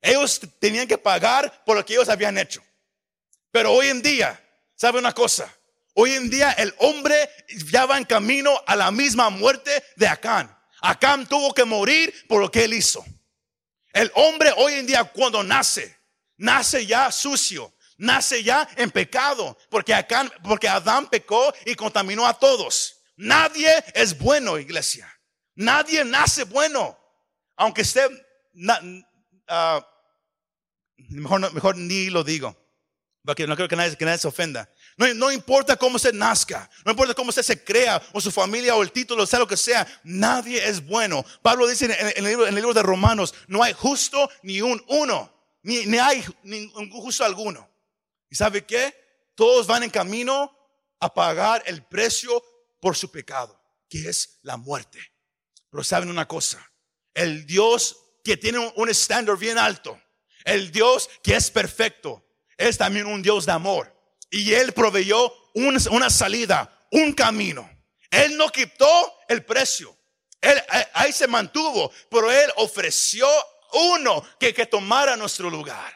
Ellos 0.00 0.40
tenían 0.58 0.86
que 0.86 0.98
pagar 0.98 1.64
por 1.64 1.76
lo 1.76 1.84
que 1.84 1.94
ellos 1.94 2.08
habían 2.08 2.38
hecho. 2.38 2.62
Pero 3.50 3.72
hoy 3.72 3.88
en 3.88 4.02
día, 4.02 4.40
¿sabe 4.74 4.98
una 4.98 5.12
cosa? 5.12 5.52
Hoy 5.98 6.12
en 6.12 6.28
día 6.28 6.52
el 6.52 6.74
hombre 6.78 7.30
ya 7.72 7.86
va 7.86 7.96
en 7.96 8.04
camino 8.04 8.62
a 8.66 8.76
la 8.76 8.90
misma 8.90 9.30
muerte 9.30 9.82
de 9.96 10.06
Acán. 10.06 10.54
Acán 10.82 11.26
tuvo 11.26 11.54
que 11.54 11.64
morir 11.64 12.12
por 12.28 12.42
lo 12.42 12.50
que 12.50 12.64
él 12.64 12.74
hizo. 12.74 13.02
El 13.94 14.12
hombre 14.14 14.52
hoy 14.58 14.74
en 14.74 14.86
día 14.86 15.04
cuando 15.04 15.42
nace, 15.42 15.98
nace 16.36 16.84
ya 16.84 17.10
sucio, 17.10 17.74
nace 17.96 18.42
ya 18.42 18.68
en 18.76 18.90
pecado, 18.90 19.56
porque 19.70 19.94
Acán, 19.94 20.30
porque 20.44 20.68
Adán 20.68 21.08
pecó 21.08 21.50
y 21.64 21.74
contaminó 21.74 22.26
a 22.26 22.38
todos. 22.38 23.00
Nadie 23.16 23.82
es 23.94 24.18
bueno, 24.18 24.58
iglesia. 24.58 25.10
Nadie 25.54 26.04
nace 26.04 26.44
bueno, 26.44 26.98
aunque 27.56 27.80
esté, 27.80 28.02
ah, 29.48 29.88
mejor, 31.08 31.54
mejor 31.54 31.78
ni 31.78 32.10
lo 32.10 32.22
digo, 32.22 32.54
porque 33.24 33.46
no 33.46 33.56
creo 33.56 33.66
que 33.66 33.76
nadie, 33.76 33.96
que 33.96 34.04
nadie 34.04 34.18
se 34.18 34.28
ofenda. 34.28 34.70
No, 34.96 35.30
importa 35.30 35.76
cómo 35.76 35.98
se 35.98 36.10
nazca, 36.10 36.70
no 36.84 36.92
importa 36.92 37.12
cómo 37.12 37.28
usted 37.28 37.42
se 37.42 37.62
crea, 37.62 38.02
o 38.14 38.20
su 38.20 38.32
familia, 38.32 38.74
o 38.76 38.82
el 38.82 38.92
título, 38.92 39.26
sea 39.26 39.38
lo 39.38 39.46
que 39.46 39.56
sea, 39.56 39.86
nadie 40.04 40.66
es 40.66 40.84
bueno. 40.84 41.22
Pablo 41.42 41.66
dice 41.66 41.84
en, 41.84 42.26
el, 42.26 42.54
libro, 42.54 42.72
de 42.72 42.82
Romanos, 42.82 43.34
no 43.46 43.62
hay 43.62 43.74
justo 43.74 44.30
ni 44.42 44.62
un 44.62 44.82
uno, 44.88 45.30
ni, 45.62 45.84
ni 45.84 45.98
hay 45.98 46.24
ningún 46.42 46.90
justo 46.90 47.24
alguno. 47.24 47.68
¿Y 48.30 48.36
sabe 48.36 48.64
qué? 48.64 48.94
Todos 49.34 49.66
van 49.66 49.82
en 49.82 49.90
camino 49.90 50.50
a 50.98 51.12
pagar 51.12 51.62
el 51.66 51.84
precio 51.84 52.42
por 52.80 52.96
su 52.96 53.10
pecado, 53.10 53.60
que 53.90 54.08
es 54.08 54.38
la 54.42 54.56
muerte. 54.56 54.98
Pero 55.70 55.84
saben 55.84 56.08
una 56.08 56.26
cosa, 56.26 56.72
el 57.12 57.44
Dios 57.44 57.98
que 58.24 58.38
tiene 58.38 58.72
un 58.76 58.88
estándar 58.88 59.36
bien 59.36 59.58
alto, 59.58 60.00
el 60.44 60.72
Dios 60.72 61.10
que 61.22 61.36
es 61.36 61.50
perfecto, 61.50 62.24
es 62.56 62.78
también 62.78 63.06
un 63.06 63.20
Dios 63.20 63.44
de 63.44 63.52
amor. 63.52 63.95
Y 64.30 64.52
Él 64.52 64.72
proveyó 64.72 65.32
una 65.54 66.10
salida, 66.10 66.86
un 66.90 67.12
camino. 67.12 67.68
Él 68.10 68.36
no 68.36 68.48
quitó 68.48 69.14
el 69.28 69.44
precio. 69.44 69.96
Él 70.40 70.62
ahí 70.94 71.12
se 71.12 71.26
mantuvo, 71.26 71.90
pero 72.10 72.30
Él 72.30 72.50
ofreció 72.56 73.26
uno 73.72 74.24
que, 74.38 74.54
que 74.54 74.66
tomara 74.66 75.16
nuestro 75.16 75.50
lugar. 75.50 75.92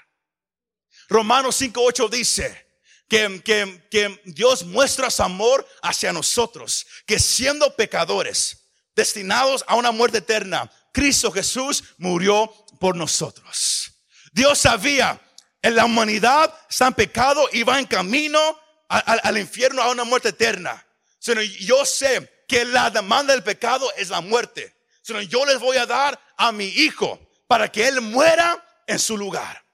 Romanos 1.08 1.60
5.8 1.60 2.08
dice 2.08 2.66
que, 3.08 3.42
que, 3.44 3.88
que 3.90 4.20
Dios 4.24 4.64
muestra 4.64 5.10
su 5.10 5.22
amor 5.22 5.66
hacia 5.82 6.12
nosotros, 6.12 6.86
que 7.06 7.18
siendo 7.18 7.74
pecadores, 7.74 8.68
destinados 8.94 9.64
a 9.66 9.74
una 9.74 9.90
muerte 9.90 10.18
eterna, 10.18 10.70
Cristo 10.92 11.30
Jesús 11.32 11.84
murió 11.98 12.52
por 12.78 12.96
nosotros. 12.96 13.92
Dios 14.32 14.58
sabía, 14.58 15.20
la 15.62 15.84
humanidad 15.84 16.54
está 16.68 16.88
en 16.88 16.94
pecado 16.94 17.48
y 17.52 17.62
va 17.62 17.78
en 17.78 17.86
camino 17.86 18.40
al 18.88 19.38
infierno 19.38 19.82
a 19.82 19.90
una 19.90 20.04
muerte 20.04 20.30
eterna. 20.30 20.86
Sino 21.18 21.42
yo 21.42 21.84
sé 21.84 22.44
que 22.48 22.64
la 22.64 22.90
demanda 22.90 23.32
del 23.32 23.42
pecado 23.42 23.88
es 23.96 24.08
la 24.08 24.20
muerte. 24.20 24.74
Sino 25.02 25.20
yo 25.22 25.44
les 25.44 25.58
voy 25.58 25.76
a 25.76 25.86
dar 25.86 26.18
a 26.36 26.50
mi 26.50 26.66
hijo 26.66 27.20
para 27.46 27.70
que 27.70 27.86
él 27.86 28.00
muera 28.00 28.64
en 28.86 28.98
su 28.98 29.16
lugar. 29.16 29.64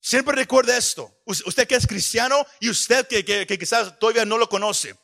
Siempre 0.00 0.34
recuerde 0.34 0.76
esto. 0.76 1.20
Usted 1.24 1.66
que 1.66 1.74
es 1.74 1.86
cristiano 1.86 2.46
y 2.60 2.70
usted 2.70 3.06
que, 3.08 3.58
quizás 3.58 3.98
todavía 3.98 4.24
no 4.24 4.38
lo 4.38 4.48
conoce. 4.48 4.96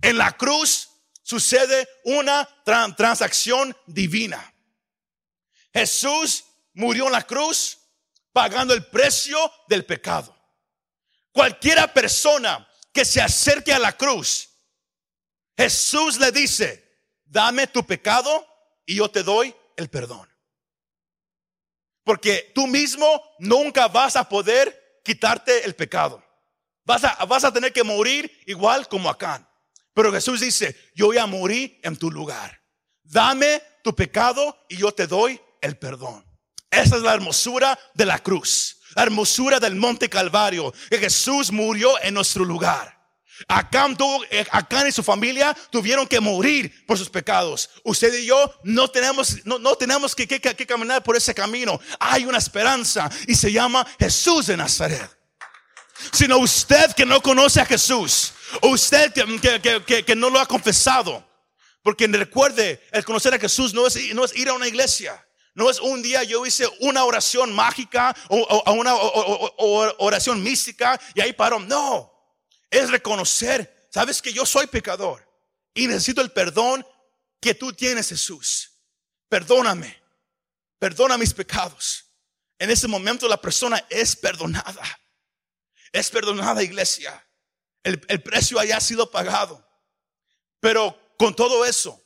En 0.00 0.16
la 0.16 0.36
cruz 0.36 0.88
sucede 1.22 1.88
una 2.04 2.48
transacción 2.96 3.76
divina. 3.86 4.54
Jesús 5.72 6.44
murió 6.72 7.06
en 7.06 7.12
la 7.12 7.26
cruz 7.26 7.78
pagando 8.34 8.74
el 8.74 8.84
precio 8.84 9.38
del 9.68 9.86
pecado. 9.86 10.36
Cualquiera 11.32 11.94
persona 11.94 12.68
que 12.92 13.04
se 13.04 13.22
acerque 13.22 13.72
a 13.72 13.78
la 13.78 13.96
cruz, 13.96 14.50
Jesús 15.56 16.18
le 16.18 16.32
dice, 16.32 16.84
dame 17.24 17.68
tu 17.68 17.86
pecado 17.86 18.44
y 18.84 18.96
yo 18.96 19.08
te 19.08 19.22
doy 19.22 19.54
el 19.76 19.88
perdón. 19.88 20.28
Porque 22.02 22.50
tú 22.54 22.66
mismo 22.66 23.22
nunca 23.38 23.86
vas 23.86 24.16
a 24.16 24.28
poder 24.28 25.00
quitarte 25.04 25.64
el 25.64 25.76
pecado. 25.76 26.22
Vas 26.84 27.04
a, 27.04 27.24
vas 27.24 27.44
a 27.44 27.52
tener 27.52 27.72
que 27.72 27.84
morir 27.84 28.42
igual 28.46 28.88
como 28.88 29.08
acá. 29.08 29.48
Pero 29.94 30.12
Jesús 30.12 30.40
dice, 30.40 30.76
yo 30.96 31.06
voy 31.06 31.18
a 31.18 31.26
morir 31.26 31.78
en 31.84 31.96
tu 31.96 32.10
lugar. 32.10 32.60
Dame 33.04 33.62
tu 33.84 33.94
pecado 33.94 34.58
y 34.68 34.76
yo 34.78 34.92
te 34.92 35.06
doy 35.06 35.40
el 35.60 35.78
perdón. 35.78 36.33
Esa 36.74 36.96
es 36.96 37.02
la 37.02 37.14
hermosura 37.14 37.78
de 37.94 38.06
la 38.06 38.18
cruz, 38.18 38.78
la 38.94 39.02
hermosura 39.04 39.60
del 39.60 39.76
monte 39.76 40.08
Calvario, 40.08 40.72
que 40.90 40.98
Jesús 40.98 41.50
murió 41.50 42.00
en 42.02 42.14
nuestro 42.14 42.44
lugar. 42.44 42.94
Acá, 43.48 43.88
eh, 44.30 44.46
acá 44.50 44.86
y 44.88 44.92
su 44.92 45.02
familia 45.02 45.56
tuvieron 45.70 46.06
que 46.06 46.20
morir 46.20 46.84
por 46.86 46.96
sus 46.96 47.10
pecados. 47.10 47.68
Usted 47.82 48.14
y 48.14 48.26
yo 48.26 48.54
no 48.62 48.88
tenemos, 48.88 49.44
no, 49.44 49.58
no 49.58 49.74
tenemos 49.74 50.14
que, 50.14 50.26
que, 50.26 50.40
que, 50.40 50.66
caminar 50.66 51.02
por 51.02 51.16
ese 51.16 51.34
camino. 51.34 51.80
Hay 51.98 52.24
una 52.24 52.38
esperanza 52.38 53.10
y 53.26 53.34
se 53.34 53.50
llama 53.50 53.84
Jesús 53.98 54.46
de 54.46 54.56
Nazaret. 54.56 55.10
Sino 56.12 56.38
usted 56.38 56.92
que 56.92 57.04
no 57.04 57.20
conoce 57.20 57.60
a 57.60 57.66
Jesús, 57.66 58.32
usted 58.62 59.12
que, 59.12 60.04
que 60.04 60.16
no 60.16 60.30
lo 60.30 60.38
ha 60.38 60.46
confesado, 60.46 61.26
porque 61.82 62.06
recuerde, 62.06 62.82
el 62.92 63.04
conocer 63.04 63.34
a 63.34 63.38
Jesús 63.38 63.74
no 63.74 63.86
es, 63.86 64.14
no 64.14 64.24
es 64.24 64.34
ir 64.36 64.48
a 64.48 64.54
una 64.54 64.66
iglesia. 64.66 65.24
No 65.54 65.70
es 65.70 65.78
un 65.78 66.02
día 66.02 66.24
yo 66.24 66.44
hice 66.44 66.66
una 66.80 67.04
oración 67.04 67.52
mágica 67.52 68.14
o, 68.28 68.72
una 68.72 68.94
oración 69.98 70.42
mística 70.42 71.00
y 71.14 71.20
ahí 71.20 71.32
paró. 71.32 71.60
No, 71.60 72.12
es 72.70 72.90
reconocer, 72.90 73.88
sabes 73.90 74.20
que 74.20 74.32
yo 74.32 74.44
soy 74.44 74.66
pecador 74.66 75.26
y 75.72 75.86
necesito 75.86 76.20
el 76.20 76.32
perdón 76.32 76.84
que 77.40 77.54
tú 77.54 77.72
tienes, 77.72 78.08
Jesús. 78.08 78.72
Perdóname, 79.28 80.02
perdona 80.78 81.16
mis 81.16 81.32
pecados. 81.32 82.04
En 82.58 82.70
ese 82.70 82.88
momento 82.88 83.28
la 83.28 83.40
persona 83.40 83.84
es 83.88 84.16
perdonada. 84.16 84.82
Es 85.92 86.10
perdonada, 86.10 86.62
iglesia. 86.62 87.24
El, 87.84 88.04
el 88.08 88.22
precio 88.22 88.58
haya 88.58 88.80
sido 88.80 89.08
pagado. 89.10 89.64
Pero 90.58 90.98
con 91.16 91.36
todo 91.36 91.64
eso, 91.64 92.02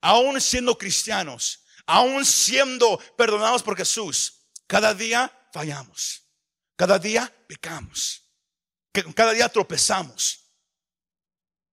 aún 0.00 0.40
siendo 0.40 0.76
cristianos, 0.76 1.61
aún 1.92 2.24
siendo 2.24 2.98
perdonados 3.18 3.62
por 3.62 3.76
Jesús, 3.76 4.46
cada 4.66 4.94
día 4.94 5.30
fallamos. 5.52 6.22
Cada 6.74 6.98
día 6.98 7.30
pecamos. 7.46 8.22
Cada 9.14 9.32
día 9.32 9.46
tropezamos. 9.50 10.40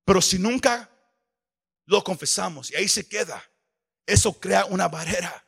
Pero 0.04 0.22
si 0.22 0.38
nunca 0.38 0.90
lo 1.86 2.04
confesamos 2.04 2.70
y 2.70 2.76
ahí 2.76 2.90
se 2.90 3.08
queda, 3.08 3.42
eso 4.06 4.38
crea 4.38 4.66
una 4.66 4.90
barrera. 4.90 5.46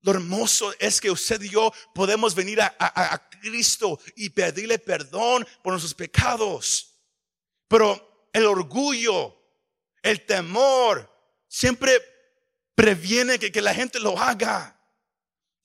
Lo 0.00 0.10
hermoso 0.10 0.74
es 0.80 1.00
que 1.00 1.10
usted 1.10 1.40
y 1.42 1.50
yo 1.50 1.72
podemos 1.94 2.34
venir 2.34 2.60
a, 2.60 2.74
a, 2.76 3.30
Cristo 3.40 4.00
y 4.16 4.30
pedirle 4.30 4.80
perdón 4.80 5.46
por 5.62 5.72
nuestros 5.72 5.94
pecados. 5.94 6.98
Pero 7.68 8.28
el 8.32 8.46
orgullo, 8.46 9.36
el 10.02 10.26
temor, 10.26 11.08
siempre 11.46 12.11
previene 12.82 13.38
que, 13.38 13.52
que 13.52 13.62
la 13.62 13.72
gente 13.72 14.00
lo 14.00 14.18
haga. 14.18 14.76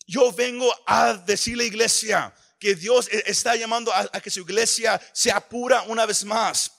Yo 0.05 0.31
vengo 0.31 0.71
a 0.85 1.15
decirle 1.15 1.65
iglesia 1.65 2.31
que 2.59 2.75
Dios 2.75 3.09
e, 3.11 3.23
está 3.25 3.55
llamando 3.55 3.91
a, 3.91 4.07
que 4.21 4.29
su 4.29 4.41
iglesia 4.41 5.01
se 5.13 5.31
apura 5.31 5.81
una 5.87 6.05
vez 6.05 6.23
más. 6.23 6.71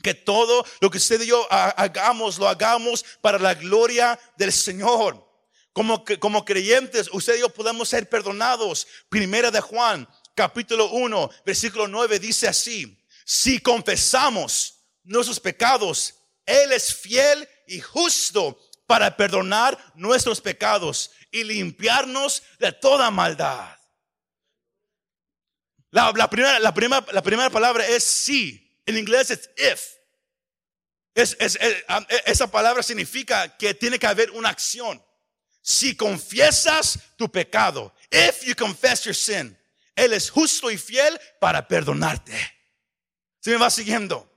Que 0.00 0.14
todo 0.14 0.64
lo 0.80 0.90
que 0.92 0.98
usted 0.98 1.20
y 1.22 1.26
yo 1.26 1.44
hagamos, 1.50 2.38
lo 2.38 2.48
hagamos 2.48 3.04
para 3.20 3.36
la 3.40 3.54
gloria 3.54 4.16
del 4.36 4.52
Señor. 4.52 5.28
Como, 5.72 6.04
como 6.20 6.44
creyentes, 6.44 7.08
usted 7.12 7.38
y 7.38 7.40
yo 7.40 7.48
podemos 7.48 7.88
ser 7.88 8.08
perdonados. 8.08 8.86
Primera 9.08 9.50
de 9.50 9.60
Juan, 9.60 10.08
capítulo 10.36 10.88
1, 10.92 11.30
versículo 11.44 11.88
9 11.88 12.20
dice 12.20 12.46
así. 12.46 12.96
Si 13.24 13.58
confesamos 13.58 14.84
nuestros 15.02 15.40
pecados, 15.40 16.14
Él 16.46 16.70
es 16.70 16.94
fiel 16.94 17.48
y 17.66 17.80
justo 17.80 18.56
para 18.90 19.16
perdonar 19.16 19.78
nuestros 19.94 20.40
pecados 20.40 21.12
y 21.30 21.44
limpiarnos 21.44 22.42
de 22.58 22.72
toda 22.72 23.08
maldad. 23.12 23.78
La, 25.92 26.12
primera, 26.28 26.58
la, 26.58 26.74
primera, 26.74 27.06
la 27.12 27.22
primera 27.22 27.50
palabra 27.50 27.86
es 27.86 28.02
sí. 28.02 28.82
En 28.84 28.98
inglés 28.98 29.30
es 29.30 29.48
if. 29.56 29.80
E, 31.14 32.22
esa 32.26 32.50
palabra 32.50 32.82
significa 32.82 33.56
que 33.56 33.74
tiene 33.74 33.96
que 33.96 34.08
haber 34.08 34.32
una 34.32 34.48
acción. 34.48 35.00
Si 35.62 35.94
confiesas 35.94 36.98
tu 37.16 37.30
pecado, 37.30 37.94
if 38.10 38.42
you 38.42 38.56
confess 38.56 39.04
your 39.04 39.14
sin, 39.14 39.56
Él 39.94 40.12
es 40.14 40.28
justo 40.28 40.68
y 40.68 40.76
fiel 40.76 41.16
para 41.38 41.68
perdonarte. 41.68 42.34
¿Se 43.38 43.52
me 43.52 43.56
va 43.58 43.70
siguiendo? 43.70 44.29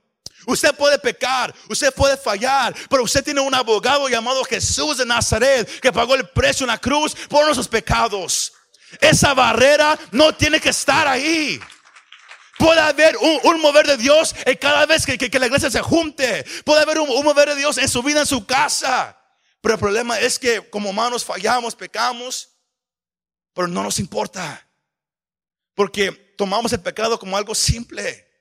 Usted 0.46 0.74
puede 0.74 0.98
pecar, 0.98 1.54
usted 1.68 1.92
puede 1.94 2.16
fallar, 2.16 2.74
pero 2.90 3.02
usted 3.02 3.24
tiene 3.24 3.40
un 3.40 3.54
abogado 3.54 4.08
llamado 4.08 4.44
Jesús 4.44 4.98
de 4.98 5.06
Nazaret 5.06 5.80
que 5.80 5.92
pagó 5.92 6.14
el 6.14 6.28
precio 6.28 6.64
en 6.64 6.68
la 6.68 6.78
cruz 6.78 7.14
por 7.28 7.44
nuestros 7.44 7.68
pecados. 7.68 8.52
Esa 9.00 9.34
barrera 9.34 9.98
no 10.12 10.34
tiene 10.34 10.60
que 10.60 10.70
estar 10.70 11.08
ahí. 11.08 11.60
Puede 12.58 12.80
haber 12.80 13.16
un, 13.16 13.60
mover 13.60 13.86
de 13.86 13.96
Dios 13.96 14.34
en 14.44 14.56
cada 14.56 14.86
vez 14.86 15.04
que, 15.04 15.38
la 15.38 15.46
iglesia 15.46 15.70
se 15.70 15.80
junte. 15.80 16.44
Puede 16.64 16.82
haber 16.82 17.00
un, 17.00 17.10
un 17.10 17.24
mover 17.24 17.48
de 17.48 17.56
Dios 17.56 17.78
en 17.78 17.88
su 17.88 18.02
vida, 18.02 18.20
en 18.20 18.26
su 18.26 18.46
casa. 18.46 19.18
Pero 19.60 19.74
el 19.74 19.80
problema 19.80 20.20
es 20.20 20.38
que 20.38 20.68
como 20.70 20.90
humanos 20.90 21.24
fallamos, 21.24 21.74
pecamos, 21.74 22.50
pero 23.54 23.66
no 23.66 23.82
nos 23.82 23.98
importa. 23.98 24.68
Porque 25.74 26.12
tomamos 26.36 26.72
el 26.72 26.80
pecado 26.80 27.18
como 27.18 27.36
algo 27.36 27.54
simple 27.54 28.33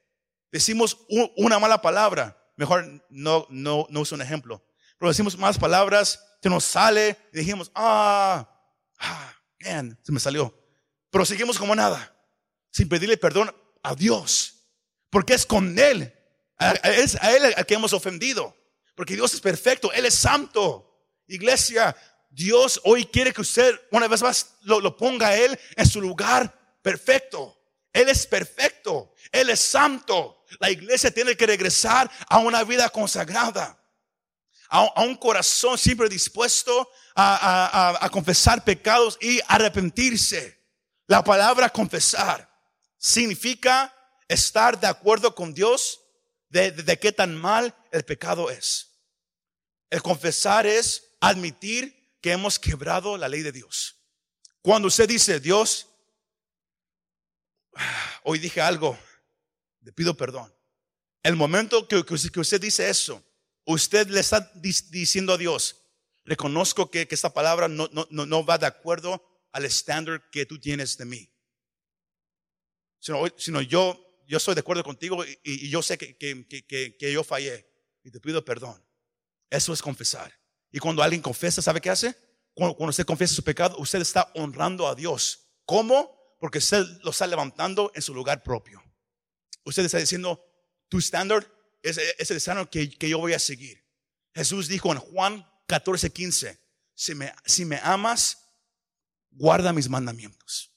decimos 0.53 0.99
una 1.35 1.59
mala 1.59 1.81
palabra, 1.81 2.37
mejor 2.55 2.85
no, 3.09 3.45
no, 3.49 3.87
no 3.89 3.99
uso 3.99 4.15
un 4.15 4.21
ejemplo, 4.21 4.63
pero 4.97 5.09
decimos 5.09 5.37
malas 5.37 5.57
palabras, 5.57 6.23
se 6.41 6.49
nos 6.49 6.63
sale 6.63 7.17
y 7.33 7.39
dijimos, 7.39 7.71
ah, 7.75 8.47
ah, 8.99 9.33
bien, 9.59 9.99
se 10.03 10.11
me 10.11 10.19
salió. 10.19 10.57
Pero 11.09 11.25
seguimos 11.25 11.57
como 11.57 11.75
nada, 11.75 12.15
sin 12.71 12.87
pedirle 12.87 13.17
perdón 13.17 13.53
a 13.81 13.95
Dios, 13.95 14.67
porque 15.09 15.33
es 15.33 15.45
con 15.45 15.77
Él, 15.77 16.13
es 16.83 17.15
a 17.21 17.35
Él 17.35 17.53
al 17.57 17.65
que 17.65 17.73
hemos 17.73 17.91
ofendido, 17.91 18.55
porque 18.95 19.15
Dios 19.15 19.33
es 19.33 19.41
perfecto, 19.41 19.91
Él 19.91 20.05
es 20.05 20.13
santo. 20.13 20.89
Iglesia, 21.27 21.95
Dios 22.29 22.79
hoy 22.83 23.05
quiere 23.05 23.33
que 23.33 23.41
usted 23.41 23.79
una 23.91 24.07
vez 24.07 24.21
más 24.21 24.55
lo, 24.61 24.95
ponga 24.97 25.35
Él 25.35 25.59
en 25.75 25.85
su 25.87 25.99
lugar 25.99 26.77
perfecto. 26.81 27.59
Él 27.91 28.09
es 28.09 28.25
perfecto, 28.25 29.13
Él 29.31 29.49
es 29.49 29.59
santo. 29.59 30.42
La 30.59 30.69
iglesia 30.71 31.11
tiene 31.11 31.35
que 31.35 31.45
regresar 31.45 32.09
a 32.27 32.39
una 32.39 32.63
vida 32.63 32.89
consagrada. 32.89 33.79
a, 34.69 35.03
un 35.03 35.15
corazón 35.15 35.77
siempre 35.77 36.09
dispuesto 36.09 36.89
a, 37.15 38.09
confesar 38.11 38.63
pecados 38.63 39.17
y 39.21 39.39
arrepentirse. 39.47 40.59
La 41.07 41.23
palabra 41.23 41.69
confesar 41.69 42.49
significa 42.97 43.93
estar 44.27 44.79
de 44.79 44.87
acuerdo 44.87 45.35
con 45.35 45.53
Dios 45.53 45.99
de, 46.49 46.71
de 46.71 46.99
qué 46.99 47.11
tan 47.11 47.35
mal 47.35 47.75
el 47.91 48.03
pecado 48.03 48.49
es. 48.49 48.91
El 49.89 50.01
confesar 50.01 50.65
es 50.65 51.15
admitir 51.19 52.17
que 52.21 52.31
hemos 52.31 52.57
quebrado 52.57 53.17
la 53.17 53.29
ley 53.29 53.41
de 53.41 53.51
Dios. 53.51 53.97
Cuando 54.61 54.87
usted 54.87 55.07
dice, 55.07 55.39
Dios, 55.39 55.87
hoy 58.23 58.39
dije 58.39 58.61
algo, 58.61 58.97
le 59.83 59.91
pido 59.91 60.15
perdón. 60.15 60.53
El 61.23 61.35
momento 61.35 61.87
que, 61.87 61.97
usted 61.97 62.59
dice 62.59 62.89
eso, 62.89 63.23
usted 63.65 64.07
le 64.07 64.19
está 64.19 64.51
diciendo 64.55 65.33
a 65.33 65.37
Dios, 65.37 65.81
reconozco 66.25 66.91
que, 66.91 67.07
esta 67.09 67.33
palabra 67.33 67.67
no, 67.67 67.89
no, 67.93 68.07
no, 68.09 68.45
va 68.45 68.57
de 68.57 68.65
acuerdo 68.65 69.23
al 69.51 69.65
estándar 69.65 70.29
que 70.31 70.45
tú 70.45 70.59
tienes 70.59 70.97
de 70.97 71.05
mí. 71.05 71.29
Sino, 72.99 73.25
sino 73.37 73.61
yo, 73.61 73.97
yo 74.27 74.37
estoy 74.37 74.55
de 74.55 74.61
acuerdo 74.61 74.83
contigo 74.83 75.23
y, 75.43 75.69
yo 75.69 75.81
sé 75.81 75.97
que, 75.97 76.17
que, 76.17 77.11
yo 77.11 77.23
fallé 77.23 77.65
y 78.03 78.11
te 78.11 78.19
pido 78.19 78.43
perdón. 78.43 78.83
Eso 79.49 79.71
es 79.71 79.81
confesar. 79.81 80.33
Y 80.71 80.79
cuando 80.79 81.03
alguien 81.03 81.21
confesa, 81.21 81.61
¿sabe 81.61 81.79
qué 81.79 81.89
hace? 81.89 82.17
Cuando, 82.53 82.75
cuando 82.75 82.89
usted 82.89 83.05
confiesa 83.05 83.35
su 83.35 83.43
pecado, 83.43 83.77
usted 83.77 84.01
está 84.01 84.29
honrando 84.35 84.87
a 84.87 84.95
Dios. 84.95 85.47
¿Cómo? 85.65 86.35
Porque 86.39 86.57
usted 86.57 86.83
lo 87.03 87.11
está 87.11 87.27
levantando 87.27 87.91
en 87.95 88.01
su 88.01 88.13
lugar 88.13 88.43
propio. 88.43 88.83
Usted 89.65 89.85
está 89.85 89.97
diciendo, 89.97 90.43
tu 90.89 90.97
estándar 90.99 91.49
es, 91.81 91.97
el 91.97 92.37
estándar 92.37 92.69
que, 92.69 92.87
yo 92.87 93.17
voy 93.17 93.33
a 93.33 93.39
seguir. 93.39 93.83
Jesús 94.33 94.67
dijo 94.67 94.91
en 94.91 94.99
Juan 94.99 95.47
14, 95.67 96.11
15, 96.11 96.59
si 96.95 97.65
me, 97.65 97.79
amas, 97.83 98.37
guarda 99.31 99.73
mis 99.73 99.89
mandamientos. 99.89 100.71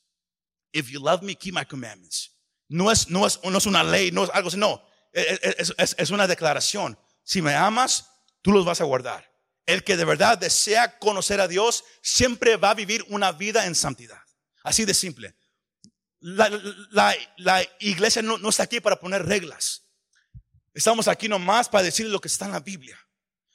If 0.72 0.88
you 0.90 1.00
love 1.00 1.22
me, 1.22 1.34
keep 1.34 1.54
my 1.54 1.64
commandments. 1.64 2.32
No 2.68 2.90
es, 2.90 3.08
no 3.08 3.26
es, 3.26 3.40
no 3.42 3.56
es 3.56 3.66
una 3.66 3.84
ley, 3.84 4.10
no 4.10 4.24
es 4.24 4.30
algo 4.32 4.48
así, 4.48 4.58
no. 4.58 4.82
Es, 5.12 5.72
es, 5.78 5.94
es, 5.98 6.10
una 6.10 6.26
declaración. 6.26 6.98
Si 7.22 7.40
me 7.40 7.54
amas, 7.54 8.10
tú 8.42 8.52
los 8.52 8.64
vas 8.64 8.80
a 8.80 8.84
guardar. 8.84 9.32
El 9.64 9.82
que 9.82 9.96
de 9.96 10.04
verdad 10.04 10.38
desea 10.38 10.98
conocer 10.98 11.40
a 11.40 11.48
Dios 11.48 11.84
siempre 12.02 12.56
va 12.56 12.70
a 12.70 12.74
vivir 12.74 13.04
una 13.08 13.32
vida 13.32 13.66
en 13.66 13.74
santidad. 13.74 14.20
Así 14.62 14.84
de 14.84 14.94
simple. 14.94 15.34
La, 16.28 16.50
la, 16.90 17.14
la 17.36 17.64
iglesia 17.78 18.20
no, 18.20 18.36
no, 18.36 18.48
está 18.48 18.64
aquí 18.64 18.80
para 18.80 18.98
poner 18.98 19.24
reglas. 19.24 19.84
Estamos 20.74 21.06
aquí 21.06 21.28
nomás 21.28 21.68
para 21.68 21.84
decirle 21.84 22.10
lo 22.10 22.20
que 22.20 22.26
está 22.26 22.46
en 22.46 22.50
la 22.50 22.58
Biblia. 22.58 22.98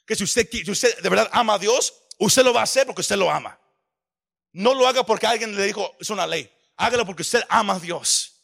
Que 0.06 0.16
si 0.16 0.24
usted, 0.24 0.48
si 0.50 0.70
usted 0.70 0.98
de 1.02 1.08
verdad 1.10 1.28
ama 1.32 1.54
a 1.54 1.58
Dios, 1.58 1.92
usted 2.18 2.42
lo 2.42 2.54
va 2.54 2.60
a 2.60 2.64
hacer 2.64 2.86
porque 2.86 3.02
usted 3.02 3.16
lo 3.16 3.30
ama. 3.30 3.60
No 4.52 4.72
lo 4.72 4.88
haga 4.88 5.04
porque 5.04 5.26
alguien 5.26 5.54
le 5.54 5.66
dijo, 5.66 5.94
es 6.00 6.08
una 6.08 6.26
ley. 6.26 6.50
Hágalo 6.78 7.04
porque 7.04 7.20
usted 7.20 7.42
ama 7.50 7.74
a 7.74 7.78
Dios. 7.78 8.42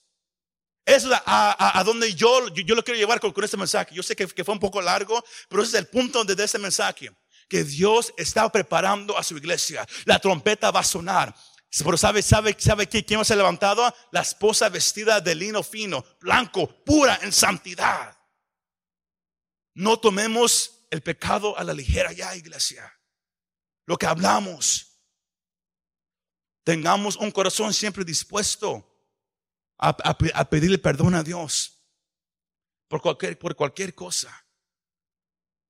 Es 0.84 1.06
a, 1.06 1.78
a, 1.78 1.84
donde 1.84 2.14
yo, 2.14 2.48
yo, 2.48 2.74
lo 2.74 2.84
quiero 2.84 3.00
llevar 3.00 3.20
con, 3.20 3.32
con, 3.32 3.44
este 3.44 3.56
mensaje. 3.56 3.94
Yo 3.94 4.02
sé 4.02 4.14
que, 4.14 4.26
que, 4.26 4.44
fue 4.44 4.52
un 4.52 4.60
poco 4.60 4.82
largo, 4.82 5.24
pero 5.48 5.62
ese 5.62 5.78
es 5.78 5.78
el 5.78 5.86
punto 5.88 6.22
de, 6.22 6.34
de 6.34 6.44
este 6.44 6.58
mensaje. 6.58 7.10
Que 7.48 7.64
Dios 7.64 8.12
está 8.18 8.52
preparando 8.52 9.16
a 9.16 9.22
su 9.22 9.38
iglesia. 9.38 9.88
La 10.04 10.18
trompeta 10.18 10.70
va 10.70 10.80
a 10.80 10.84
sonar. 10.84 11.34
Pero 11.70 11.96
sabe, 11.98 12.22
sabe, 12.22 12.56
sabe 12.58 12.88
quién 12.88 13.18
va 13.18 13.22
a 13.22 13.26
ser 13.26 13.36
levantado? 13.36 13.94
La 14.10 14.22
esposa 14.22 14.68
vestida 14.68 15.20
de 15.20 15.34
lino 15.34 15.62
fino, 15.62 16.04
blanco, 16.20 16.66
pura 16.84 17.18
en 17.22 17.32
santidad. 17.32 18.16
No 19.74 20.00
tomemos 20.00 20.86
el 20.90 21.02
pecado 21.02 21.56
a 21.58 21.64
la 21.64 21.74
ligera 21.74 22.12
ya, 22.12 22.34
iglesia. 22.34 22.92
Lo 23.86 23.98
que 23.98 24.06
hablamos. 24.06 24.86
Tengamos 26.64 27.16
un 27.16 27.30
corazón 27.30 27.72
siempre 27.72 28.04
dispuesto 28.04 28.84
a, 29.78 30.48
pedirle 30.48 30.78
perdón 30.78 31.14
a 31.14 31.22
Dios 31.22 31.82
por 32.88 33.00
cualquier, 33.00 33.38
por 33.38 33.54
cualquier 33.54 33.94
cosa. 33.94 34.46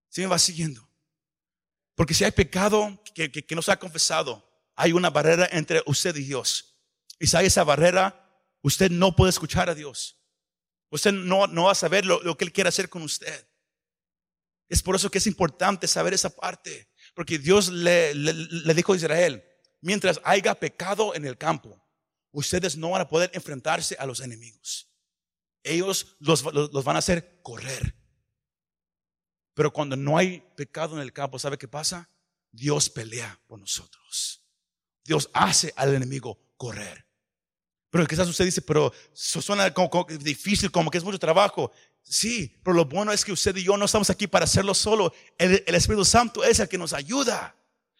Si 0.08 0.22
me 0.22 0.28
va 0.28 0.38
siguiendo. 0.38 0.88
Porque 1.94 2.14
si 2.14 2.24
hay 2.24 2.30
pecado 2.30 3.02
que, 3.14 3.30
que, 3.30 3.44
que 3.44 3.54
no 3.54 3.62
se 3.62 3.72
ha 3.72 3.78
confesado, 3.78 4.47
hay 4.78 4.92
una 4.92 5.10
barrera 5.10 5.48
entre 5.50 5.82
usted 5.86 6.14
y 6.14 6.22
Dios. 6.22 6.76
Y 7.18 7.26
si 7.26 7.36
hay 7.36 7.46
esa 7.46 7.64
barrera, 7.64 8.24
usted 8.62 8.92
no 8.92 9.14
puede 9.16 9.30
escuchar 9.30 9.68
a 9.68 9.74
Dios. 9.74 10.16
Usted 10.90 11.12
no, 11.12 11.48
no 11.48 11.64
va 11.64 11.72
a 11.72 11.74
saber 11.74 12.06
lo, 12.06 12.36
que 12.36 12.44
Él 12.44 12.52
quiere 12.52 12.68
hacer 12.68 12.88
con 12.88 13.02
usted. 13.02 13.48
Es 14.68 14.80
por 14.80 14.94
eso 14.94 15.10
que 15.10 15.18
es 15.18 15.26
importante 15.26 15.88
saber 15.88 16.14
esa 16.14 16.30
parte. 16.30 16.88
Porque 17.14 17.40
Dios 17.40 17.70
le, 17.70 18.14
le, 18.14 18.74
dijo 18.74 18.92
a 18.92 18.96
Israel, 18.96 19.44
mientras 19.80 20.20
haya 20.22 20.54
pecado 20.54 21.12
en 21.12 21.24
el 21.24 21.36
campo, 21.36 21.84
ustedes 22.30 22.76
no 22.76 22.90
van 22.90 23.02
a 23.02 23.08
poder 23.08 23.32
enfrentarse 23.34 23.96
a 23.98 24.06
los 24.06 24.20
enemigos. 24.20 24.94
Ellos 25.64 26.16
los, 26.20 26.44
los, 26.44 26.84
van 26.84 26.94
a 26.94 27.00
hacer 27.00 27.40
correr. 27.42 27.96
Pero 29.54 29.72
cuando 29.72 29.96
no 29.96 30.16
hay 30.16 30.40
pecado 30.56 30.94
en 30.94 31.02
el 31.02 31.12
campo, 31.12 31.36
¿sabe 31.36 31.58
qué 31.58 31.66
pasa? 31.66 32.08
Dios 32.52 32.88
pelea 32.88 33.40
por 33.48 33.58
nosotros. 33.58 34.44
Dios 35.08 35.30
hace 35.32 35.72
al 35.74 35.94
enemigo 35.94 36.38
correr. 36.58 37.04
Pero 37.90 38.06
quizás 38.06 38.28
usted 38.28 38.44
dice, 38.44 38.60
pero 38.60 38.92
suena 39.14 39.72
como, 39.72 40.06
difícil, 40.20 40.70
como 40.70 40.90
que 40.90 40.98
es 40.98 41.04
mucho 41.04 41.18
trabajo. 41.18 41.72
Sí, 42.02 42.54
pero 42.62 42.76
lo 42.76 42.84
bueno 42.84 43.10
es 43.10 43.24
que 43.24 43.32
usted 43.32 43.56
y 43.56 43.64
yo 43.64 43.76
no 43.78 43.86
estamos 43.86 44.10
aquí 44.10 44.26
para 44.26 44.44
hacerlo 44.44 44.74
solo. 44.74 45.12
El, 45.38 45.74
Espíritu 45.74 46.04
Santo 46.04 46.44
es 46.44 46.60
el 46.60 46.68
que 46.68 46.76
nos 46.76 46.92
ayuda. 46.92 47.54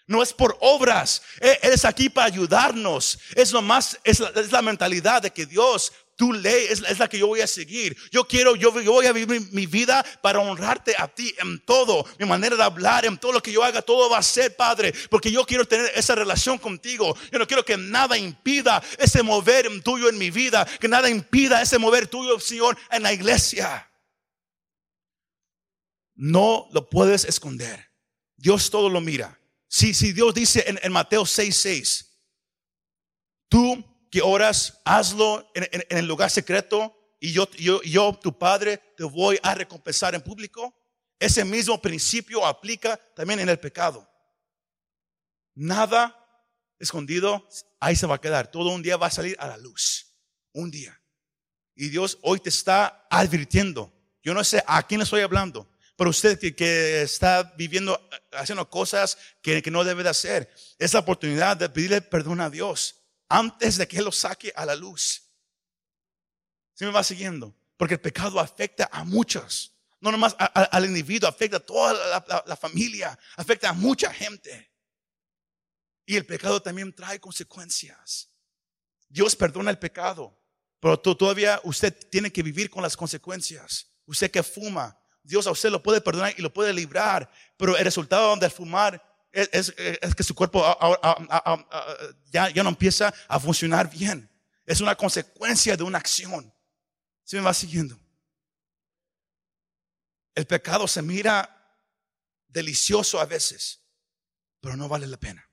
No 0.07 0.23
es 0.23 0.35
por 0.35 0.59
obras. 0.61 1.23
Él, 1.41 1.57
es 1.63 1.87
aquí 1.87 2.11
para 2.11 2.27
ayudarnos. 2.27 3.19
Es 3.35 3.53
lo 3.53 3.63
más, 3.63 3.99
es 4.05 4.21
la 4.53 4.63
mentalidad 4.63 5.23
de 5.23 5.31
que 5.31 5.47
Dios 5.47 5.93
tu 6.19 6.33
ley 6.33 6.67
es, 6.69 6.99
la 6.99 7.09
que 7.09 7.17
yo 7.17 7.29
voy 7.29 7.43
a 7.43 7.47
seguir. 7.47 7.97
Yo 8.11 8.27
quiero, 8.27 8.57
yo, 8.57 8.73
voy 8.73 9.07
a 9.07 9.13
vivir 9.13 9.41
mi, 9.53 9.67
vida 9.67 10.05
para 10.21 10.41
honrarte 10.41 10.93
a 10.99 11.07
ti 11.07 11.33
en 11.39 11.65
todo. 11.65 12.05
Mi 12.19 12.27
manera 12.27 12.57
de 12.57 12.63
hablar, 12.65 13.07
en 13.07 13.17
todo 13.17 13.31
lo 13.31 13.41
que 13.41 13.53
yo 13.53 13.63
haga, 13.63 13.83
todo 13.83 14.11
va 14.11 14.19
a 14.19 14.23
ser, 14.25 14.57
Padre. 14.57 14.93
Porque 15.11 15.31
yo 15.31 15.47
quiero 15.47 15.65
tener 15.65 15.93
esa 15.95 16.17
relación 16.17 16.59
contigo. 16.59 17.17
Yo 17.31 17.39
no 17.39 17.47
quiero 17.47 17.65
que 17.65 17.77
nada 17.77 18.19
impida 18.19 18.83
ese 18.99 19.23
mover 19.23 19.69
tuyo 19.85 20.09
en 20.09 20.19
mi 20.19 20.33
vida. 20.33 20.67
Que 20.81 20.89
nada 20.89 21.09
impida 21.09 21.63
ese 21.63 21.79
mover 21.79 22.09
tuyo, 22.09 22.41
Señor, 22.41 22.77
en 22.91 23.05
la 23.05 23.13
iglesia. 23.13 23.89
No 26.17 26.67
lo 26.73 26.91
puedes 26.91 27.27
esconder. 27.27 27.93
Dios 28.37 28.73
todo 28.73 28.89
lo 28.89 29.01
mira. 29.01 29.39
Si, 29.69 29.95
si 29.95 30.13
Dios 30.13 30.35
dice 30.35 30.65
en, 30.67 30.81
en 30.83 30.91
Mateo 30.91 31.25
6, 31.25 31.57
6, 31.57 32.19
tú 33.49 33.85
que 34.11 34.23
oras, 34.23 34.81
hazlo 34.85 35.51
en, 35.55 35.85
el 35.89 36.07
lugar 36.07 36.31
secreto 36.31 36.95
y 37.21 37.33
yo, 37.33 37.51
yo, 37.53 37.83
yo, 37.83 38.19
tu 38.23 38.37
Padre, 38.37 38.79
te 38.97 39.05
voy 39.05 39.39
a 39.43 39.55
recompensar 39.55 40.15
en 40.15 40.23
público. 40.23 40.75
Ese 41.19 41.45
mismo 41.45 41.81
principio 41.81 42.47
aplica 42.47 42.97
también 43.15 43.41
en 43.41 43.49
el 43.49 43.59
pecado. 43.59 44.09
Nada 45.55 46.15
escondido, 46.79 47.49
ahí 47.81 47.97
se 47.97 48.07
va 48.07 48.17
a 48.17 48.21
quedar. 48.21 48.51
Todo 48.51 48.71
un 48.71 48.83
día 48.83 48.97
va 48.97 49.09
a 49.09 49.11
salir 49.11 49.37
a 49.41 49.49
la 49.49 49.57
luz. 49.57 50.15
Un 50.53 50.71
día. 50.71 51.01
Y 51.75 51.89
Dios 51.89 52.19
hoy 52.23 52.39
te 52.39 52.49
está 52.49 53.07
advirtiendo. 53.11 53.93
Yo 54.23 54.35
no 54.35 54.45
sé 54.45 54.63
a 54.67 54.87
quién 54.87 55.01
estoy 55.01 55.23
hablando, 55.23 55.69
pero 55.97 56.11
usted 56.11 56.39
que, 56.39 57.03
está 57.03 57.55
viviendo, 57.57 58.01
haciendo 58.33 58.69
cosas 58.69 59.19
que, 59.43 59.63
que 59.63 59.71
no 59.71 59.85
debe 59.85 60.03
de 60.03 60.11
hacer, 60.11 60.53
es 60.79 60.93
la 60.95 61.01
oportunidad 61.01 61.57
de 61.57 61.69
pedirle 61.69 62.01
perdón 62.01 62.41
a 62.41 62.51
Dios 62.51 62.98
antes 63.29 63.77
de 63.77 63.87
que 63.87 64.03
lo 64.03 64.13
saque 64.13 64.53
a 64.55 64.65
la 64.65 64.75
luz. 64.75 65.29
¿Sí 66.75 66.85
me 66.85 66.91
va 66.91 67.03
siguiendo? 67.03 67.55
Porque 67.77 67.95
el 67.95 68.01
pecado 68.01 68.41
afecta 68.41 68.89
a 68.93 69.05
muchos. 69.05 69.75
No 70.01 70.13
nomás 70.13 70.37
al 70.39 70.85
individuo, 70.85 71.29
afecta 71.29 71.57
a 71.57 71.61
toda 71.61 72.45
la, 72.47 72.57
familia, 72.57 73.19
afecta 73.37 73.71
a 73.71 73.73
mucha 73.73 74.13
gente. 74.13 74.73
Y 76.07 76.17
el 76.17 76.25
pecado 76.25 76.63
también 76.63 76.95
trae 76.95 77.21
consecuencias. 77.21 78.31
Dios 79.09 79.35
perdona 79.35 79.71
el 79.71 79.79
pecado, 79.79 80.41
pero 80.79 80.99
todavía 81.01 81.61
usted 81.65 81.93
tiene 82.11 82.31
que 82.31 82.43
vivir 82.43 82.71
con 82.71 82.83
las 82.83 82.97
consecuencias. 82.97 83.91
Usted 84.07 84.31
que 84.31 84.43
fuma, 84.43 84.97
Dios 85.23 85.47
a 85.47 85.51
usted 85.51 85.71
lo 85.71 85.83
puede 85.83 86.01
perdonar 86.01 86.33
y 86.39 86.43
lo 86.43 86.53
puede 86.53 86.73
librar, 86.73 87.31
pero 87.57 87.77
el 87.77 87.85
resultado 87.85 88.37
de 88.37 88.51
fumar 88.51 89.03
es, 89.53 90.15
que 90.17 90.23
su 90.23 90.35
cuerpo 90.35 90.65
ya, 92.31 92.51
ya 92.51 92.63
no 92.63 92.71
empieza 92.71 93.13
a 93.29 93.39
funcionar 93.39 93.91
bien. 93.91 94.31
Es 94.67 94.81
una 94.81 94.95
consecuencia 94.95 95.77
de 95.77 95.83
una 95.83 95.99
acción. 95.99 96.53
¿Se 97.25 97.37
me 97.37 97.43
va 97.43 97.55
siguiendo? 97.55 97.99
El 100.35 100.47
pecado 100.47 100.87
se 100.87 101.03
mira 101.03 101.55
delicioso 102.49 103.21
a 103.21 103.27
veces, 103.27 103.81
pero 104.61 104.77
no 104.77 104.89
vale 104.89 105.07
la 105.07 105.17
pena. 105.17 105.49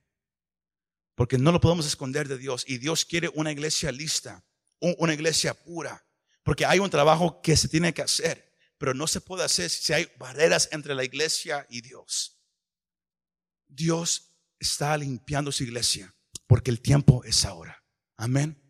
Porque 1.15 1.37
no 1.37 1.51
lo 1.51 1.61
podemos 1.61 1.85
esconder 1.85 2.27
de 2.27 2.37
Dios. 2.37 2.65
Y 2.67 2.77
Dios 2.77 3.05
quiere 3.05 3.29
una 3.33 3.51
iglesia 3.51 3.91
lista, 3.91 4.43
una 4.79 5.13
iglesia 5.13 5.53
pura. 5.53 6.05
Porque 6.43 6.65
hay 6.65 6.79
un 6.79 6.89
trabajo 6.89 7.41
que 7.41 7.57
se 7.57 7.67
tiene 7.67 7.93
que 7.93 8.01
hacer, 8.01 8.53
pero 8.77 8.93
no 8.93 9.07
se 9.07 9.21
puede 9.21 9.43
hacer 9.43 9.69
si 9.69 9.93
hay 9.93 10.11
barreras 10.17 10.69
entre 10.71 10.93
la 10.93 11.03
iglesia 11.03 11.65
y 11.69 11.81
Dios. 11.81 12.34
Dios 13.67 14.33
está 14.59 14.97
limpiando 14.97 15.51
su 15.51 15.63
iglesia 15.63 16.15
porque 16.47 16.71
el 16.71 16.81
tiempo 16.81 17.23
es 17.23 17.45
ahora. 17.45 17.83
Amén. 18.17 18.64